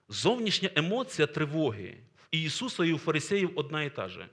Зовнішня 0.10 0.70
емоція 0.76 1.28
тривоги 1.28 1.98
в 2.34 2.36
Ісуса 2.36 2.86
і 2.86 2.94
у 2.94 2.98
фарисеїв 2.98 3.52
одна 3.56 3.84
і 3.84 3.96
та 3.96 4.10
же. 4.10 4.30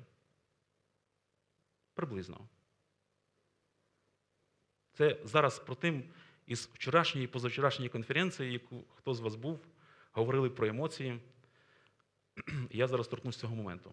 Приблизно. 1.95 2.41
Це 4.93 5.19
зараз 5.25 5.59
про 5.59 5.75
тим 5.75 6.05
із 6.47 6.71
вчорашньої 6.75 7.25
і 7.25 7.29
позавчорашньої 7.29 7.89
конференції, 7.89 8.53
яку 8.53 8.85
хто 8.97 9.15
з 9.15 9.21
вас 9.21 9.35
був, 9.35 9.61
говорили 10.13 10.51
про 10.51 10.67
емоції. 10.67 11.21
Я 12.71 12.89
зараз 12.89 13.09
торкнусь 13.09 13.37
цього 13.37 13.57
моменту. 13.57 13.93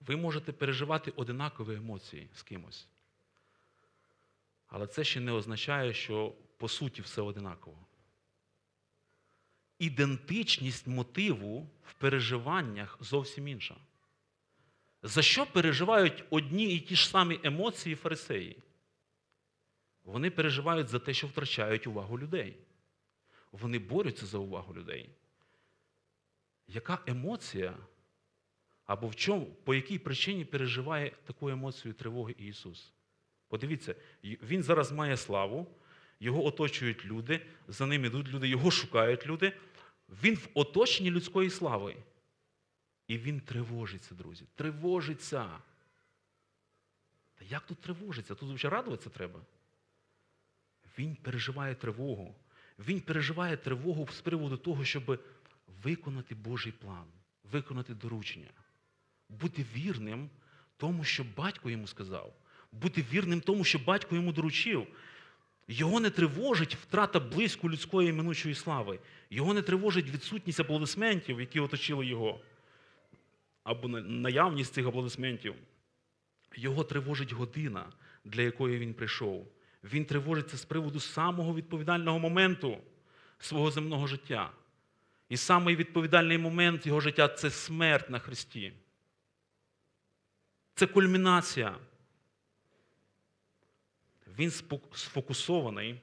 Ви 0.00 0.16
можете 0.16 0.52
переживати 0.52 1.10
одинакові 1.10 1.74
емоції 1.74 2.28
з 2.34 2.42
кимось. 2.42 2.86
Але 4.66 4.86
це 4.86 5.04
ще 5.04 5.20
не 5.20 5.32
означає, 5.32 5.94
що 5.94 6.34
по 6.56 6.68
суті 6.68 7.02
все 7.02 7.22
одинаково. 7.22 7.78
Ідентичність 9.78 10.86
мотиву 10.86 11.68
в 11.82 11.94
переживаннях 11.94 12.98
зовсім 13.00 13.48
інша. 13.48 13.76
За 15.02 15.22
що 15.22 15.46
переживають 15.46 16.24
одні 16.30 16.74
і 16.74 16.80
ті 16.80 16.96
ж 16.96 17.08
самі 17.08 17.40
емоції 17.42 17.94
фарисеї? 17.94 18.56
Вони 20.04 20.30
переживають 20.30 20.88
за 20.88 20.98
те, 20.98 21.14
що 21.14 21.26
втрачають 21.26 21.86
увагу 21.86 22.18
людей. 22.18 22.56
Вони 23.52 23.78
борються 23.78 24.26
за 24.26 24.38
увагу 24.38 24.74
людей. 24.74 25.10
Яка 26.68 26.98
емоція, 27.06 27.76
або 28.84 29.08
в 29.08 29.16
чому, 29.16 29.46
по 29.46 29.74
якій 29.74 29.98
причині 29.98 30.44
переживає 30.44 31.12
таку 31.24 31.48
емоцію 31.48 31.94
тривоги 31.94 32.34
Ісус? 32.38 32.92
Подивіться, 33.48 33.94
Він 34.24 34.62
зараз 34.62 34.92
має 34.92 35.16
славу, 35.16 35.66
його 36.20 36.46
оточують 36.46 37.04
люди, 37.04 37.40
за 37.68 37.86
ним 37.86 38.04
ідуть 38.04 38.28
люди, 38.28 38.48
його 38.48 38.70
шукають 38.70 39.26
люди. 39.26 39.52
Він 40.22 40.34
в 40.34 40.48
оточенні 40.54 41.10
людської 41.10 41.50
слави. 41.50 41.96
І 43.08 43.18
він 43.18 43.40
тривожиться, 43.40 44.14
друзі. 44.14 44.44
Тривожиться. 44.54 45.48
Та 47.34 47.44
як 47.44 47.66
тут 47.66 47.80
тривожиться? 47.80 48.34
Тут 48.34 48.54
вже 48.54 48.68
радуватися 48.68 49.10
треба. 49.10 49.40
Він 50.98 51.16
переживає 51.16 51.74
тривогу. 51.74 52.34
Він 52.78 53.00
переживає 53.00 53.56
тривогу 53.56 54.08
з 54.12 54.20
приводу 54.20 54.56
того, 54.56 54.84
щоб 54.84 55.20
виконати 55.82 56.34
Божий 56.34 56.72
план, 56.72 57.06
виконати 57.52 57.94
доручення, 57.94 58.50
бути 59.28 59.66
вірним 59.74 60.30
тому, 60.76 61.04
що 61.04 61.24
батько 61.36 61.70
йому 61.70 61.86
сказав, 61.86 62.34
бути 62.72 63.04
вірним 63.12 63.40
тому, 63.40 63.64
що 63.64 63.78
батько 63.78 64.14
йому 64.14 64.32
доручив. 64.32 64.86
Його 65.68 66.00
не 66.00 66.10
тривожить 66.10 66.74
втрата 66.74 67.20
близько 67.20 67.70
людської 67.70 68.12
минучої 68.12 68.54
слави. 68.54 68.98
Його 69.30 69.54
не 69.54 69.62
тривожить 69.62 70.10
відсутність 70.10 70.60
аплодисментів, 70.60 71.40
які 71.40 71.60
оточили 71.60 72.06
його, 72.06 72.40
або 73.64 73.88
наявність 73.98 74.74
цих 74.74 74.86
аплодисментів. 74.86 75.54
Його 76.56 76.84
тривожить 76.84 77.32
година, 77.32 77.86
для 78.24 78.42
якої 78.42 78.78
він 78.78 78.94
прийшов. 78.94 79.48
Він 79.84 80.04
тривожиться 80.04 80.56
з 80.56 80.64
приводу 80.64 81.00
самого 81.00 81.54
відповідального 81.54 82.18
моменту 82.18 82.78
свого 83.38 83.70
земного 83.70 84.06
життя. 84.06 84.50
І 85.28 85.36
самий 85.36 85.76
відповідальний 85.76 86.38
момент 86.38 86.86
його 86.86 87.00
життя 87.00 87.28
це 87.28 87.50
смерть 87.50 88.10
на 88.10 88.18
Христі. 88.18 88.72
Це 90.74 90.86
кульмінація. 90.86 91.76
Він 94.38 94.50
сфокусований 94.94 96.00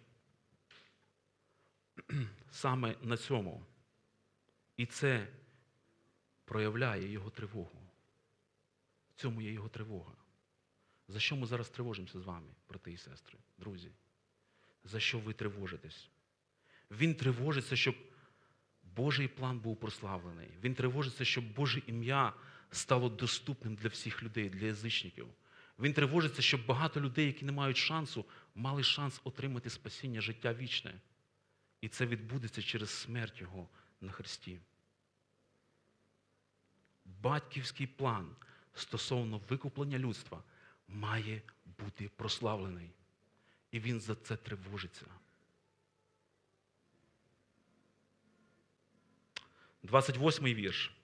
саме 2.51 2.95
на 3.01 3.17
цьому. 3.17 3.65
І 4.77 4.85
це 4.85 5.27
проявляє 6.45 7.11
його 7.11 7.29
тривогу. 7.29 7.81
В 9.15 9.21
цьому 9.21 9.41
є 9.41 9.51
його 9.51 9.69
тривога. 9.69 10.13
За 11.07 11.19
що 11.19 11.35
ми 11.35 11.47
зараз 11.47 11.69
тривожимося 11.69 12.19
з 12.19 12.23
вами, 12.23 12.47
брати 12.69 12.91
і 12.91 12.97
сестри, 12.97 13.37
друзі? 13.57 13.91
За 14.83 14.99
що 14.99 15.19
ви 15.19 15.33
тривожитесь? 15.33 16.09
Він 16.91 17.15
тривожиться, 17.15 17.75
щоб 17.75 17.95
Божий 18.83 19.27
план 19.27 19.59
був 19.59 19.79
прославлений. 19.79 20.49
Він 20.63 20.75
тривожиться, 20.75 21.25
щоб 21.25 21.53
Боже 21.53 21.81
ім'я 21.87 22.33
стало 22.71 23.09
доступним 23.09 23.75
для 23.75 23.89
всіх 23.89 24.23
людей, 24.23 24.49
для 24.49 24.65
язичників. 24.65 25.27
Він 25.81 25.93
тривожиться, 25.93 26.41
щоб 26.41 26.65
багато 26.65 27.01
людей, 27.01 27.25
які 27.25 27.45
не 27.45 27.51
мають 27.51 27.77
шансу, 27.77 28.25
мали 28.55 28.83
шанс 28.83 29.21
отримати 29.23 29.69
спасіння 29.69 30.21
життя 30.21 30.53
вічне. 30.53 30.93
І 31.81 31.87
це 31.87 32.05
відбудеться 32.05 32.61
через 32.61 32.89
смерть 32.89 33.41
Його 33.41 33.69
на 34.01 34.11
Христі. 34.11 34.59
Батьківський 37.05 37.87
план 37.87 38.35
стосовно 38.73 39.41
викуплення 39.49 39.99
людства 39.99 40.43
має 40.87 41.41
бути 41.65 42.09
прославлений. 42.15 42.91
І 43.71 43.79
він 43.79 44.01
за 44.01 44.15
це 44.15 44.37
тривожиться. 44.37 45.05
28-й 49.83 50.53
вірш. 50.53 51.00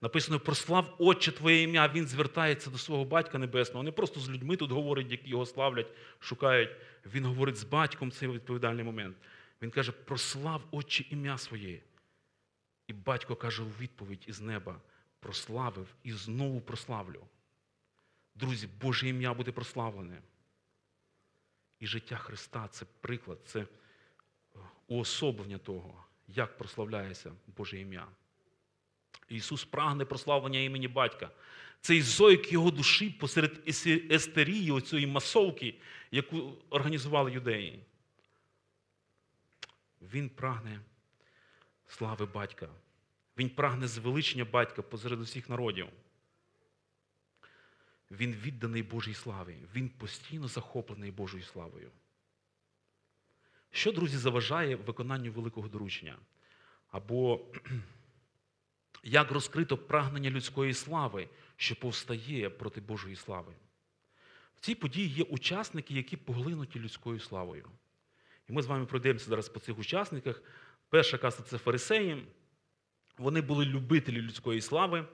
Написано: 0.00 0.40
прослав 0.40 0.94
Отче 0.98 1.32
Твоє 1.32 1.62
ім'я, 1.62 1.88
він 1.88 2.06
звертається 2.06 2.70
до 2.70 2.78
свого 2.78 3.04
батька 3.04 3.38
Небесного. 3.38 3.82
Не 3.82 3.92
просто 3.92 4.20
з 4.20 4.30
людьми 4.30 4.56
тут 4.56 4.70
говорить, 4.70 5.10
які 5.10 5.30
його 5.30 5.46
славлять, 5.46 5.92
шукають. 6.18 6.70
Він 7.06 7.24
говорить 7.24 7.56
з 7.56 7.64
батьком 7.64 8.10
цей 8.10 8.28
відповідальний 8.28 8.84
момент. 8.84 9.16
Він 9.62 9.70
каже: 9.70 9.92
прослав 9.92 10.62
Отче 10.70 11.04
ім'я 11.10 11.38
своє. 11.38 11.80
І 12.86 12.92
батько 12.92 13.36
каже 13.36 13.62
у 13.62 13.66
відповідь 13.66 14.24
із 14.26 14.40
неба: 14.40 14.80
прославив 15.20 15.94
і 16.02 16.12
знову 16.12 16.60
прославлю. 16.60 17.26
Друзі, 18.34 18.68
Боже 18.80 19.08
ім'я 19.08 19.34
буде 19.34 19.52
прославлене. 19.52 20.22
І 21.78 21.86
життя 21.86 22.16
Христа 22.16 22.68
це 22.68 22.86
приклад, 23.00 23.38
це 23.44 23.66
уособлення 24.86 25.58
того, 25.58 26.04
як 26.28 26.58
прославляється 26.58 27.32
Боже 27.46 27.78
ім'я. 27.78 28.08
Ісус 29.30 29.64
прагне 29.64 30.04
прославлення 30.04 30.60
імені 30.60 30.88
Батька. 30.88 31.30
Цей 31.80 32.02
зойк 32.02 32.52
його 32.52 32.70
душі 32.70 33.10
посеред 33.10 33.60
естерії, 34.10 34.70
оцієї 34.70 35.06
масовки, 35.06 35.74
яку 36.10 36.52
організували 36.70 37.32
юдеї. 37.32 37.80
Він 40.02 40.28
прагне 40.28 40.80
слави 41.88 42.26
батька. 42.26 42.68
Він 43.38 43.50
прагне 43.50 43.88
звеличення 43.88 44.44
батька 44.44 44.82
посеред 44.82 45.20
усіх 45.20 45.48
народів. 45.48 45.88
Він 48.10 48.32
відданий 48.32 48.82
Божій 48.82 49.14
славі. 49.14 49.56
Він 49.74 49.88
постійно 49.88 50.48
захоплений 50.48 51.10
Божою 51.10 51.42
славою. 51.42 51.90
Що, 53.70 53.92
друзі, 53.92 54.16
заважає 54.16 54.76
виконанню 54.76 55.32
великого 55.32 55.68
доручення? 55.68 56.16
Або 56.90 57.40
як 59.02 59.30
розкрито 59.30 59.78
прагнення 59.78 60.30
людської 60.30 60.74
слави, 60.74 61.28
що 61.56 61.76
повстає 61.76 62.50
проти 62.50 62.80
Божої 62.80 63.16
слави? 63.16 63.52
В 64.56 64.60
цій 64.60 64.74
події 64.74 65.08
є 65.08 65.24
учасники, 65.24 65.94
які 65.94 66.16
поглинуті 66.16 66.80
людською 66.80 67.20
славою. 67.20 67.68
І 68.48 68.52
ми 68.52 68.62
з 68.62 68.66
вами 68.66 68.86
пройдемося 68.86 69.26
зараз 69.26 69.48
по 69.48 69.60
цих 69.60 69.78
учасниках. 69.78 70.42
Перша 70.88 71.18
каста 71.18 71.42
це 71.42 71.58
фарисеї. 71.58 72.26
Вони 73.18 73.40
були 73.40 73.64
любителі 73.64 74.22
людської 74.22 74.60
слави. 74.60 74.98
Е, 74.98 75.06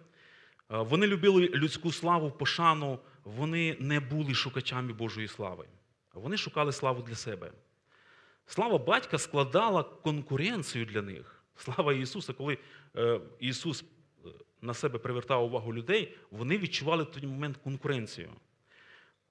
Вони 0.79 1.07
любили 1.07 1.49
людську 1.49 1.93
славу, 1.93 2.31
пошану, 2.31 2.99
вони 3.25 3.77
не 3.81 4.01
були 4.01 4.35
шукачами 4.35 4.93
Божої 4.93 5.29
слави. 5.29 5.67
Вони 6.15 6.37
шукали 6.37 6.73
славу 6.73 7.03
для 7.03 7.15
себе. 7.15 7.53
Слава 8.47 8.79
батька 8.79 9.19
складала 9.19 9.83
конкуренцію 9.83 10.87
для 10.87 11.03
них. 11.03 11.36
Слава 11.57 11.93
Ісуса, 11.93 12.33
коли 12.33 12.59
е, 12.97 13.21
Ісус 13.41 13.83
е, 13.83 14.29
на 14.63 14.75
себе 14.75 14.99
привертав 14.99 15.45
увагу 15.45 15.75
людей, 15.75 16.17
вони 16.31 16.59
відчували 16.59 17.03
в 17.03 17.07
той 17.07 17.27
момент 17.27 17.57
конкуренцію. 17.57 18.31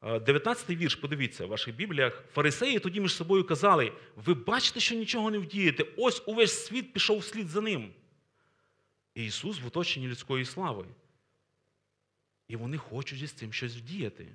Е, 0.02 0.18
19-й 0.18 0.76
вірш, 0.76 0.96
подивіться 0.96 1.46
в 1.46 1.50
ваших 1.50 1.76
Бібліях. 1.76 2.24
Фарисеї 2.34 2.80
тоді 2.80 3.02
між 3.02 3.14
собою 3.14 3.44
казали: 3.44 3.92
ви 4.16 4.34
бачите, 4.34 4.80
що 4.80 4.96
нічого 4.96 5.32
не 5.32 5.40
вдієте, 5.40 5.86
ось 5.98 6.24
увесь 6.26 6.66
світ 6.66 6.94
пішов 6.94 7.20
вслід 7.20 7.48
за 7.48 7.62
ним. 7.62 7.94
І 9.16 9.26
Ісус 9.26 9.62
в 9.62 9.68
оточенні 9.68 10.08
людської 10.08 10.46
слави. 10.46 10.86
І 12.48 12.56
вони 12.56 12.78
хочуть 12.78 13.22
із 13.22 13.32
цим 13.32 13.54
щось 13.54 13.76
вдіяти. 13.76 14.28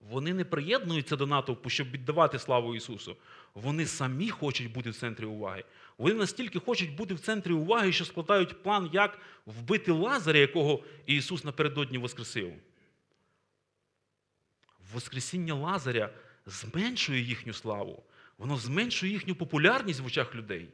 Вони 0.00 0.34
не 0.34 0.44
приєднуються 0.44 1.16
до 1.16 1.26
натовпу, 1.26 1.70
щоб 1.70 1.90
віддавати 1.90 2.38
славу 2.38 2.74
Ісусу. 2.74 3.16
Вони 3.54 3.86
самі 3.86 4.30
хочуть 4.30 4.72
бути 4.72 4.90
в 4.90 4.96
центрі 4.96 5.24
уваги. 5.24 5.64
Вони 5.98 6.14
настільки 6.14 6.60
хочуть 6.60 6.96
бути 6.96 7.14
в 7.14 7.20
центрі 7.20 7.52
уваги, 7.52 7.92
що 7.92 8.04
складають 8.04 8.62
план, 8.62 8.90
як 8.92 9.18
вбити 9.46 9.92
Лазаря, 9.92 10.38
якого 10.38 10.84
Ісус 11.06 11.44
напередодні 11.44 11.98
воскресив. 11.98 12.52
Воскресіння 14.92 15.54
Лазаря 15.54 16.10
зменшує 16.46 17.20
їхню 17.20 17.52
славу, 17.52 18.02
воно 18.38 18.56
зменшує 18.56 19.12
їхню 19.12 19.34
популярність 19.34 20.00
в 20.00 20.06
очах 20.06 20.34
людей. 20.34 20.68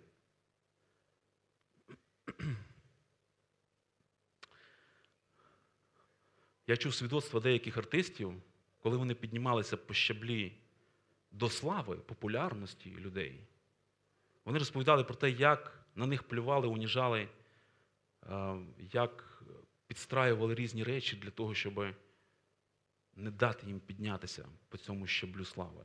Я 6.66 6.77
чув 6.77 6.95
свідоцтва 6.95 7.41
деяких 7.41 7.77
артистів, 7.77 8.43
коли 8.79 8.97
вони 8.97 9.14
піднімалися 9.14 9.77
по 9.77 9.95
щаблі 9.95 10.53
до 11.31 11.51
слави, 11.51 11.97
популярності 11.97 12.91
людей. 12.91 13.41
Вони 14.45 14.59
розповідали 14.59 15.05
про 15.05 15.14
те, 15.14 15.30
як 15.30 15.84
на 15.95 16.07
них 16.07 16.22
плювали, 16.22 16.68
уніжали, 16.68 17.28
е, 18.30 18.57
як 18.93 19.43
підстраювали 19.86 20.55
різні 20.55 20.84
речі 20.84 21.16
для 21.16 21.30
того, 21.30 21.55
щоб 21.55 21.95
не 23.16 23.30
дати 23.30 23.66
їм 23.66 23.80
піднятися 23.80 24.49
по 24.68 24.78
цьому 24.78 25.07
щаблю 25.07 25.45
слави. 25.45 25.84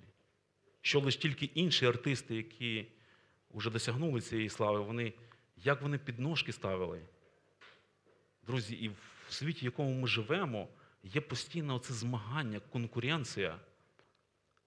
Що 0.81 0.99
лише 0.99 1.19
тільки 1.19 1.45
інші 1.45 1.85
артисти, 1.85 2.35
які 2.35 2.87
вже 3.49 3.69
досягнули 3.69 4.21
цієї 4.21 4.49
слави, 4.49 4.79
вони, 4.79 5.13
як 5.55 5.81
вони 5.81 5.97
підножки 5.97 6.53
ставили. 6.53 7.01
Друзі, 8.47 8.75
і 8.75 8.89
в 8.89 9.33
світі, 9.33 9.61
в 9.61 9.63
якому 9.63 9.93
ми 9.93 10.07
живемо, 10.07 10.67
є 11.03 11.21
постійно 11.21 11.75
оце 11.75 11.93
змагання, 11.93 12.59
конкуренція. 12.59 13.59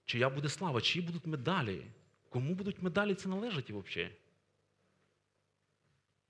Чия 0.04 0.30
буде 0.30 0.48
слава, 0.48 0.80
чиї 0.80 1.06
будуть 1.06 1.26
медалі? 1.26 1.86
Кому 2.28 2.54
будуть 2.54 2.82
медалі 2.82 3.14
це 3.14 3.28
належать 3.28 3.70
взагалі? 3.70 4.16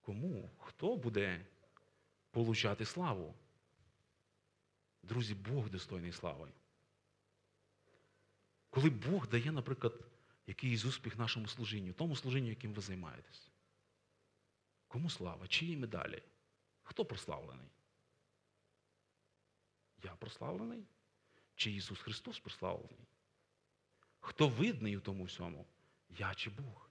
Кому? 0.00 0.50
Хто 0.58 0.96
буде 0.96 1.46
получати 2.30 2.84
славу? 2.84 3.34
Друзі, 5.02 5.34
Бог 5.34 5.70
достойний 5.70 6.12
слави. 6.12 6.48
Коли 8.70 8.90
Бог 8.90 9.28
дає, 9.28 9.52
наприклад, 9.52 10.04
якийсь 10.46 10.84
успіх 10.84 11.18
нашому 11.18 11.48
служінню, 11.48 11.92
тому 11.92 12.16
служінню, 12.16 12.48
яким 12.48 12.72
ви 12.72 12.82
займаєтесь. 12.82 13.50
Кому 14.88 15.10
слава? 15.10 15.48
Чиї 15.48 15.76
медалі? 15.76 16.22
Хто 16.82 17.04
прославлений? 17.04 17.68
Я 20.02 20.14
прославлений? 20.14 20.86
Чи 21.54 21.70
Ісус 21.70 21.98
Христос 21.98 22.40
прославлений? 22.40 23.06
Хто 24.20 24.48
видний 24.48 24.96
у 24.96 25.00
тому 25.00 25.24
всьому? 25.24 25.66
Я 26.18 26.34
чи 26.34 26.50
Бог? 26.50 26.88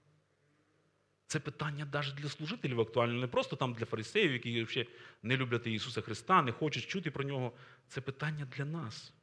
Це 1.28 1.40
питання 1.40 1.88
навіть 1.94 2.16
для 2.16 2.30
служителів 2.30 2.82
актуальне, 2.82 3.14
не 3.14 3.28
просто 3.28 3.56
там 3.56 3.74
для 3.74 3.86
фарисеїв, 3.86 4.34
які 4.34 4.64
взагалі 4.64 4.90
не 5.24 5.38
люблять 5.38 5.68
Ісуса 5.68 6.02
Христа, 6.02 6.42
не 6.42 6.52
хочуть 6.52 6.88
чути 6.88 7.12
про 7.12 7.24
нього. 7.24 7.52
Це 7.88 8.02
питання 8.02 8.48
для 8.58 8.66
нас. 8.66 9.14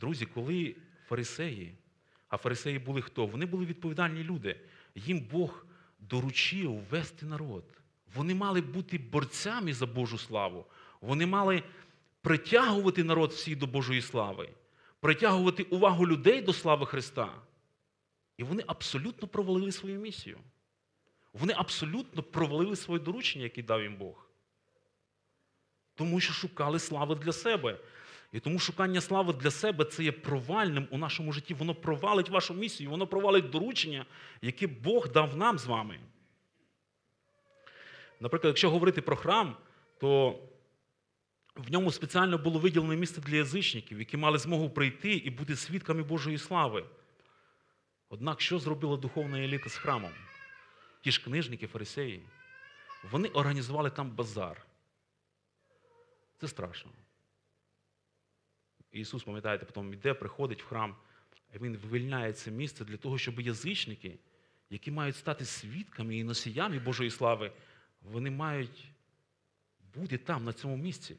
Друзі, 0.00 0.26
коли 0.26 0.76
фарисеї, 1.06 1.74
а 2.28 2.36
фарисеї 2.36 2.78
були 2.78 3.02
хто? 3.02 3.26
Вони 3.26 3.46
були 3.46 3.66
відповідальні 3.66 4.24
люди. 4.24 4.60
Їм 4.94 5.20
Бог 5.20 5.66
доручив 5.98 6.72
вести 6.90 7.26
народ. 7.26 7.64
Вони 8.14 8.34
мали 8.34 8.60
бути 8.60 8.98
борцями 8.98 9.72
за 9.72 9.86
Божу 9.86 10.18
славу. 10.18 10.66
Вони 11.00 11.26
мали 11.26 11.62
притягувати 12.20 13.04
народ 13.04 13.30
всіх 13.30 13.58
до 13.58 13.66
Божої 13.66 14.02
слави, 14.02 14.48
притягувати 15.00 15.62
увагу 15.62 16.06
людей 16.06 16.42
до 16.42 16.52
слави 16.52 16.86
Христа. 16.86 17.42
І 18.36 18.44
вони 18.44 18.64
абсолютно 18.66 19.28
провалили 19.28 19.72
свою 19.72 20.00
місію. 20.00 20.38
Вони 21.32 21.54
абсолютно 21.56 22.22
провалили 22.22 22.76
своє 22.76 23.00
доручення, 23.00 23.44
яке 23.44 23.62
дав 23.62 23.82
їм 23.82 23.96
Бог. 23.96 24.28
Тому 25.94 26.20
що 26.20 26.32
шукали 26.32 26.78
слави 26.78 27.14
для 27.14 27.32
себе. 27.32 27.78
І 28.32 28.40
тому 28.40 28.58
шукання 28.58 29.00
слави 29.00 29.32
для 29.32 29.50
себе 29.50 29.84
це 29.84 30.04
є 30.04 30.12
провальним 30.12 30.88
у 30.90 30.98
нашому 30.98 31.32
житті. 31.32 31.54
Воно 31.54 31.74
провалить 31.74 32.28
вашу 32.28 32.54
місію, 32.54 32.90
воно 32.90 33.06
провалить 33.06 33.50
доручення, 33.50 34.06
яке 34.42 34.66
Бог 34.66 35.08
дав 35.08 35.36
нам 35.36 35.58
з 35.58 35.66
вами. 35.66 36.00
Наприклад, 38.20 38.50
якщо 38.50 38.70
говорити 38.70 39.02
про 39.02 39.16
храм, 39.16 39.56
то 39.98 40.40
в 41.56 41.72
ньому 41.72 41.92
спеціально 41.92 42.38
було 42.38 42.58
виділене 42.58 42.96
місце 42.96 43.20
для 43.20 43.36
язичників, 43.36 43.98
які 43.98 44.16
мали 44.16 44.38
змогу 44.38 44.70
прийти 44.70 45.12
і 45.12 45.30
бути 45.30 45.56
свідками 45.56 46.02
Божої 46.02 46.38
слави. 46.38 46.84
Однак, 48.14 48.40
що 48.40 48.58
зробила 48.58 48.96
духовна 48.96 49.38
еліта 49.38 49.68
з 49.68 49.76
храмом? 49.76 50.12
Ті 51.00 51.10
ж 51.10 51.24
книжники, 51.24 51.66
фарисеї, 51.66 52.22
вони 53.10 53.28
організували 53.28 53.90
там 53.90 54.10
базар. 54.10 54.66
Це 56.40 56.48
страшно. 56.48 56.90
Ісус, 58.92 59.24
пам'ятаєте, 59.24 59.66
потім 59.66 59.92
йде, 59.92 60.14
приходить 60.14 60.62
в 60.62 60.66
храм, 60.66 60.96
і 61.54 61.58
Він 61.58 61.76
вивільняє 61.76 62.32
це 62.32 62.50
місце 62.50 62.84
для 62.84 62.96
того, 62.96 63.18
щоб 63.18 63.40
язичники, 63.40 64.18
які 64.70 64.90
мають 64.90 65.16
стати 65.16 65.44
свідками 65.44 66.16
і 66.16 66.24
носіями 66.24 66.78
Божої 66.78 67.10
слави, 67.10 67.52
вони 68.02 68.30
мають 68.30 68.88
бути 69.94 70.18
там, 70.18 70.44
на 70.44 70.52
цьому 70.52 70.76
місці. 70.76 71.16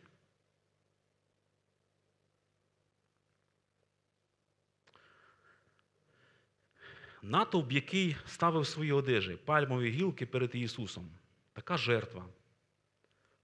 Натовп, 7.27 7.71
який 7.71 8.15
ставив 8.25 8.67
свої 8.67 8.91
одежі, 8.91 9.37
пальмові 9.45 9.89
гілки 9.89 10.25
перед 10.25 10.55
Ісусом. 10.55 11.09
Така 11.53 11.77
жертва. 11.77 12.25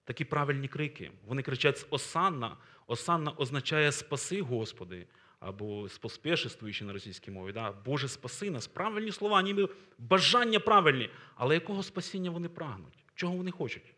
Такі 0.03 0.25
правильні 0.25 0.67
крики. 0.67 1.11
Вони 1.27 1.41
кричать 1.41 1.87
Осанна. 1.89 2.57
Осанна 2.87 3.31
означає 3.31 3.91
спаси, 3.91 4.41
Господи. 4.41 5.07
або 5.39 5.89
споспешествуючи 5.89 6.85
на 6.85 6.93
російській 6.93 7.31
мові. 7.31 7.51
Да? 7.51 7.71
Боже, 7.71 8.07
спаси 8.07 8.51
нас. 8.51 8.67
Правильні 8.67 9.11
слова, 9.11 9.41
ніби 9.41 9.69
бажання 9.97 10.59
правильні. 10.59 11.09
Але 11.35 11.55
якого 11.55 11.83
спасіння 11.83 12.31
вони 12.31 12.49
прагнуть? 12.49 13.05
Чого 13.15 13.37
вони 13.37 13.51
хочуть? 13.51 13.93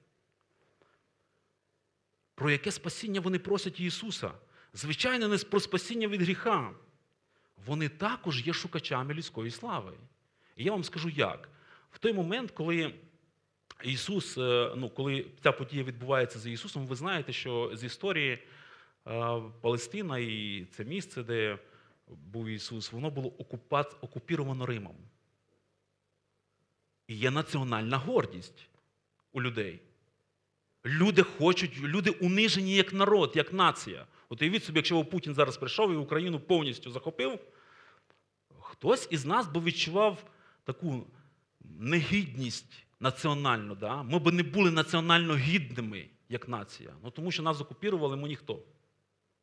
Про 2.35 2.51
яке 2.51 2.71
спасіння 2.71 3.19
вони 3.19 3.39
просять 3.39 3.79
Ісуса? 3.79 4.31
Звичайно, 4.73 5.27
не 5.27 5.37
про 5.37 5.59
спасіння 5.59 6.07
від 6.07 6.21
гріха. 6.21 6.73
Вони 7.65 7.89
також 7.89 8.47
є 8.47 8.53
шукачами 8.53 9.13
людської 9.13 9.51
слави. 9.51 9.93
І 10.55 10.63
я 10.63 10.71
вам 10.71 10.83
скажу 10.83 11.09
як. 11.09 11.49
В 11.91 11.99
той 11.99 12.13
момент, 12.13 12.51
коли 12.51 12.93
Ісус, 13.83 14.37
е, 14.37 14.73
ну, 14.75 14.89
коли 14.89 15.25
ця 15.43 15.51
подія 15.51 15.83
відбувається 15.83 16.39
за 16.39 16.49
Ісусом, 16.49 16.87
ви 16.87 16.95
знаєте, 16.95 17.33
що 17.33 17.71
з 17.73 17.83
історії 17.83 18.31
е, 18.31 19.41
Палестина 19.61 20.17
і 20.19 20.65
це 20.71 20.85
місце, 20.85 21.23
де 21.23 21.57
був 22.07 22.47
Ісус, 22.47 22.91
воно 22.91 23.09
було 23.09 23.29
окупа- 23.29 23.95
окупіровано 24.01 24.65
Римом. 24.65 24.95
І 27.07 27.15
є 27.15 27.31
національна 27.31 27.97
гордість 27.97 28.69
у 29.31 29.41
людей. 29.41 29.79
Люди 30.85 31.23
хочуть, 31.23 31.79
люди 31.79 32.09
унижені 32.09 32.75
як 32.75 32.93
народ, 32.93 33.31
як 33.35 33.53
нація. 33.53 34.05
От 34.29 34.41
уявіть 34.41 34.63
собі, 34.63 34.77
якщо 34.79 35.05
Путін 35.05 35.33
зараз 35.33 35.57
прийшов 35.57 35.93
і 35.93 35.95
Україну 35.95 36.39
повністю 36.39 36.91
захопив, 36.91 37.39
хтось 38.83 39.07
із 39.11 39.25
нас 39.25 39.47
би 39.47 39.61
відчував 39.61 40.23
таку 40.63 41.07
негідність 41.79 42.85
національну. 42.99 43.75
Да? 43.75 44.03
Ми 44.03 44.19
б 44.19 44.31
не 44.31 44.43
були 44.43 44.71
національно 44.71 45.35
гідними, 45.35 46.05
як 46.29 46.49
нація. 46.49 46.93
Ну, 47.03 47.11
тому 47.11 47.31
що 47.31 47.43
нас 47.43 47.61
окупірували 47.61 48.17
ми 48.17 48.27
ніхто. 48.27 48.59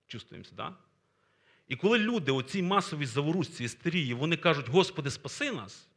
Чувствуємося, 0.07 0.53
да? 0.57 0.75
І 1.69 1.77
коли 1.77 1.99
люди, 1.99 2.33
оці 2.33 2.63
масові 2.63 3.07
заворушці, 3.07 3.65
істерії, 3.65 4.15
вони 4.15 4.37
кажуть, 4.37 4.69
Господи, 4.69 5.11
спаси 5.11 5.53
нас, 5.53 5.89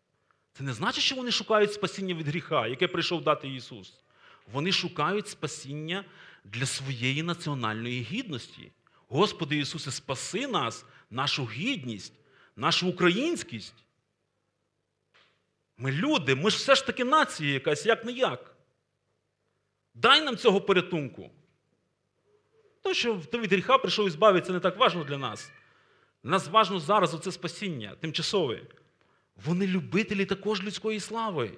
це 0.54 0.64
не 0.64 0.74
значить, 0.74 1.04
що 1.04 1.16
вони 1.16 1.32
шукають 1.32 1.74
спасіння 1.74 2.14
від 2.14 2.28
гріха, 2.28 2.68
яке 2.68 2.88
прийшов 2.88 3.24
дати 3.24 3.50
Ісус. 3.50 3.94
Вони 4.52 4.72
шукають 4.72 5.28
спасіння 5.28 6.06
для 6.44 6.66
своєї 6.66 7.24
національної 7.24 8.02
гідності. 8.02 8.72
Господи 9.08 9.58
Ісусе, 9.58 9.92
спаси 9.92 10.48
нас, 10.48 10.86
нашу 11.10 11.46
гідність, 11.46 12.14
нашу 12.56 12.90
українськість. 12.90 13.74
Ми 15.78 15.92
люди, 15.92 16.36
ми 16.36 16.50
ж 16.50 16.58
все 16.58 16.76
ж 16.76 16.86
таки 16.86 17.04
нація 17.04 17.54
якась, 17.54 17.86
як 17.86 18.06
не 18.06 18.12
як. 18.12 18.56
Дай 19.94 20.22
нам 20.22 20.38
цього 20.38 20.62
порятунку. 20.62 21.32
То, 22.82 22.94
що 22.94 23.16
ти 23.32 23.38
від 23.38 23.54
гріха 23.54 23.78
прийшов 23.78 24.08
і 24.08 24.10
збавити, 24.10 24.48
це 24.48 24.54
не 24.54 24.60
так 24.60 24.78
важливо 24.78 25.08
для 25.08 25.18
нас. 25.18 25.52
Для 26.24 26.32
нас 26.32 26.48
важливо 26.48 26.80
зараз 26.80 27.14
оце 27.14 27.32
спасіння, 27.32 27.96
тимчасове. 27.96 28.62
Вони 29.46 29.68
любителі 29.68 30.26
також 30.26 30.64
людської 30.64 31.00
слави. 31.00 31.52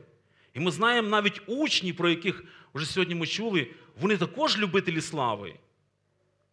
І 0.54 0.60
ми 0.60 0.72
знаємо 0.72 1.10
навіть 1.10 1.42
учні, 1.46 1.94
про 1.94 2.10
яких 2.10 2.44
вже 2.74 2.86
сьогодні 2.86 3.16
ми 3.16 3.28
чули, 3.28 3.68
вони 4.02 4.18
також 4.18 4.58
любителі 4.58 5.02
слави. 5.02 5.56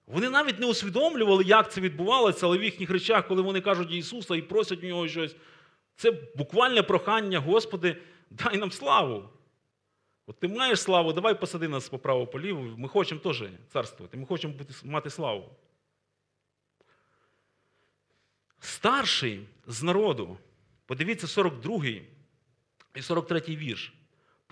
Вони 0.07 0.31
навіть 0.31 0.59
не 0.59 0.67
усвідомлювали, 0.67 1.45
як 1.45 1.73
це 1.73 1.81
відбувалося, 1.81 2.47
але 2.47 2.59
в 2.59 2.65
їхніх 2.65 2.91
речах, 2.91 3.29
коли 3.29 3.43
вони 3.43 3.61
кажуть 3.61 3.93
Ісуса 3.93 4.37
і 4.37 4.43
просять 4.43 4.85
у 4.85 4.87
нього 4.87 5.09
щось, 5.09 5.37
це 5.97 6.11
буквальне 6.37 6.83
прохання, 6.83 7.39
Господи, 7.39 7.97
дай 8.31 8.57
нам 8.57 8.73
славу. 8.73 9.29
От 10.27 10.41
ти 10.41 10.49
маєш 10.49 10.81
славу, 10.81 11.13
давай 11.13 11.41
посади 11.41 11.69
нас 11.69 11.89
по 11.89 11.99
праву 11.99 12.27
по 12.27 12.41
ліву. 12.41 12.63
Ми 12.63 12.89
хочемо 12.89 13.21
теж 13.21 13.45
царствувати, 13.69 14.17
ми 14.17 14.27
хочемо 14.27 14.55
бути, 14.55 14.75
мати 14.85 15.11
славу. 15.11 15.51
Старший 18.61 19.49
з 19.67 19.83
народу, 19.83 20.39
подивіться 20.87 21.27
42 21.27 21.87
і 22.95 23.03
43 23.03 23.41
вірш. 23.41 23.93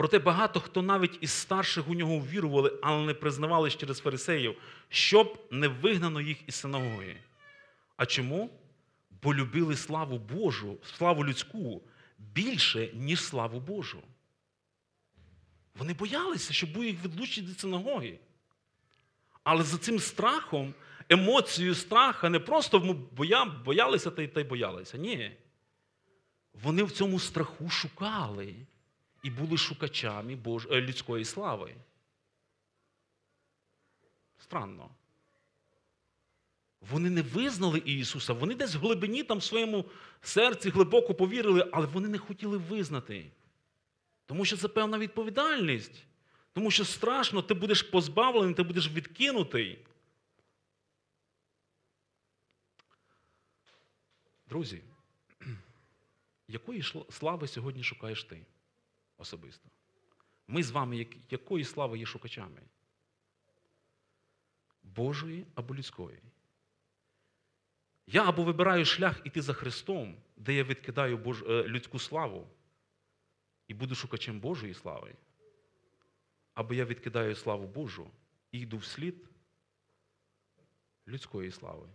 Проте 0.00 0.18
багато 0.18 0.60
хто 0.60 0.82
навіть 0.82 1.18
із 1.20 1.30
старших 1.30 1.88
у 1.88 1.94
нього 1.94 2.18
ввірували, 2.18 2.78
але 2.82 3.06
не 3.06 3.14
признавались 3.14 3.76
через 3.76 3.98
фарисеїв, 3.98 4.56
щоб 4.88 5.46
не 5.50 5.68
вигнано 5.68 6.20
їх 6.20 6.38
із 6.46 6.54
синагоги. 6.54 7.16
А 7.96 8.06
чому? 8.06 8.50
Бо 9.22 9.34
любили 9.34 9.76
славу 9.76 10.18
Божу, 10.18 10.78
славу 10.96 11.24
людську 11.24 11.82
більше, 12.18 12.90
ніж 12.94 13.22
славу 13.22 13.60
Божу. 13.60 14.02
Вони 15.74 15.94
боялися, 15.94 16.52
що 16.52 16.66
буде 16.66 16.86
їх 16.86 17.04
відлучити 17.04 17.46
від 17.46 17.60
синагоги. 17.60 18.18
Але 19.44 19.62
за 19.62 19.78
цим 19.78 19.98
страхом, 19.98 20.74
емоцією 21.08 21.74
страха, 21.74 22.28
не 22.28 22.38
просто 22.38 22.78
боя- 23.16 23.62
боялися 23.64 24.10
та 24.10 24.22
й 24.22 24.28
та 24.28 24.40
й 24.40 24.44
боялися. 24.44 24.98
Ні. 24.98 25.36
Вони 26.62 26.82
в 26.82 26.90
цьому 26.90 27.18
страху 27.18 27.70
шукали 27.70 28.54
і 29.22 29.30
були 29.30 29.56
шукачами 29.56 30.36
Бож... 30.36 30.66
е, 30.70 30.80
людської 30.80 31.24
слави. 31.24 31.74
Странно. 34.38 34.90
Вони 36.80 37.10
не 37.10 37.22
визнали 37.22 37.78
Ісуса, 37.78 38.32
вони 38.32 38.54
десь 38.54 38.74
в 38.74 38.78
глибині 38.78 39.22
там 39.22 39.38
в 39.38 39.42
своєму 39.42 39.84
серці 40.22 40.70
глибоко 40.70 41.14
повірили, 41.14 41.68
але 41.72 41.86
вони 41.86 42.08
не 42.08 42.18
хотіли 42.18 42.58
визнати. 42.58 43.30
Тому 44.26 44.44
що 44.44 44.56
це 44.56 44.68
певна 44.68 44.98
відповідальність. 44.98 46.04
Тому 46.52 46.70
що 46.70 46.84
страшно, 46.84 47.42
ти 47.42 47.54
будеш 47.54 47.82
позбавлений, 47.82 48.54
ти 48.54 48.62
будеш 48.62 48.88
відкинутий. 48.88 49.86
Друзі, 54.48 54.82
якої 56.48 56.82
слави 57.10 57.48
сьогодні 57.48 57.82
шукаєш 57.82 58.24
ти 58.24 58.42
особисто? 59.20 59.68
Ми 60.46 60.62
з 60.62 60.70
вами 60.70 61.06
якої 61.30 61.64
слави 61.64 61.98
є 61.98 62.06
шукачами? 62.06 62.62
Божої 64.82 65.46
або 65.54 65.74
людської? 65.74 66.22
Я 68.06 68.28
або 68.28 68.44
вибираю 68.44 68.84
шлях 68.84 69.20
іти 69.24 69.42
за 69.42 69.52
Христом, 69.52 70.16
де 70.36 70.54
я 70.54 70.64
відкидаю 70.64 71.18
Бож... 71.18 71.42
е, 71.42 71.64
людську 71.64 71.98
славу 71.98 72.48
і 73.68 73.74
буду 73.74 73.94
шукачем 73.94 74.40
Божої 74.40 74.74
слави, 74.74 75.14
або 76.54 76.74
я 76.74 76.84
відкидаю 76.84 77.34
славу 77.34 77.66
Божу 77.66 78.10
і 78.52 78.60
йду 78.60 78.76
вслід 78.76 79.28
людської 81.08 81.50
слави. 81.50 81.88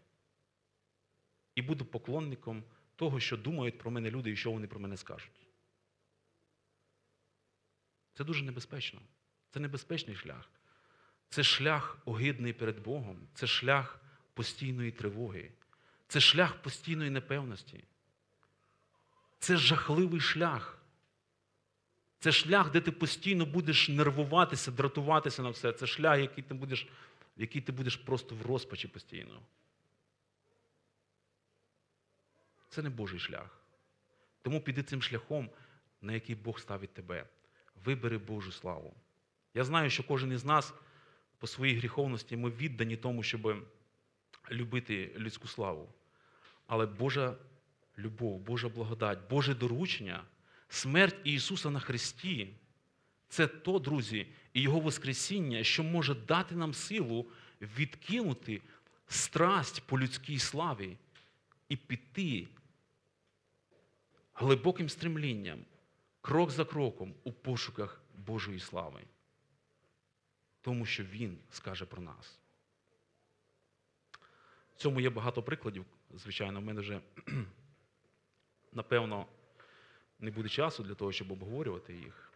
І 1.55 1.61
буду 1.61 1.86
поклонником 1.86 2.63
того, 2.95 3.19
що 3.19 3.38
думають 3.38 3.78
про 3.78 3.91
мене 3.91 4.11
люди 4.11 4.32
і 4.32 4.36
що 4.36 4.51
вони 4.51 4.67
про 4.67 4.80
мене 4.80 4.97
скажуть. 4.97 5.44
Це 8.18 8.24
дуже 8.24 8.43
небезпечно. 8.43 9.01
Це 9.49 9.59
небезпечний 9.59 10.16
шлях. 10.16 10.49
Це 11.30 11.43
шлях 11.43 11.97
огидний 12.05 12.53
перед 12.53 12.80
Богом, 12.80 13.28
це 13.34 13.47
шлях 13.47 13.99
постійної 14.34 14.91
тривоги, 14.91 15.51
це 16.07 16.20
шлях 16.20 16.61
постійної 16.61 17.09
непевності. 17.09 17.84
Це 19.39 19.57
жахливий 19.57 20.20
шлях. 20.20 20.78
Це 22.20 22.32
шлях, 22.32 22.72
де 22.72 22.82
ти 22.82 22.91
постійно 22.91 23.45
будеш 23.45 23.89
нервуватися, 23.89 24.72
дратуватися 24.72 25.43
на 25.43 25.49
все. 25.49 25.74
Це 25.74 25.88
шлях, 25.88 26.20
який 26.20 26.43
ти 26.43 26.53
будеш, 26.53 26.88
який 27.38 27.61
ти 27.61 27.72
будеш 27.72 27.95
просто 27.95 28.36
в 28.36 28.45
розпачі 28.45 28.88
постійно. 28.88 29.41
Це 32.70 32.82
не 32.82 32.89
Божий 32.89 33.20
шлях. 33.20 33.61
Тому 34.41 34.61
піди 34.61 34.84
цим 34.84 35.01
шляхом, 35.01 35.49
на 36.01 36.13
який 36.13 36.36
Бог 36.36 36.59
ставить 36.59 36.93
тебе. 36.93 37.28
Вибери 37.84 38.17
Божу 38.17 38.51
славу. 38.51 38.93
Я 39.53 39.63
знаю, 39.63 39.89
що 39.89 40.03
кожен 40.03 40.32
із 40.32 40.45
нас 40.45 40.73
по 41.39 41.47
своїй 41.47 41.76
гріховності 41.76 42.38
ми 42.38 42.49
віддані 42.49 42.97
тому, 42.97 43.23
щоб 43.23 43.67
любити 44.51 45.15
людську 45.17 45.47
славу. 45.47 45.89
Але 46.67 46.86
Божа 46.86 47.36
любов, 47.97 48.39
Божа 48.39 48.69
благодать, 48.69 49.19
Боже 49.30 49.55
доручення, 49.55 50.23
смерть 50.69 51.15
Ісуса 51.23 51.69
на 51.69 51.80
Христі 51.80 52.53
це 53.30 53.47
то, 53.47 53.80
друзі, 53.80 54.28
і 54.53 54.61
Його 54.61 54.80
Воскресіння, 54.80 55.63
що 55.63 55.84
може 55.84 56.15
дати 56.15 56.55
нам 56.55 56.73
силу 56.73 57.26
відкинути 57.61 58.61
страсть 59.07 59.84
по 59.86 59.99
людській 59.99 60.39
славі 60.39 60.97
і 61.69 61.76
піти 61.76 62.47
глибоким 64.34 64.89
стремлінням, 64.89 65.59
крок 66.26 66.51
за 66.51 66.65
кроком 66.65 67.15
у 67.23 67.32
пошуках 67.32 68.01
Божої 68.15 68.59
слави. 68.59 69.01
Тому 70.61 70.86
що 70.86 71.03
Він 71.03 71.39
скаже 71.49 71.86
про 71.86 72.01
нас. 72.01 72.39
В 74.76 74.78
цьому 74.78 75.01
є 75.01 75.09
багато 75.09 75.43
прикладів. 75.43 75.86
Звичайно, 76.13 76.59
в 76.59 76.63
мене 76.63 76.82
вже, 76.82 77.01
напевно, 78.73 79.26
не 80.19 80.32
буде 80.32 80.49
часу 80.49 80.84
для 80.84 80.95
того, 80.95 81.11
щоб 81.11 81.32
обговорювати 81.32 81.93
їх. 81.93 82.34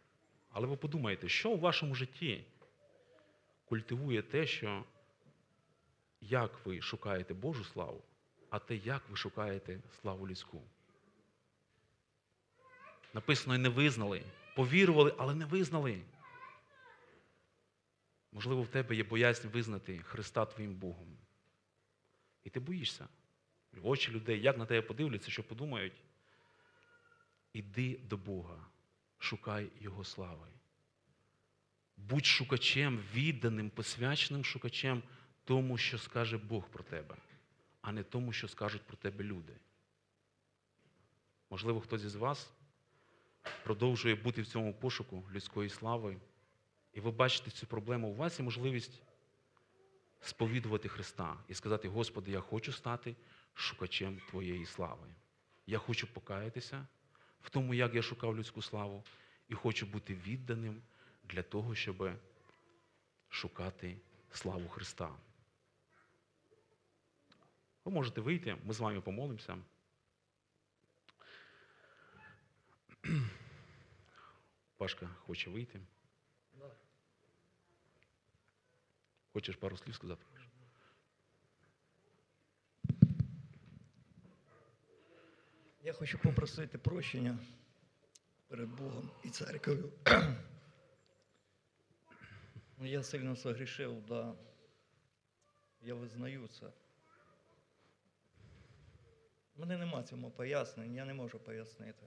Але 0.50 0.68
ви 0.68 0.78
подумайте, 0.78 1.30
що 1.30 1.50
у 1.50 1.60
вашому 1.60 1.96
житті 1.96 2.46
культивує 3.66 4.22
те, 4.22 4.46
що 4.46 4.84
як 6.22 6.66
ви 6.66 6.82
шукаєте 6.82 7.34
Божу 7.34 7.64
славу, 7.64 8.04
а 8.50 8.60
те, 8.60 8.76
як 8.76 9.10
ви 9.10 9.16
шукаєте 9.16 9.82
славу 10.02 10.28
людську. 10.28 10.62
Написано, 13.14 13.56
і 13.56 13.58
не 13.58 13.70
визнали, 13.70 14.24
повірували, 14.56 15.16
але 15.18 15.36
не 15.36 15.46
визнали. 15.46 16.02
Можливо, 18.32 18.62
в 18.62 18.68
тебе 18.68 18.96
є 18.96 19.04
боязнь 19.04 19.48
визнати 19.48 20.00
Христа 20.00 20.46
твоїм 20.46 20.76
Богом. 20.76 21.18
І 22.44 22.50
ти 22.50 22.60
боїшся. 22.60 23.08
В 23.74 23.88
очі 23.88 24.12
людей, 24.12 24.42
як 24.42 24.58
на 24.58 24.66
тебе 24.66 24.88
подивляться, 24.88 25.32
що 25.32 25.44
подумають. 25.44 26.02
Іди 27.54 28.00
до 28.04 28.18
Бога, 28.18 28.66
шукай 29.18 29.70
Його 29.80 30.04
слави. 30.04 30.48
Будь 31.98 32.26
шукачем, 32.26 33.04
відданим, 33.14 33.70
посвяченим 33.70 34.46
шукачем 34.46 35.04
тому, 35.44 35.78
що 35.78 35.98
скаже 35.98 36.38
Бог 36.38 36.70
про 36.70 36.84
тебе, 36.84 37.16
а 37.82 37.92
не 37.92 38.04
тому, 38.04 38.34
що 38.34 38.48
скажуть 38.48 38.82
про 38.82 38.98
тебе 38.98 39.24
люди. 39.24 39.54
Можливо, 41.50 41.82
хтось 41.82 42.04
із 42.04 42.16
вас 42.16 42.52
продовжує 43.70 44.16
бути 44.16 44.42
в 44.42 44.48
цьому 44.48 44.74
пошуку 44.74 45.24
людської 45.32 45.70
слави, 45.70 46.18
і 46.94 47.00
ви 47.00 47.12
бачите 47.12 47.52
цю 47.52 47.68
проблему, 47.68 48.08
у 48.08 48.16
вас 48.16 48.40
є 48.40 48.46
можливість 48.46 49.02
сповідувати 50.22 50.90
Христа 50.90 51.38
і 51.48 51.54
сказати, 51.54 51.88
Господи, 51.88 52.32
я 52.32 52.40
хочу 52.40 52.72
стати 52.72 53.16
шукачем 53.54 54.22
Твоєї 54.30 54.66
слави. 54.66 55.08
Я 55.68 55.78
хочу 55.78 56.08
покаятися 56.14 56.88
в 57.42 57.50
тому, 57.50 57.74
як 57.74 57.96
я 57.96 58.02
шукав 58.02 58.38
людську 58.38 58.62
славу, 58.62 59.04
і 59.50 59.54
хочу 59.54 59.86
бути 59.86 60.16
відданим 60.16 60.82
для 61.24 61.44
того, 61.44 61.76
щоб 61.76 62.12
шукати 63.30 63.98
славу 64.32 64.70
Христа. 64.70 65.10
Ви 67.86 67.92
можете 67.92 68.22
вийти, 68.22 68.58
ми 68.66 68.74
з 68.74 68.80
вами 68.80 69.02
помолимося. 69.02 69.58
Пашка 74.80 75.08
хоче 75.08 75.50
вийти. 75.50 75.82
Хочеш 79.34 79.56
пару 79.56 79.78
слів 79.78 79.96
сказати? 79.96 80.26
Я 85.84 85.94
хочу 85.94 86.20
попросити 86.20 86.78
прощення 86.78 87.40
перед 88.48 88.70
Богом 88.70 89.12
і 89.24 89.30
церков'ю. 89.30 89.94
Ну, 92.78 92.86
Я 92.86 93.04
сильно 93.04 93.36
согрішив, 93.36 94.06
да. 94.06 94.36
Я 95.82 95.94
визнаю 95.94 96.48
це. 96.48 96.72
Мене 99.56 99.78
нема 99.78 100.04
цьому 100.04 100.32
пояснень, 100.32 100.96
я 100.96 101.06
не 101.06 101.14
можу 101.14 101.40
пояснити. 101.40 102.06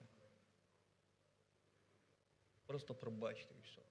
Просто 2.73 2.95
пробачте 2.95 3.55
і 3.59 3.63
все. 3.63 3.83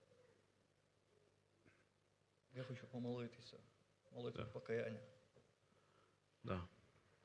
Я 2.56 2.64
хочу 2.64 2.88
помолитися, 2.88 3.58
молитву 4.12 4.44
Так. 4.44 4.54
покаяння. 4.54 5.00
Да. 6.44 6.68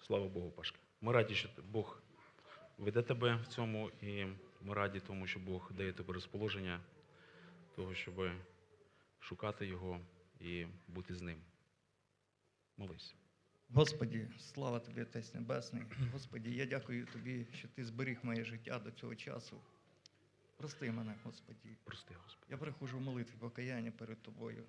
Слава 0.00 0.28
Богу, 0.28 0.50
Пашка. 0.50 0.78
Ми 1.00 1.12
раді, 1.12 1.34
що 1.34 1.48
Бог 1.64 2.02
веде 2.78 3.02
тебе 3.02 3.36
в 3.36 3.46
цьому, 3.46 3.90
і 4.00 4.26
ми 4.60 4.74
раді 4.74 5.00
тому, 5.00 5.26
що 5.26 5.40
Бог 5.40 5.72
дає 5.72 5.92
тобі 5.92 6.12
розположення 6.12 6.80
того, 7.76 7.94
щоб 7.94 8.30
шукати 9.18 9.66
Його 9.66 10.00
і 10.40 10.66
бути 10.88 11.14
з 11.14 11.22
ним. 11.22 11.42
Молись. 12.76 13.14
Господі, 13.68 14.28
слава 14.38 14.80
тобі, 14.80 15.02
Отець 15.02 15.34
Небесний. 15.34 15.82
Господі, 16.12 16.54
я 16.54 16.66
дякую 16.66 17.06
тобі, 17.06 17.46
що 17.52 17.68
ти 17.68 17.84
зберіг 17.84 18.18
моє 18.22 18.44
життя 18.44 18.78
до 18.78 18.90
цього 18.90 19.14
часу. 19.14 19.60
Прости 20.56 20.92
мене, 20.92 21.14
Господі. 21.24 21.76
Прости, 21.84 22.14
Господи. 22.24 22.46
Я 22.50 22.56
приходжу 22.56 22.98
в 22.98 23.00
молитві 23.00 23.34
покаяння 23.38 23.90
перед 23.92 24.22
тобою. 24.22 24.64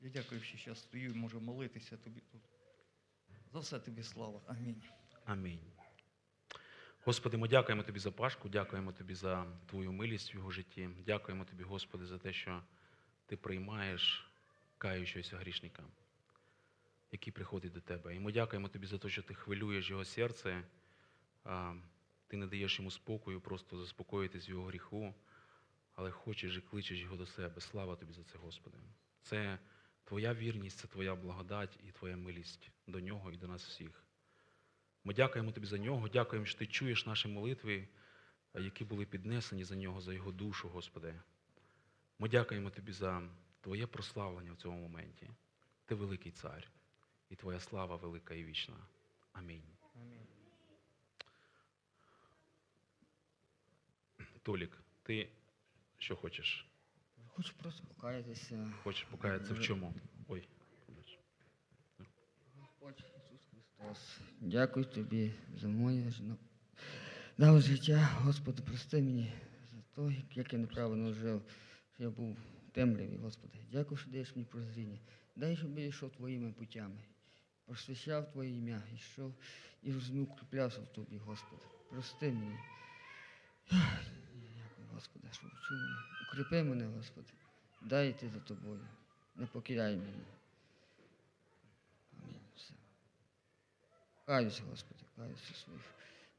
Я 0.00 0.10
дякую, 0.10 0.40
що 0.40 0.58
зараз 0.58 0.78
стою 0.78 1.10
і 1.10 1.14
можу 1.14 1.40
молитися 1.40 1.96
тобі 1.96 2.20
тут. 2.20 2.42
За 3.52 3.58
все 3.58 3.78
тобі 3.78 4.02
слава. 4.02 4.40
Амінь. 4.46 4.82
Амінь. 5.24 5.60
Господи, 7.04 7.36
ми 7.36 7.48
дякуємо 7.48 7.82
Тобі 7.82 7.98
за 7.98 8.10
Пашку, 8.10 8.48
дякуємо 8.48 8.92
Тобі 8.92 9.14
за 9.14 9.46
Твою 9.66 9.92
милість 9.92 10.34
в 10.34 10.36
його 10.36 10.50
житті. 10.50 10.88
Дякуємо 11.06 11.44
Тобі, 11.44 11.62
Господи, 11.62 12.06
за 12.06 12.18
те, 12.18 12.32
що 12.32 12.62
Ти 13.26 13.36
приймаєш 13.36 14.32
каючогося 14.78 15.36
грішника, 15.36 15.82
який 17.12 17.32
приходить 17.32 17.72
до 17.72 17.80
Тебе. 17.80 18.16
І 18.16 18.20
ми 18.20 18.32
дякуємо 18.32 18.68
Тобі 18.68 18.86
за 18.86 18.98
те, 18.98 19.08
що 19.08 19.22
Ти 19.22 19.34
хвилюєш 19.34 19.90
його 19.90 20.04
серце, 20.04 20.62
Ти 22.32 22.38
не 22.38 22.46
даєш 22.46 22.78
йому 22.78 22.90
спокою, 22.90 23.40
просто 23.40 23.78
заспокоїтись 23.78 24.48
в 24.48 24.50
його 24.50 24.66
гріху, 24.66 25.14
але 25.94 26.10
хочеш 26.10 26.56
і 26.56 26.60
кличеш 26.60 26.98
його 26.98 27.16
до 27.16 27.26
себе. 27.26 27.60
Слава 27.60 27.96
Тобі 27.96 28.12
за 28.12 28.24
це, 28.24 28.38
Господи. 28.38 28.76
Це 29.22 29.58
Твоя 30.04 30.34
вірність, 30.34 30.78
це 30.78 30.88
Твоя 30.88 31.14
благодать 31.14 31.78
і 31.88 31.92
Твоя 31.92 32.16
милість 32.16 32.70
до 32.86 33.00
нього 33.00 33.32
і 33.32 33.36
до 33.36 33.48
нас 33.48 33.66
всіх. 33.66 34.04
Ми 35.04 35.14
дякуємо 35.14 35.52
тобі 35.52 35.66
за 35.66 35.78
нього, 35.78 36.08
дякуємо, 36.08 36.46
що 36.46 36.58
ти 36.58 36.66
чуєш 36.66 37.06
наші 37.06 37.28
молитви, 37.28 37.88
які 38.54 38.84
були 38.84 39.06
піднесені 39.06 39.64
за 39.64 39.76
нього, 39.76 40.00
за 40.00 40.12
його 40.12 40.32
душу, 40.32 40.68
Господи. 40.68 41.20
Ми 42.18 42.28
дякуємо 42.28 42.70
тобі 42.70 42.92
за 42.92 43.28
Твоє 43.60 43.86
прославлення 43.86 44.52
в 44.52 44.56
цьому 44.56 44.82
моменті. 44.82 45.30
Ти 45.84 45.94
великий 45.94 46.32
цар, 46.32 46.70
і 47.30 47.36
Твоя 47.36 47.60
слава 47.60 47.96
велика 47.96 48.34
і 48.34 48.44
вічна. 48.44 48.76
Амінь. 49.32 49.62
Амінь. 49.94 50.31
Толік, 54.42 54.78
ти 55.02 55.28
що 55.98 56.16
хочеш? 56.16 56.68
Хочу 57.28 57.52
просто 57.56 57.84
покаятися. 57.84 58.72
Хочеш 58.82 59.04
покаятися 59.04 59.54
в 59.54 59.60
чому? 59.60 59.94
Ой. 60.28 60.48
Господь 62.56 63.04
Ісус 63.16 63.40
Христос, 63.50 64.18
дякую 64.40 64.84
тобі 64.86 65.32
за 65.54 65.68
моє 65.68 66.10
жно- 66.10 66.36
дав 67.38 67.60
життя. 67.60 68.08
Господи, 68.20 68.62
прости 68.62 69.02
мені 69.02 69.32
за 69.72 69.80
те, 70.08 70.16
як 70.34 70.52
я 70.52 70.58
неправильно 70.58 71.12
жив, 71.12 71.42
що 71.94 72.02
я 72.02 72.10
був 72.10 72.32
в 72.68 72.70
темряві, 72.72 73.16
Господи. 73.16 73.58
Дякую, 73.72 73.98
що 73.98 74.10
даєш 74.10 74.36
мені 74.36 74.46
прозріння. 74.46 74.98
Дай, 75.36 75.56
щоб 75.56 75.78
я 75.78 75.86
йшов 75.86 76.10
твоїми 76.10 76.52
путями, 76.52 76.98
просвящав 77.66 78.32
Твоє 78.32 78.50
ім'я, 78.50 78.82
йшов 78.94 79.34
і 79.82 79.92
розумів, 79.92 80.22
укріплявся 80.32 80.80
в 80.80 80.92
Тобі, 80.92 81.16
Господи. 81.18 81.62
Прости 81.90 82.32
мені. 82.32 82.56
Господи, 85.02 85.28
що 85.32 85.46
вчив 85.46 85.78
мене. 85.78 85.96
Укріпи 86.28 86.62
мене, 86.62 86.86
Господи. 86.86 87.28
Дай 87.80 88.10
йти 88.10 88.28
за 88.28 88.40
тобою. 88.40 88.80
Не 89.36 89.46
покидай 89.46 89.96
мене. 89.96 90.24
Амінь. 92.22 92.40
Все. 92.56 92.74
Каюся, 94.26 94.62
Господи, 94.70 95.00
каюся 95.16 95.52
в 95.52 95.56
своїх 95.56 95.82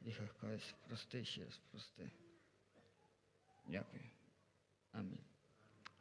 гріхах, 0.01 0.29
каюся. 0.41 0.73
Прости 0.87 1.25
ще 1.25 1.45
раз, 1.45 1.59
прости. 1.71 2.11
Дякую. 3.67 4.03
Амінь. 4.91 5.23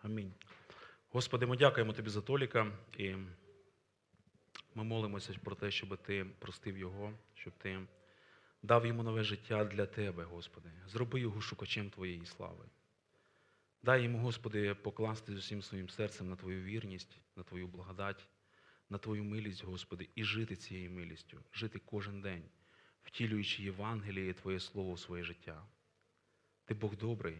Амінь. 0.03 0.33
Господи, 1.11 1.47
ми 1.47 1.57
дякуємо 1.57 1.93
Тобі 1.93 2.11
за 2.11 2.21
Толіка 2.21 2.79
і 2.97 3.15
ми 4.75 4.85
молимося 4.85 5.35
про 5.45 5.55
те, 5.55 5.71
щоб 5.71 5.97
Ти 6.03 6.25
простив 6.25 6.79
його, 6.79 7.15
щоб 7.35 7.53
Ти 7.53 7.87
дав 8.63 8.87
йому 8.87 9.03
нове 9.03 9.23
життя 9.23 9.65
для 9.65 9.87
Тебе, 9.87 10.25
Господи. 10.25 10.71
Зроби 10.87 11.21
його 11.21 11.41
шукачем 11.41 11.91
Твоєї 11.91 12.27
слави. 12.27 12.65
Дай 13.83 14.03
йому, 14.03 14.19
Господи, 14.19 14.75
покласти 14.75 15.35
з 15.35 15.39
усім 15.39 15.63
своїм 15.63 15.89
серцем 15.89 16.31
на 16.31 16.37
Твою 16.37 16.63
вірність, 16.63 17.19
на 17.37 17.43
Твою 17.43 17.67
благодать, 17.69 18.29
на 18.91 18.99
Твою 18.99 19.25
милість, 19.25 19.65
Господи, 19.65 20.09
і 20.15 20.25
жити 20.25 20.57
цією 20.57 20.91
милістю, 20.91 21.41
жити 21.53 21.79
кожен 21.79 22.21
день, 22.21 22.45
втілюючи 23.03 23.63
Євангеліє 23.63 24.35
Твоє 24.35 24.61
Слово 24.61 24.93
в 24.93 24.99
своє 24.99 25.25
життя. 25.25 25.67
Ти 26.65 26.75
Бог 26.75 26.97
добрий 26.97 27.39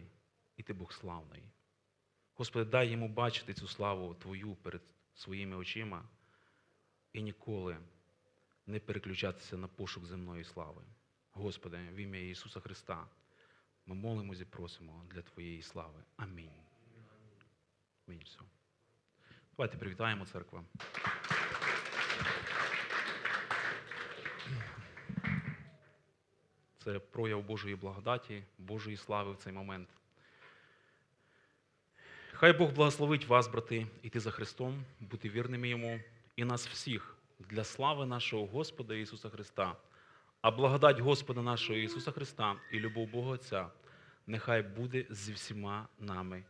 і 0.57 0.63
Ти 0.63 0.73
Бог 0.73 0.93
славний. 0.93 1.43
Господи, 2.33 2.65
дай 2.65 2.89
йому 2.89 3.07
бачити 3.07 3.53
цю 3.53 3.67
славу 3.67 4.13
Твою 4.13 4.55
перед 4.55 4.81
своїми 5.13 5.55
очима 5.55 6.09
і 7.13 7.21
ніколи 7.21 7.77
не 8.67 8.79
переключатися 8.79 9.57
на 9.57 9.67
пошук 9.67 10.05
земної 10.05 10.43
слави. 10.43 10.81
Господи, 11.33 11.77
в 11.77 11.95
ім'я 11.95 12.29
Ісуса 12.29 12.59
Христа 12.59 13.07
ми 13.85 13.95
молимось 13.95 14.41
і 14.41 14.45
просимо 14.45 15.05
для 15.11 15.21
Твоєї 15.21 15.61
слави. 15.61 16.03
Амінь. 16.17 16.51
Амінь. 18.07 18.21
Все. 18.25 18.39
Давайте 19.57 19.77
привітаємо 19.77 20.25
церква. 20.25 20.63
Це 26.83 26.99
прояв 26.99 27.43
Божої 27.43 27.75
благодаті, 27.75 28.43
Божої 28.57 28.97
слави 28.97 29.31
в 29.31 29.37
цей 29.37 29.53
момент. 29.53 29.89
Хай 32.33 32.53
Бог 32.53 32.71
благословить 32.71 33.27
вас, 33.27 33.47
брати, 33.47 33.87
іти 34.01 34.19
за 34.19 34.31
Христом, 34.31 34.83
бути 34.99 35.29
вірними 35.29 35.69
Йому 35.69 35.99
і 36.35 36.45
нас 36.45 36.67
всіх 36.67 37.17
для 37.39 37.63
слави 37.63 38.05
нашого 38.05 38.45
Господа 38.45 38.95
Ісуса 38.95 39.29
Христа. 39.29 39.75
А 40.43 40.51
благодать 40.51 40.99
Господа 40.99 41.41
нашого 41.41 41.79
Ісуса 41.79 42.11
Христа 42.11 42.55
і 42.71 42.79
любов 42.79 43.07
Бога 43.07 43.31
Отця 43.31 43.69
нехай 44.27 44.61
буде 44.61 45.05
зі 45.09 45.33
всіма 45.33 45.87
нами. 45.99 46.43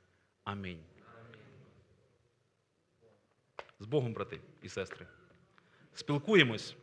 Амінь. 0.44 0.84
З 3.80 3.86
Богом, 3.86 4.14
брати 4.14 4.42
і 4.62 4.70
сестри. 4.70 5.08
Спілкуємось. 5.94 6.76